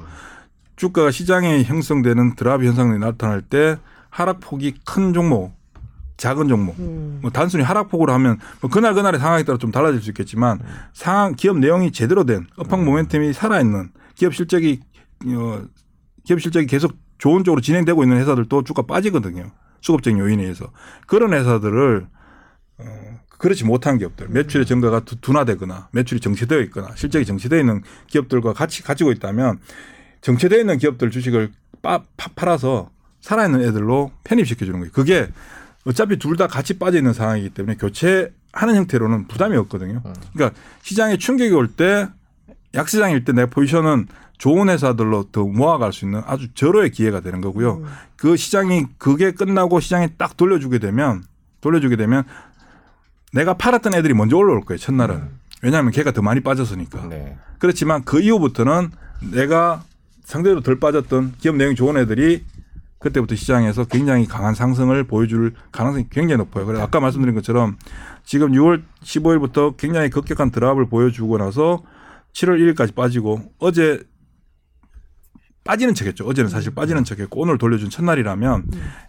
[0.76, 3.78] 주가가 시장에 형성되는 드랍 현상이 나타날 때
[4.10, 5.54] 하락폭이 큰 종목,
[6.18, 7.20] 작은 종목, 음.
[7.22, 10.60] 뭐 단순히 하락폭으로 하면 뭐 그날 그날의 상황에 따라 좀 달라질 수 있겠지만
[10.94, 14.82] 상황 기업 내용이 제대로 된 업황 모멘텀이 살아 있는 기업 실적이
[15.26, 15.64] 어
[16.24, 19.52] 기업 실적이 계속 좋은 쪽으로 진행되고 있는 회사들도 주가 빠지거든요.
[19.82, 20.72] 수급적인 요인에 의해서
[21.08, 22.15] 그런 회사들을 어
[23.38, 28.82] 그렇지 못한 기업들 매출의 증가가 두- 둔화되거나 매출이 정체되어 있거나 실적이 정체되어 있는 기업들과 같이
[28.84, 29.60] 가지고 있다면
[30.22, 31.52] 정체되어 있는 기업들 주식을
[31.82, 32.90] 빠, 파- 팔아서
[33.22, 34.92] 살아있는 애들로 편입시켜 주는 거예요.
[34.94, 35.28] 그게
[35.86, 40.02] 어차피 둘 다 같이 빠져 있는 상황이기 때문에 교체하는 형태로는 부담이 없거든요.
[40.34, 42.08] 그러니까 시장에 충격이 올 때
[42.74, 44.08] 약시장일 때 내 포지션은
[44.38, 47.84] 좋은 회사들로 더 모아갈 수 있는 아주 절호의 기회가 되는 거고요.
[48.18, 51.24] 그 시장이 그게 끝나고 시장이 딱 돌려주게 되면
[51.62, 52.24] 돌려주게 되면
[53.36, 54.80] 내가 팔았던 애들이 먼저 올라올 거예요.
[54.80, 55.24] 첫날은.
[55.62, 57.08] 왜냐하면 걔가 더 많이 빠졌으니까.
[57.08, 57.38] 네.
[57.60, 58.92] 그렇지만 그 이후부터는
[59.34, 59.84] 내가
[60.24, 62.46] 상대로 덜 빠졌던 기업 내용이 좋은 애들이
[63.00, 66.66] 그때부터 시장에서 굉장히 강한 상승을 보여줄 가능성이 굉장히 높아요.
[66.66, 67.78] 그래서 아까 말씀드린 것처럼
[68.24, 71.84] 지금 6월 15일부터 굉장히 급격한 드랍을 보여주고 나서
[72.34, 74.02] 7월 1일까지 빠지고 어제
[75.66, 76.26] 빠지는 척했죠.
[76.28, 78.66] 어제는 사실 빠지는 척했고 오늘 돌려준 첫날이라면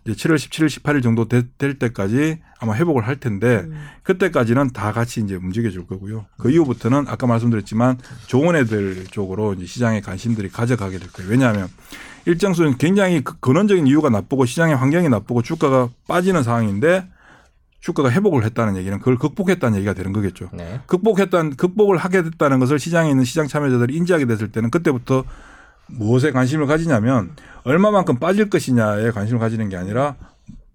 [0.07, 3.67] 이제 7월 17일, 18일 정도 되- 될 때까지 아마 회복을 할 텐데
[4.03, 6.25] 그때까지는 다 같이 이제 움직여 줄 거고요.
[6.39, 11.31] 그 이후부터는 아까 말씀드렸지만 좋은 애들 쪽으로 이제 시장의 관심들이 가져가게 될 거예요.
[11.31, 11.69] 왜냐하면
[12.25, 17.07] 일정 수는 굉장히 그 근원적인 이유가 나쁘고 시장의 환경이 나쁘고 주가가 빠지는 상황인데
[17.81, 20.49] 주가가 회복을 했다는 얘기는 그걸 극복했다는 얘기가 되는 거겠죠.
[20.55, 20.81] 네.
[20.87, 25.23] 극복했다는 극복을 하게 됐다는 것을 시장에 있는 시장 참여자들이 인지하게 됐을 때는 그때부터
[25.89, 27.35] 무엇에 관심을 가지냐면
[27.65, 30.17] 얼마만큼 빠질 것이냐에 관심을 가지는 게 아니라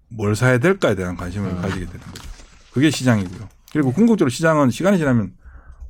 [0.08, 2.28] 뭘 사야 될까에 대한 관심을 가지게 되는 거죠.
[2.72, 3.48] 그게 시장이고요.
[3.72, 5.32] 그리고 궁극적으로 시장은 시간이 지나면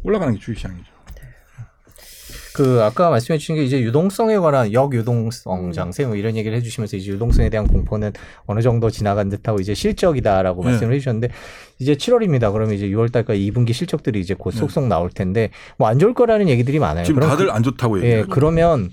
[0.02, 0.91] 올라가는 게 주식 시장이죠.
[2.54, 7.10] 그 아까 말씀해 주신 게 이제 유동성에 관한 역유동성 장세 뭐 이런 얘기를 해주시면서 이제
[7.12, 8.12] 유동성에 대한 공포는
[8.46, 10.70] 어느 정도 지나간 듯하고 이제 실적이다라고 네.
[10.70, 11.28] 말씀을 해주셨는데
[11.78, 12.52] 이제 7월입니다.
[12.52, 16.78] 그러면 이제 6월달까지 2분기 실적들이 이제 곧 속속 나올 텐데 뭐 안 좋을 거라는 얘기들이
[16.78, 17.04] 많아요.
[17.04, 18.26] 지금 다들 그- 안 좋다고 예 얘기해요.
[18.30, 18.90] 그러면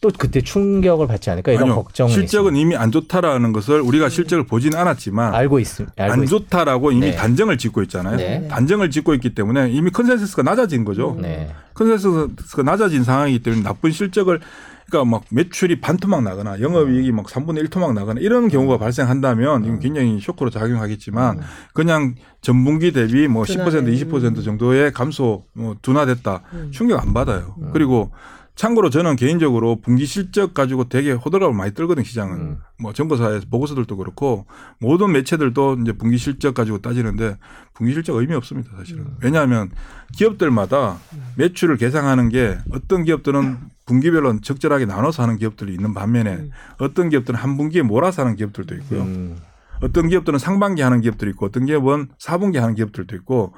[0.00, 1.74] 또 그때 충격을 받지 않을까 이런 아니요.
[1.76, 2.60] 걱정은 실적은 있습니다.
[2.60, 6.04] 이미 안 좋다라는 것을 우리가 실적을 보지는 않았지만 알고 있습니다.
[6.04, 6.26] 안 있...
[6.26, 7.16] 좋다라고 이미 네.
[7.16, 8.16] 단정을 짓고 있잖아요.
[8.16, 8.46] 네.
[8.48, 11.16] 단정을 짓고 있기 때문에 이미 컨센서스가 낮아진 거죠.
[11.20, 11.52] 네.
[11.74, 14.40] 컨센서스가 낮아진 상황이기 때문에 나쁜 실적을
[14.88, 20.18] 그러니까 막 매출이 반토막 나거나 영업이익이 막 3분의 1토막 나거나 이런 경우가 발생한다면 이건 굉장히
[20.20, 21.40] 쇼크로 작용하겠지만
[21.74, 23.94] 그냥 전분기 대비 뭐 10% 둔화된.
[23.94, 27.56] 20% 정도의 감소 뭐 둔화됐다 충격 안 받아요.
[27.72, 28.12] 그리고
[28.58, 32.58] 참고로 저는 개인적으로 분기 실적 가지고 되게 호들갑을 많이 떨거든 시장은 음.
[32.80, 34.46] 뭐 정보사에서 보고서들도 그렇고
[34.80, 37.38] 모든 매체들도 이제 분기 실적 가지고 따지는데
[37.72, 39.70] 분기 실적 의미 없습니다 사실은 왜냐하면
[40.16, 40.98] 기업들마다
[41.36, 47.56] 매출을 계상하는 게 어떤 기업들은 분기별로 적절하게 나눠서 하는 기업들이 있는 반면에 어떤 기업들은 한
[47.56, 49.02] 분기에 몰아서 하는 기업들도 있고요.
[49.02, 49.38] 음.
[49.82, 53.54] 어떤 기업들은 상반기 하는 기업들이 있고 어떤 기업은 4분기 하는 기업들도 있고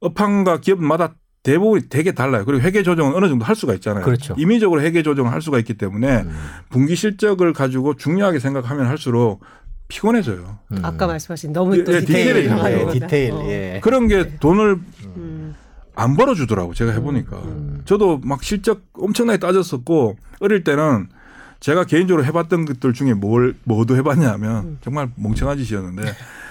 [0.00, 2.44] 업황과 기업마다 대부분이 되게 달라요.
[2.44, 4.04] 그리고 회계 조정은 어느 정도 할 수가 있잖아요.
[4.04, 4.34] 그렇죠.
[4.36, 6.36] 임의적으로 회계 조정을 할 수가 있기 때문에 음.
[6.68, 9.40] 분기 실적을 가지고 중요하게 생각하면 할수록
[9.88, 10.58] 피곤해져요.
[10.72, 10.78] 음.
[10.82, 11.96] 아까 말씀하신 너무 또 예.
[11.96, 12.06] 예, 하는
[12.92, 13.30] 디테일.
[13.30, 13.36] 거다.
[13.36, 13.48] 어.
[13.48, 13.80] 예.
[13.82, 14.78] 그런 게 돈을
[15.16, 15.54] 음.
[15.94, 17.82] 안 벌어주더라고 제가 해보니까 음.
[17.84, 21.08] 저도 막 실적 엄청나게 따졌었고 어릴 때는
[21.58, 24.78] 제가 개인적으로 해봤던 것들 중에 뭘 뭐도 해봤냐면 음.
[24.80, 26.02] 정말 멍청한 짓이었는데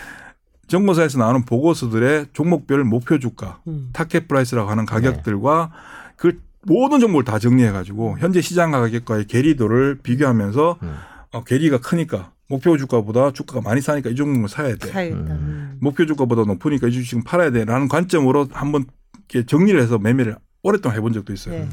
[0.69, 3.89] 증권사에서 나오는 보고서들의 종목별 목표 주가 음.
[3.91, 6.13] target price라고 하는 가격들과 네.
[6.15, 10.95] 그 모든 정보를 다 정리해 가지고 현재 시장 가격과의 괴리도를 비교하면서 음.
[11.31, 14.89] 어, 괴리가 크니까 목표 주가보다 주가가 많이 싸니까 이 종목을 사야 돼.
[14.89, 15.33] 사야겠다.
[15.33, 15.77] 음.
[15.81, 18.85] 목표 주가보다 높으니까 이 주식 지금 팔아야 돼라는 관점으로 한번
[19.29, 21.59] 이렇게 정리를 해서 매매를 오랫동안 해본 적도 있어요.
[21.59, 21.69] 네.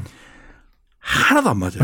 [0.99, 1.79] 하나도 안 맞아요.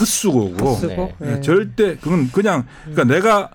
[0.00, 1.40] 헛수고고 쓰고 네, 네.
[1.40, 3.50] 절대 그건 그냥 그러니까 내가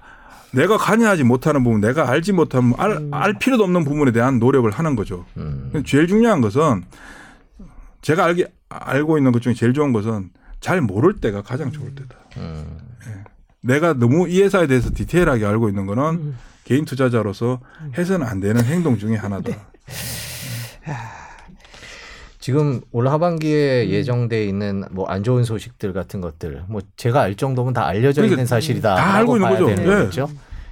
[0.52, 3.14] 내가 관여하지 못하는 부분, 내가 알지 못하는 알, 음.
[3.14, 5.26] 알 필요도 없는 부분에 대한 노력을 하는 거죠.
[5.38, 5.72] 음.
[5.86, 6.84] 제일 중요한 것은
[8.02, 12.16] 제가 알게 알고 있는 것 중에 제일 좋은 것은 잘 모를 때가 가장 좋을 때다.
[12.38, 12.78] 음.
[13.62, 16.38] 내가 너무 이 회사에 대해서 디테일하게 알고 있는 거는 음.
[16.64, 17.60] 개인 투자자로서
[17.98, 19.52] 해서는 안 되는 행동 중에 하나다.
[22.50, 23.90] 지금 올 하반기에 음.
[23.92, 28.34] 예정돼 있는 뭐 안 좋은 소식들 같은 것들 뭐 제가 알 정도면 다 알려져 그러니까
[28.38, 28.96] 있는 사실이다.
[28.96, 29.66] 다 알고 있는 거죠.
[29.68, 30.06] 되는 네.
[30.06, 30.28] 거죠.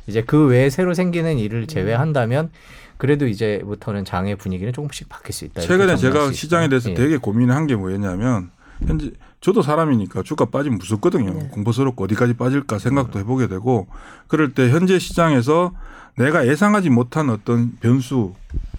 [0.08, 2.50] 이제 그 외에 새로 생기는 일을 제외한다면
[2.98, 5.62] 그래도 이제부터는 장의 분위기는 조금씩 바뀔 수 있다.
[5.62, 6.68] 최근에 제가 수 시장에.
[6.68, 6.94] 대해서 예.
[6.96, 8.50] 되게 고민한 게 뭐였냐면
[8.88, 11.32] 현재 저도 사람이니까 주가 빠지면 무섭거든요.
[11.34, 11.48] 네.
[11.52, 13.86] 공포스럽고 어디까지 빠질까 생각도 해보게 되고
[14.28, 15.74] 그럴 때 현재 시장에서
[16.16, 18.34] 내가 예상하지 못한 어떤 변수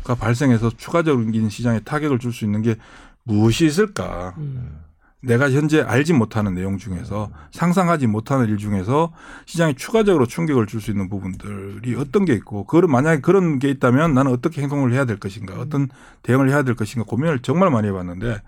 [0.08, 2.76] 가 발생해서 추가적인 시장에 타격을 줄 수 있는 게
[3.24, 4.34] 무엇이 있을까?
[4.38, 4.80] 음.
[5.20, 9.12] 내가 현재 알지 못하는 내용 중에서 상상하지 못하는 일 중에서
[9.44, 14.14] 시장에 추가적으로 충격을 줄 수 있는 부분들이 어떤 게 있고 그런 만약에 그런 게 있다면
[14.14, 15.88] 나는 어떻게 행동을 해야 될 것인가 어떤
[16.22, 18.40] 대응을 해야 될 것인가 고민을 정말 많이 해봤는데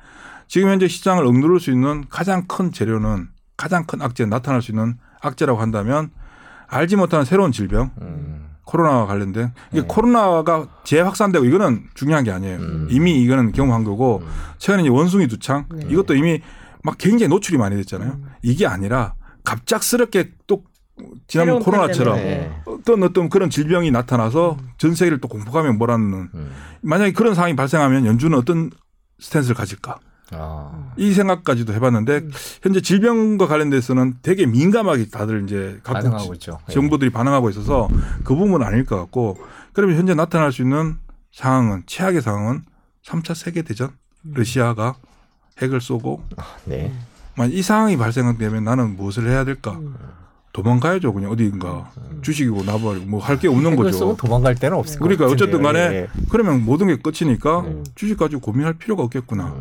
[0.47, 3.28] 지금 현재 시장을 억누를 수 있는 가장 큰 재료는
[3.59, 6.11] 가장 큰 악재 나타날 수 있는 악재라고 한다면
[6.69, 8.40] 알지 못하는 새로운 질병 음.
[8.71, 9.87] 코로나와 관련된 이게 네.
[9.89, 12.59] 코로나가 재확산되고 이거는 중요한 게 아니에요.
[12.59, 12.89] 음.
[12.91, 14.23] 이미 이거는 경험한 거고
[14.59, 15.87] 최근에 이제 원숭이 두창 네.
[15.91, 16.41] 이것도 이미
[16.85, 18.13] 막 굉장히 노출이 많이 됐잖아요.
[18.13, 18.27] 음.
[18.43, 19.15] 이게 아니라
[19.45, 20.63] 갑작스럽게 또
[21.27, 22.17] 지난번 코로나처럼.
[22.17, 22.53] 네.
[22.67, 26.51] 어떤 어떤 그런 질병이 나타나서 전 세계를 또 공포감에 몰아넣는 음.
[26.83, 28.71] 만약에 그런 상황이 발생하면 연준은 어떤
[29.19, 29.99] 스탠스를 가질까?
[30.32, 30.93] 아.
[30.97, 32.31] 이 생각까지도 해봤는데 음.
[32.62, 36.59] 현재 질병과 관련돼서는 되게 민감하게 다들 이제 각국 반응하고 있죠.
[36.69, 36.73] 예.
[36.73, 37.89] 정부들이 반응하고 있어서
[38.24, 39.39] 그 부분은 아닐 것 같고
[39.73, 40.97] 그러면 현재 나타날 수 있는
[41.32, 42.62] 상황은 최악의 상황은
[43.05, 43.90] 3차 세계 대전
[44.24, 44.94] 러시아가
[45.62, 46.23] 핵을 쏘고
[46.65, 46.93] 네.
[47.36, 49.73] 만약 이 상황이 발생되면 나는 무엇을 해야 될까?
[49.73, 49.94] 음.
[50.52, 51.93] 도망가야죠 그냥 어디인가
[52.23, 53.98] 주식이고 나발이고 뭐 할 게 없는 핵을 거죠.
[53.98, 55.44] 쏘면 도망갈 데는 없을 것 그러니까 같은데요.
[55.47, 56.09] 어쨌든 간에 예.
[56.28, 57.85] 그러면 모든 게 끝이니까 음.
[57.94, 59.55] 주식 가지고 고민할 필요가 없겠구나.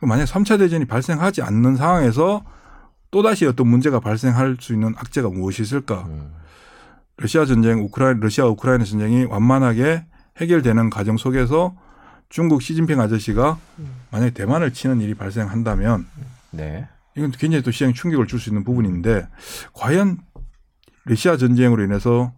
[0.00, 0.06] 음.
[0.06, 2.44] 그럼 만약 3차 대전이 발생하지 않는 상황에서
[3.10, 6.04] 또다시 어떤 문제가 발생할 수 있는 악재가 무엇이 있을까?
[6.08, 6.32] 음.
[7.16, 10.04] 러시아 전쟁, 우크라이나 러시아 우크라이나 전쟁이 완만하게
[10.38, 11.74] 해결되는 과정 속에서
[12.30, 13.58] 중국 시진핑 아저씨가
[14.10, 16.06] 만약에 대만을 치는 일이 발생한다면
[16.52, 16.88] 네.
[17.16, 19.26] 이건 굉장히 또 시장에 충격을 줄 수 있는 부분인데
[19.74, 20.18] 과연
[21.04, 22.32] 러시아 전쟁으로 인해서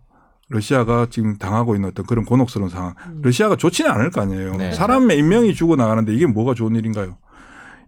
[0.48, 2.94] 러시아가 지금 당하고 있는 어떤 그런 곤혹스러운 상황.
[3.22, 4.56] 러시아가 좋지는 않을 거 아니에요.
[4.56, 4.72] 네.
[4.72, 7.18] 사람의 인명이 죽어 나가는데 이게 뭐가 좋은 일인가요?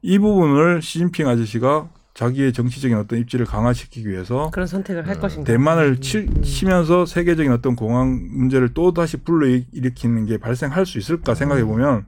[0.07, 5.51] 이 부분을 시진핑 아저씨가 자기의 정치적인 어떤 입지를 강화시키기 위해서 그런 선택을 할 것인가.
[5.51, 11.65] 대만을 치, 치면서 세계적인 어떤 공항 문제를 또 다시 불러일으키는 게 발생할 수 있을까 생각해
[11.65, 12.05] 보면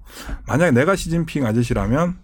[0.47, 2.18] 만약에 내가 시진핑 아저씨라면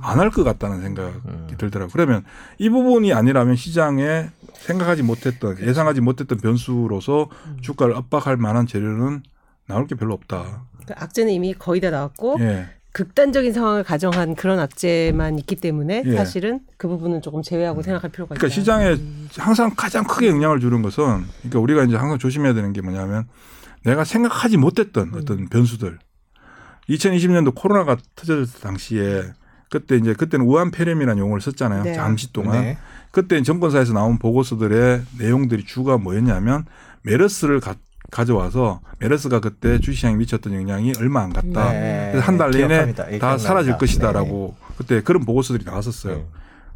[0.00, 1.92] 안 할 것 같다는 생각이 들더라고요.
[1.92, 2.24] 그러면
[2.58, 7.28] 이 부분이 아니라면 시장에 생각하지 못했던 예상하지 못했던 변수로서
[7.60, 9.22] 주가를 압박할 만한 재료는
[9.66, 10.64] 나올 게 별로 없다.
[10.86, 12.68] 그 악재는 이미 거의 다 나왔고 예.
[12.98, 16.16] 극단적인 상황을 가정한 그런 악재만 있기 때문에 예.
[16.16, 18.40] 사실은 그 부분은 조금 제외하고 생각할 필요가 있다.
[18.40, 18.96] 그러니까 시장에
[19.36, 23.28] 항상 가장 크게 영향을 주는 것은 그러니까 우리가 이제 항상 조심해야 되는 게 뭐냐면
[23.84, 25.96] 내가 생각하지 못했던 어떤 변수들.
[26.88, 29.22] 2020년도 코로나가 터졌을 당시에
[29.70, 31.84] 그때 이제 그때는 우한 폐렴이라는 용어를 썼잖아요.
[31.84, 31.94] 네.
[31.94, 32.62] 잠시 동안.
[32.62, 32.78] 네.
[33.12, 36.64] 그때 정권사에서 나온 보고서들의 내용들이 주가 뭐였냐면
[37.02, 37.60] 메르스를
[38.10, 41.72] 가, 가져와서 메르스가 그때 주시장에 미쳤던 영향이 얼마 안 갔다.
[41.72, 42.08] 네.
[42.12, 42.94] 그래서 한 달 내내.
[43.10, 43.38] 예, 다.
[43.38, 46.16] 사라질 것이다라고 그때 그런 보고서들이 나왔었어요.
[46.16, 46.26] 네.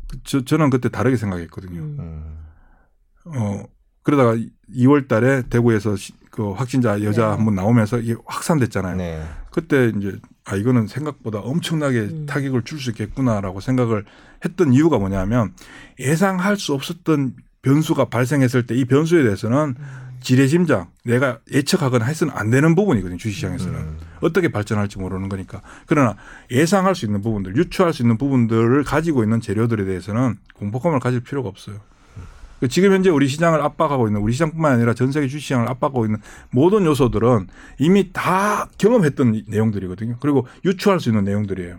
[0.08, 1.80] 그 저, 저는 그때 다르게 생각했거든요.
[1.80, 1.96] 음.
[1.98, 3.34] 음.
[3.36, 3.62] 어
[4.02, 4.36] 그러다가
[4.74, 7.36] 2월 달에 대구에서 시- 그 확진자 여자 네.
[7.36, 8.96] 한분 나오면서 이게 확산됐잖아요.
[8.96, 9.22] 네.
[9.50, 12.26] 그때 이제 아 이거는 생각보다 엄청나게 음.
[12.26, 14.04] 타격을 줄 수 있겠구나라고 생각을
[14.44, 15.52] 했던 이유가 뭐냐면
[16.00, 17.34] 예상할 수 없었던
[17.66, 20.12] 변수가 발생했을 때 이 변수에 대해서는 음.
[20.20, 23.98] 지레짐작 내가 예측하거나 해서는 안 되는 부분이거든요 주시장에서는 음.
[24.20, 26.16] 어떻게 발전할지 모르는 거니까 그러나
[26.50, 31.48] 예상할 수 있는 부분들 유추할 수 있는 부분들을 가지고 있는 재료들에 대해서는 공포감을 가질 필요가
[31.48, 31.76] 없어요.
[32.60, 36.20] 그 지금 현재 우리 시장을 압박하고 있는 우리 시장뿐만 아니라 전 세계 주시장을 압박하고 있는
[36.50, 37.48] 모든 요소들은
[37.80, 40.16] 이미 다 경험했던 이- 내용들이거든요.
[40.20, 41.78] 그리고 유추할 수 있는 내용들이에요.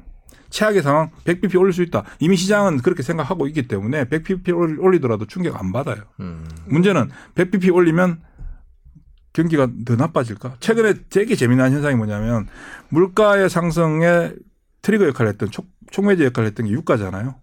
[0.54, 2.04] 최악의 상황 100bp 올릴 수 있다.
[2.20, 6.04] 이미 시장은 그렇게 생각하고 있기 때문에 100bp 올리더라도 충격 안 받아요.
[6.20, 6.46] 음.
[6.68, 8.22] 문제는 100bp 올리면
[9.34, 10.58] 경기가 더 나빠질까?
[10.60, 12.48] 최근에 되게 재미난 현상이 뭐냐면
[12.90, 14.32] 물가의 상승에
[14.84, 17.34] 트리거 역할을 했던 촉, 촉매제 역할을 했던 게 유가잖아요.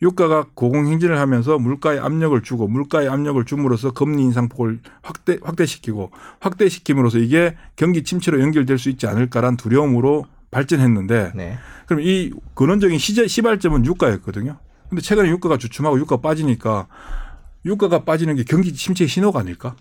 [0.00, 6.10] 유가가 고공행진을 하면서 물가에 압력을 주고 물가에 압력을 줌으로써 금리 인상폭을 확대 확대시키고
[6.40, 10.24] 확대시킴으로써 이게 경기 침체로 연결될 수 있지 않을까란 두려움으로
[10.60, 11.58] 발전했는데 네.
[11.86, 14.56] 그럼 이 근원적인 시제 시발점은 유가였거든요.
[14.88, 16.86] 근데 최근에 유가가 주춤하고 유가 빠지니까
[17.64, 19.76] 유가가 빠지는 게 경기 침체의 신호가 아닐까?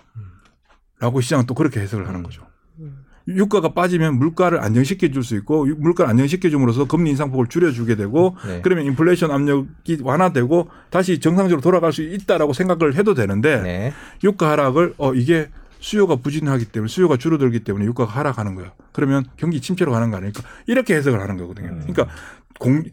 [1.00, 2.42] 라고 시장은 또 그렇게 해석을 하는 거죠.
[3.28, 7.96] 유가가 빠지면 물가를 안정시켜 줄 수 있고 유- 물가를 안정시켜 줌으로써 금리 인상폭을 줄여 주게
[7.96, 8.62] 되고 네.
[8.62, 13.94] 그러면 인플레이션 압력이 완화되고 다시 정상적으로 돌아갈 수 있다라고 생각을 해도 되는데 네.
[14.24, 15.50] 유가 하락을 어 이게
[15.86, 18.72] 수요가 부진하기 때문에 수요가 줄어들기 때문에 유가가 하락하는 거예요.
[18.92, 20.42] 그러면 경기 침체로 가는 거 아닐까?
[20.66, 21.68] 이렇게 해석을 하는 거거든요.
[21.68, 21.80] 음.
[21.86, 22.08] 그러니까
[22.58, 22.84] 공,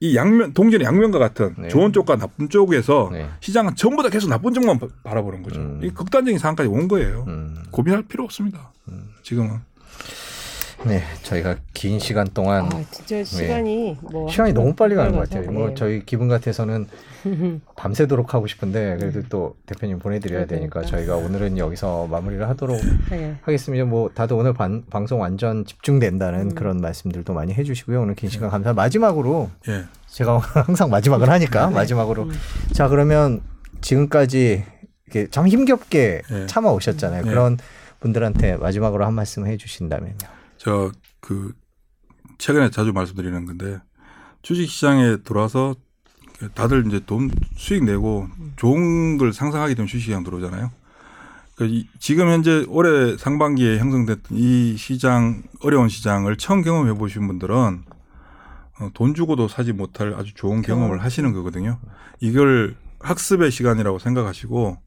[0.00, 1.68] 이 양면 동전의 양면과 같은 네.
[1.68, 3.28] 좋은 쪽과 나쁜 쪽에서 네.
[3.38, 5.60] 시장은 전부 다 계속 나쁜 쪽만 바- 바라보는 거죠.
[5.60, 5.80] 음.
[5.84, 7.24] 이 극단적인 상황까지 온 거예요.
[7.28, 7.54] 음.
[7.70, 8.72] 고민할 필요 없습니다.
[9.22, 9.60] 지금은.
[10.86, 11.02] 네.
[11.22, 15.50] 저희가 긴 시간 동안 아, 진짜 시간이 뭐 시간이 너무 빨리 가는 것 같아요.
[15.50, 15.74] 뭐 네.
[15.74, 16.86] 저희 기분 같아서는
[17.76, 19.26] 밤새도록 하고 싶은데 그래도 음.
[19.28, 20.96] 또 대표님 보내드려야 되니까 그러니까.
[20.96, 22.80] 저희가 오늘은 여기서 마무리를 하도록
[23.10, 23.36] 네.
[23.42, 23.84] 하겠습니다.
[23.84, 26.54] 뭐 다들 오늘 반- 방송 완전 집중된다는 음.
[26.54, 28.00] 그런 말씀들도 많이 해주시고요.
[28.00, 28.72] 오늘 긴 시간 감사.
[28.72, 29.84] 마지막으로 예.
[30.06, 31.74] 제가 항상 마지막을 하니까 네.
[31.74, 32.32] 마지막으로 음.
[32.72, 33.42] 자 그러면
[33.82, 34.64] 지금까지
[35.06, 36.46] 이렇게 참 힘겹게 네.
[36.46, 37.24] 참아 오셨잖아요.
[37.24, 37.28] 네.
[37.30, 37.58] 그런
[38.00, 40.39] 분들한테 마지막으로 한 말씀 해주신다면요.
[40.60, 41.54] 저그
[42.38, 43.80] 최근에 자주 말씀드리는 건데
[44.42, 45.74] 주식 시장에 들어와서
[46.54, 50.70] 다들 이제 돈 수익 내고 좋은 걸 상상하게 되면 주식 시장 들어오잖아요.
[51.56, 57.84] 그 이- 지금 현재 올해 상반기에 형성됐던 이 시장 어려운 시장을 처음 경험해 보신 분들은
[58.80, 61.78] 어, 돈 주고도 사지 못할 아주 좋은 경험을 하시는 거거든요.
[62.20, 64.78] 이걸 학습의 시간이라고 생각하시고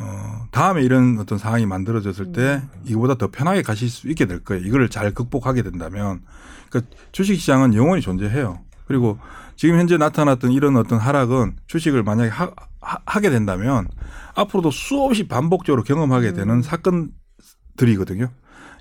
[0.00, 4.64] 어, 다음에 이런 어떤 상황이 만들어졌을 때 이거보다 더 편하게 가실 수 있게 될 거예요.
[4.64, 6.22] 이거를 잘 극복하게 된다면.
[6.68, 8.60] 그러니까 주식 시장은 영원히 존재해요.
[8.86, 9.18] 그리고
[9.56, 12.50] 지금 현재 나타났던 이런 어떤 하락은 주식을 만약에 하,
[12.80, 13.88] 하, 게 된다면
[14.34, 18.30] 앞으로도 수없이 반복적으로 경험하게 되는 사건들이거든요.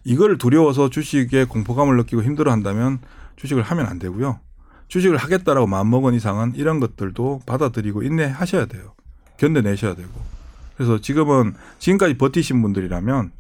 [0.04, 3.00] 이걸 두려워서 주식에 공포감을 느끼고 힘들어 한다면
[3.36, 4.40] 주식을 하면 안 되고요.
[4.88, 8.94] 주식을 하겠다라고 마음먹은 이상은 이런 것들도 받아들이고 인내하셔야 돼요.
[9.38, 10.33] 견뎌내셔야 되고.
[10.76, 13.32] 그래서 지금은 지금까지 버티신 분들이라면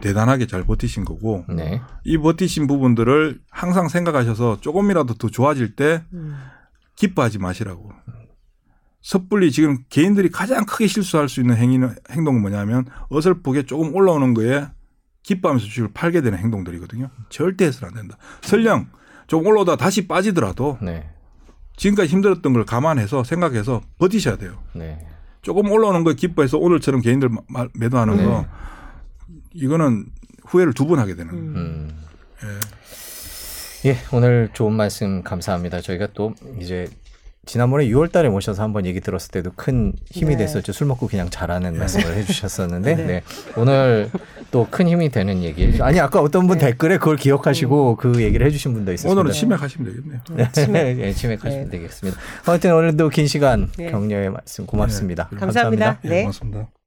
[0.00, 1.80] 대단하게 잘 버티신 거고 네.
[2.04, 6.36] 이 버티신 부분들을 항상 생각하셔서 조금이라도 더 좋아질 때 음.
[6.96, 7.92] 기뻐하지 마시라고.
[9.02, 14.66] 섣불리 지금 개인들이 가장 크게 실수할 수 있는 행위는 행동은 뭐냐면 어설프게 조금 올라오는 거에
[15.22, 17.10] 기뻐하면서 주식을 팔게 되는 행동들이거든요.
[17.28, 18.16] 절대 해서는 안 된다.
[18.42, 18.88] 설령
[19.26, 21.10] 좀 올라오다 다시 빠지더라도 네.
[21.76, 24.58] 지금까지 힘들었던 걸 감안해서 생각해서 버티셔야 돼요.
[24.74, 25.06] 네.
[25.42, 28.24] 조금 올라오는 거 기뻐해서 오늘처럼 개인들 마- 마- 매도하는 네.
[28.24, 28.46] 거
[29.54, 30.06] 이거는
[30.44, 31.44] 후회를 두 번 하게 되는 거예요.
[31.46, 31.56] 음.
[32.42, 32.58] 음.
[33.84, 33.90] 예.
[33.90, 35.80] 예, 오늘 좋은 말씀 감사합니다.
[35.80, 36.86] 저희가 또 이제
[37.48, 40.44] 지난번에 6월 달에 모셔서 한번 얘기 들었을 때도 큰 힘이 네.
[40.44, 40.72] 됐었죠.
[40.72, 43.06] 술 먹고 그냥 자라는 말씀을 해주셨었는데, 네.
[43.06, 43.22] 네.
[43.56, 44.10] 오늘
[44.50, 45.78] 또 큰 힘이 되는 얘기.
[45.80, 46.66] 아니, 아까 어떤 분 네.
[46.66, 49.18] 댓글에 그걸 기억하시고 그 얘기를 해주신 분도 있었습니다.
[49.18, 50.20] 오늘은 치맥하시면 되겠네요.
[50.30, 50.98] 음, 치맥.
[51.00, 51.70] 예, 치맥하시면 네.
[51.70, 52.18] 되겠습니다.
[52.46, 53.90] 아무튼 오늘도 긴 시간 네.
[53.90, 55.28] 격려의 말씀 고맙습니다.
[55.32, 55.38] 네.
[55.38, 55.98] 감사합니다.
[56.04, 56.20] 예, 네.
[56.22, 56.77] 고맙습니다.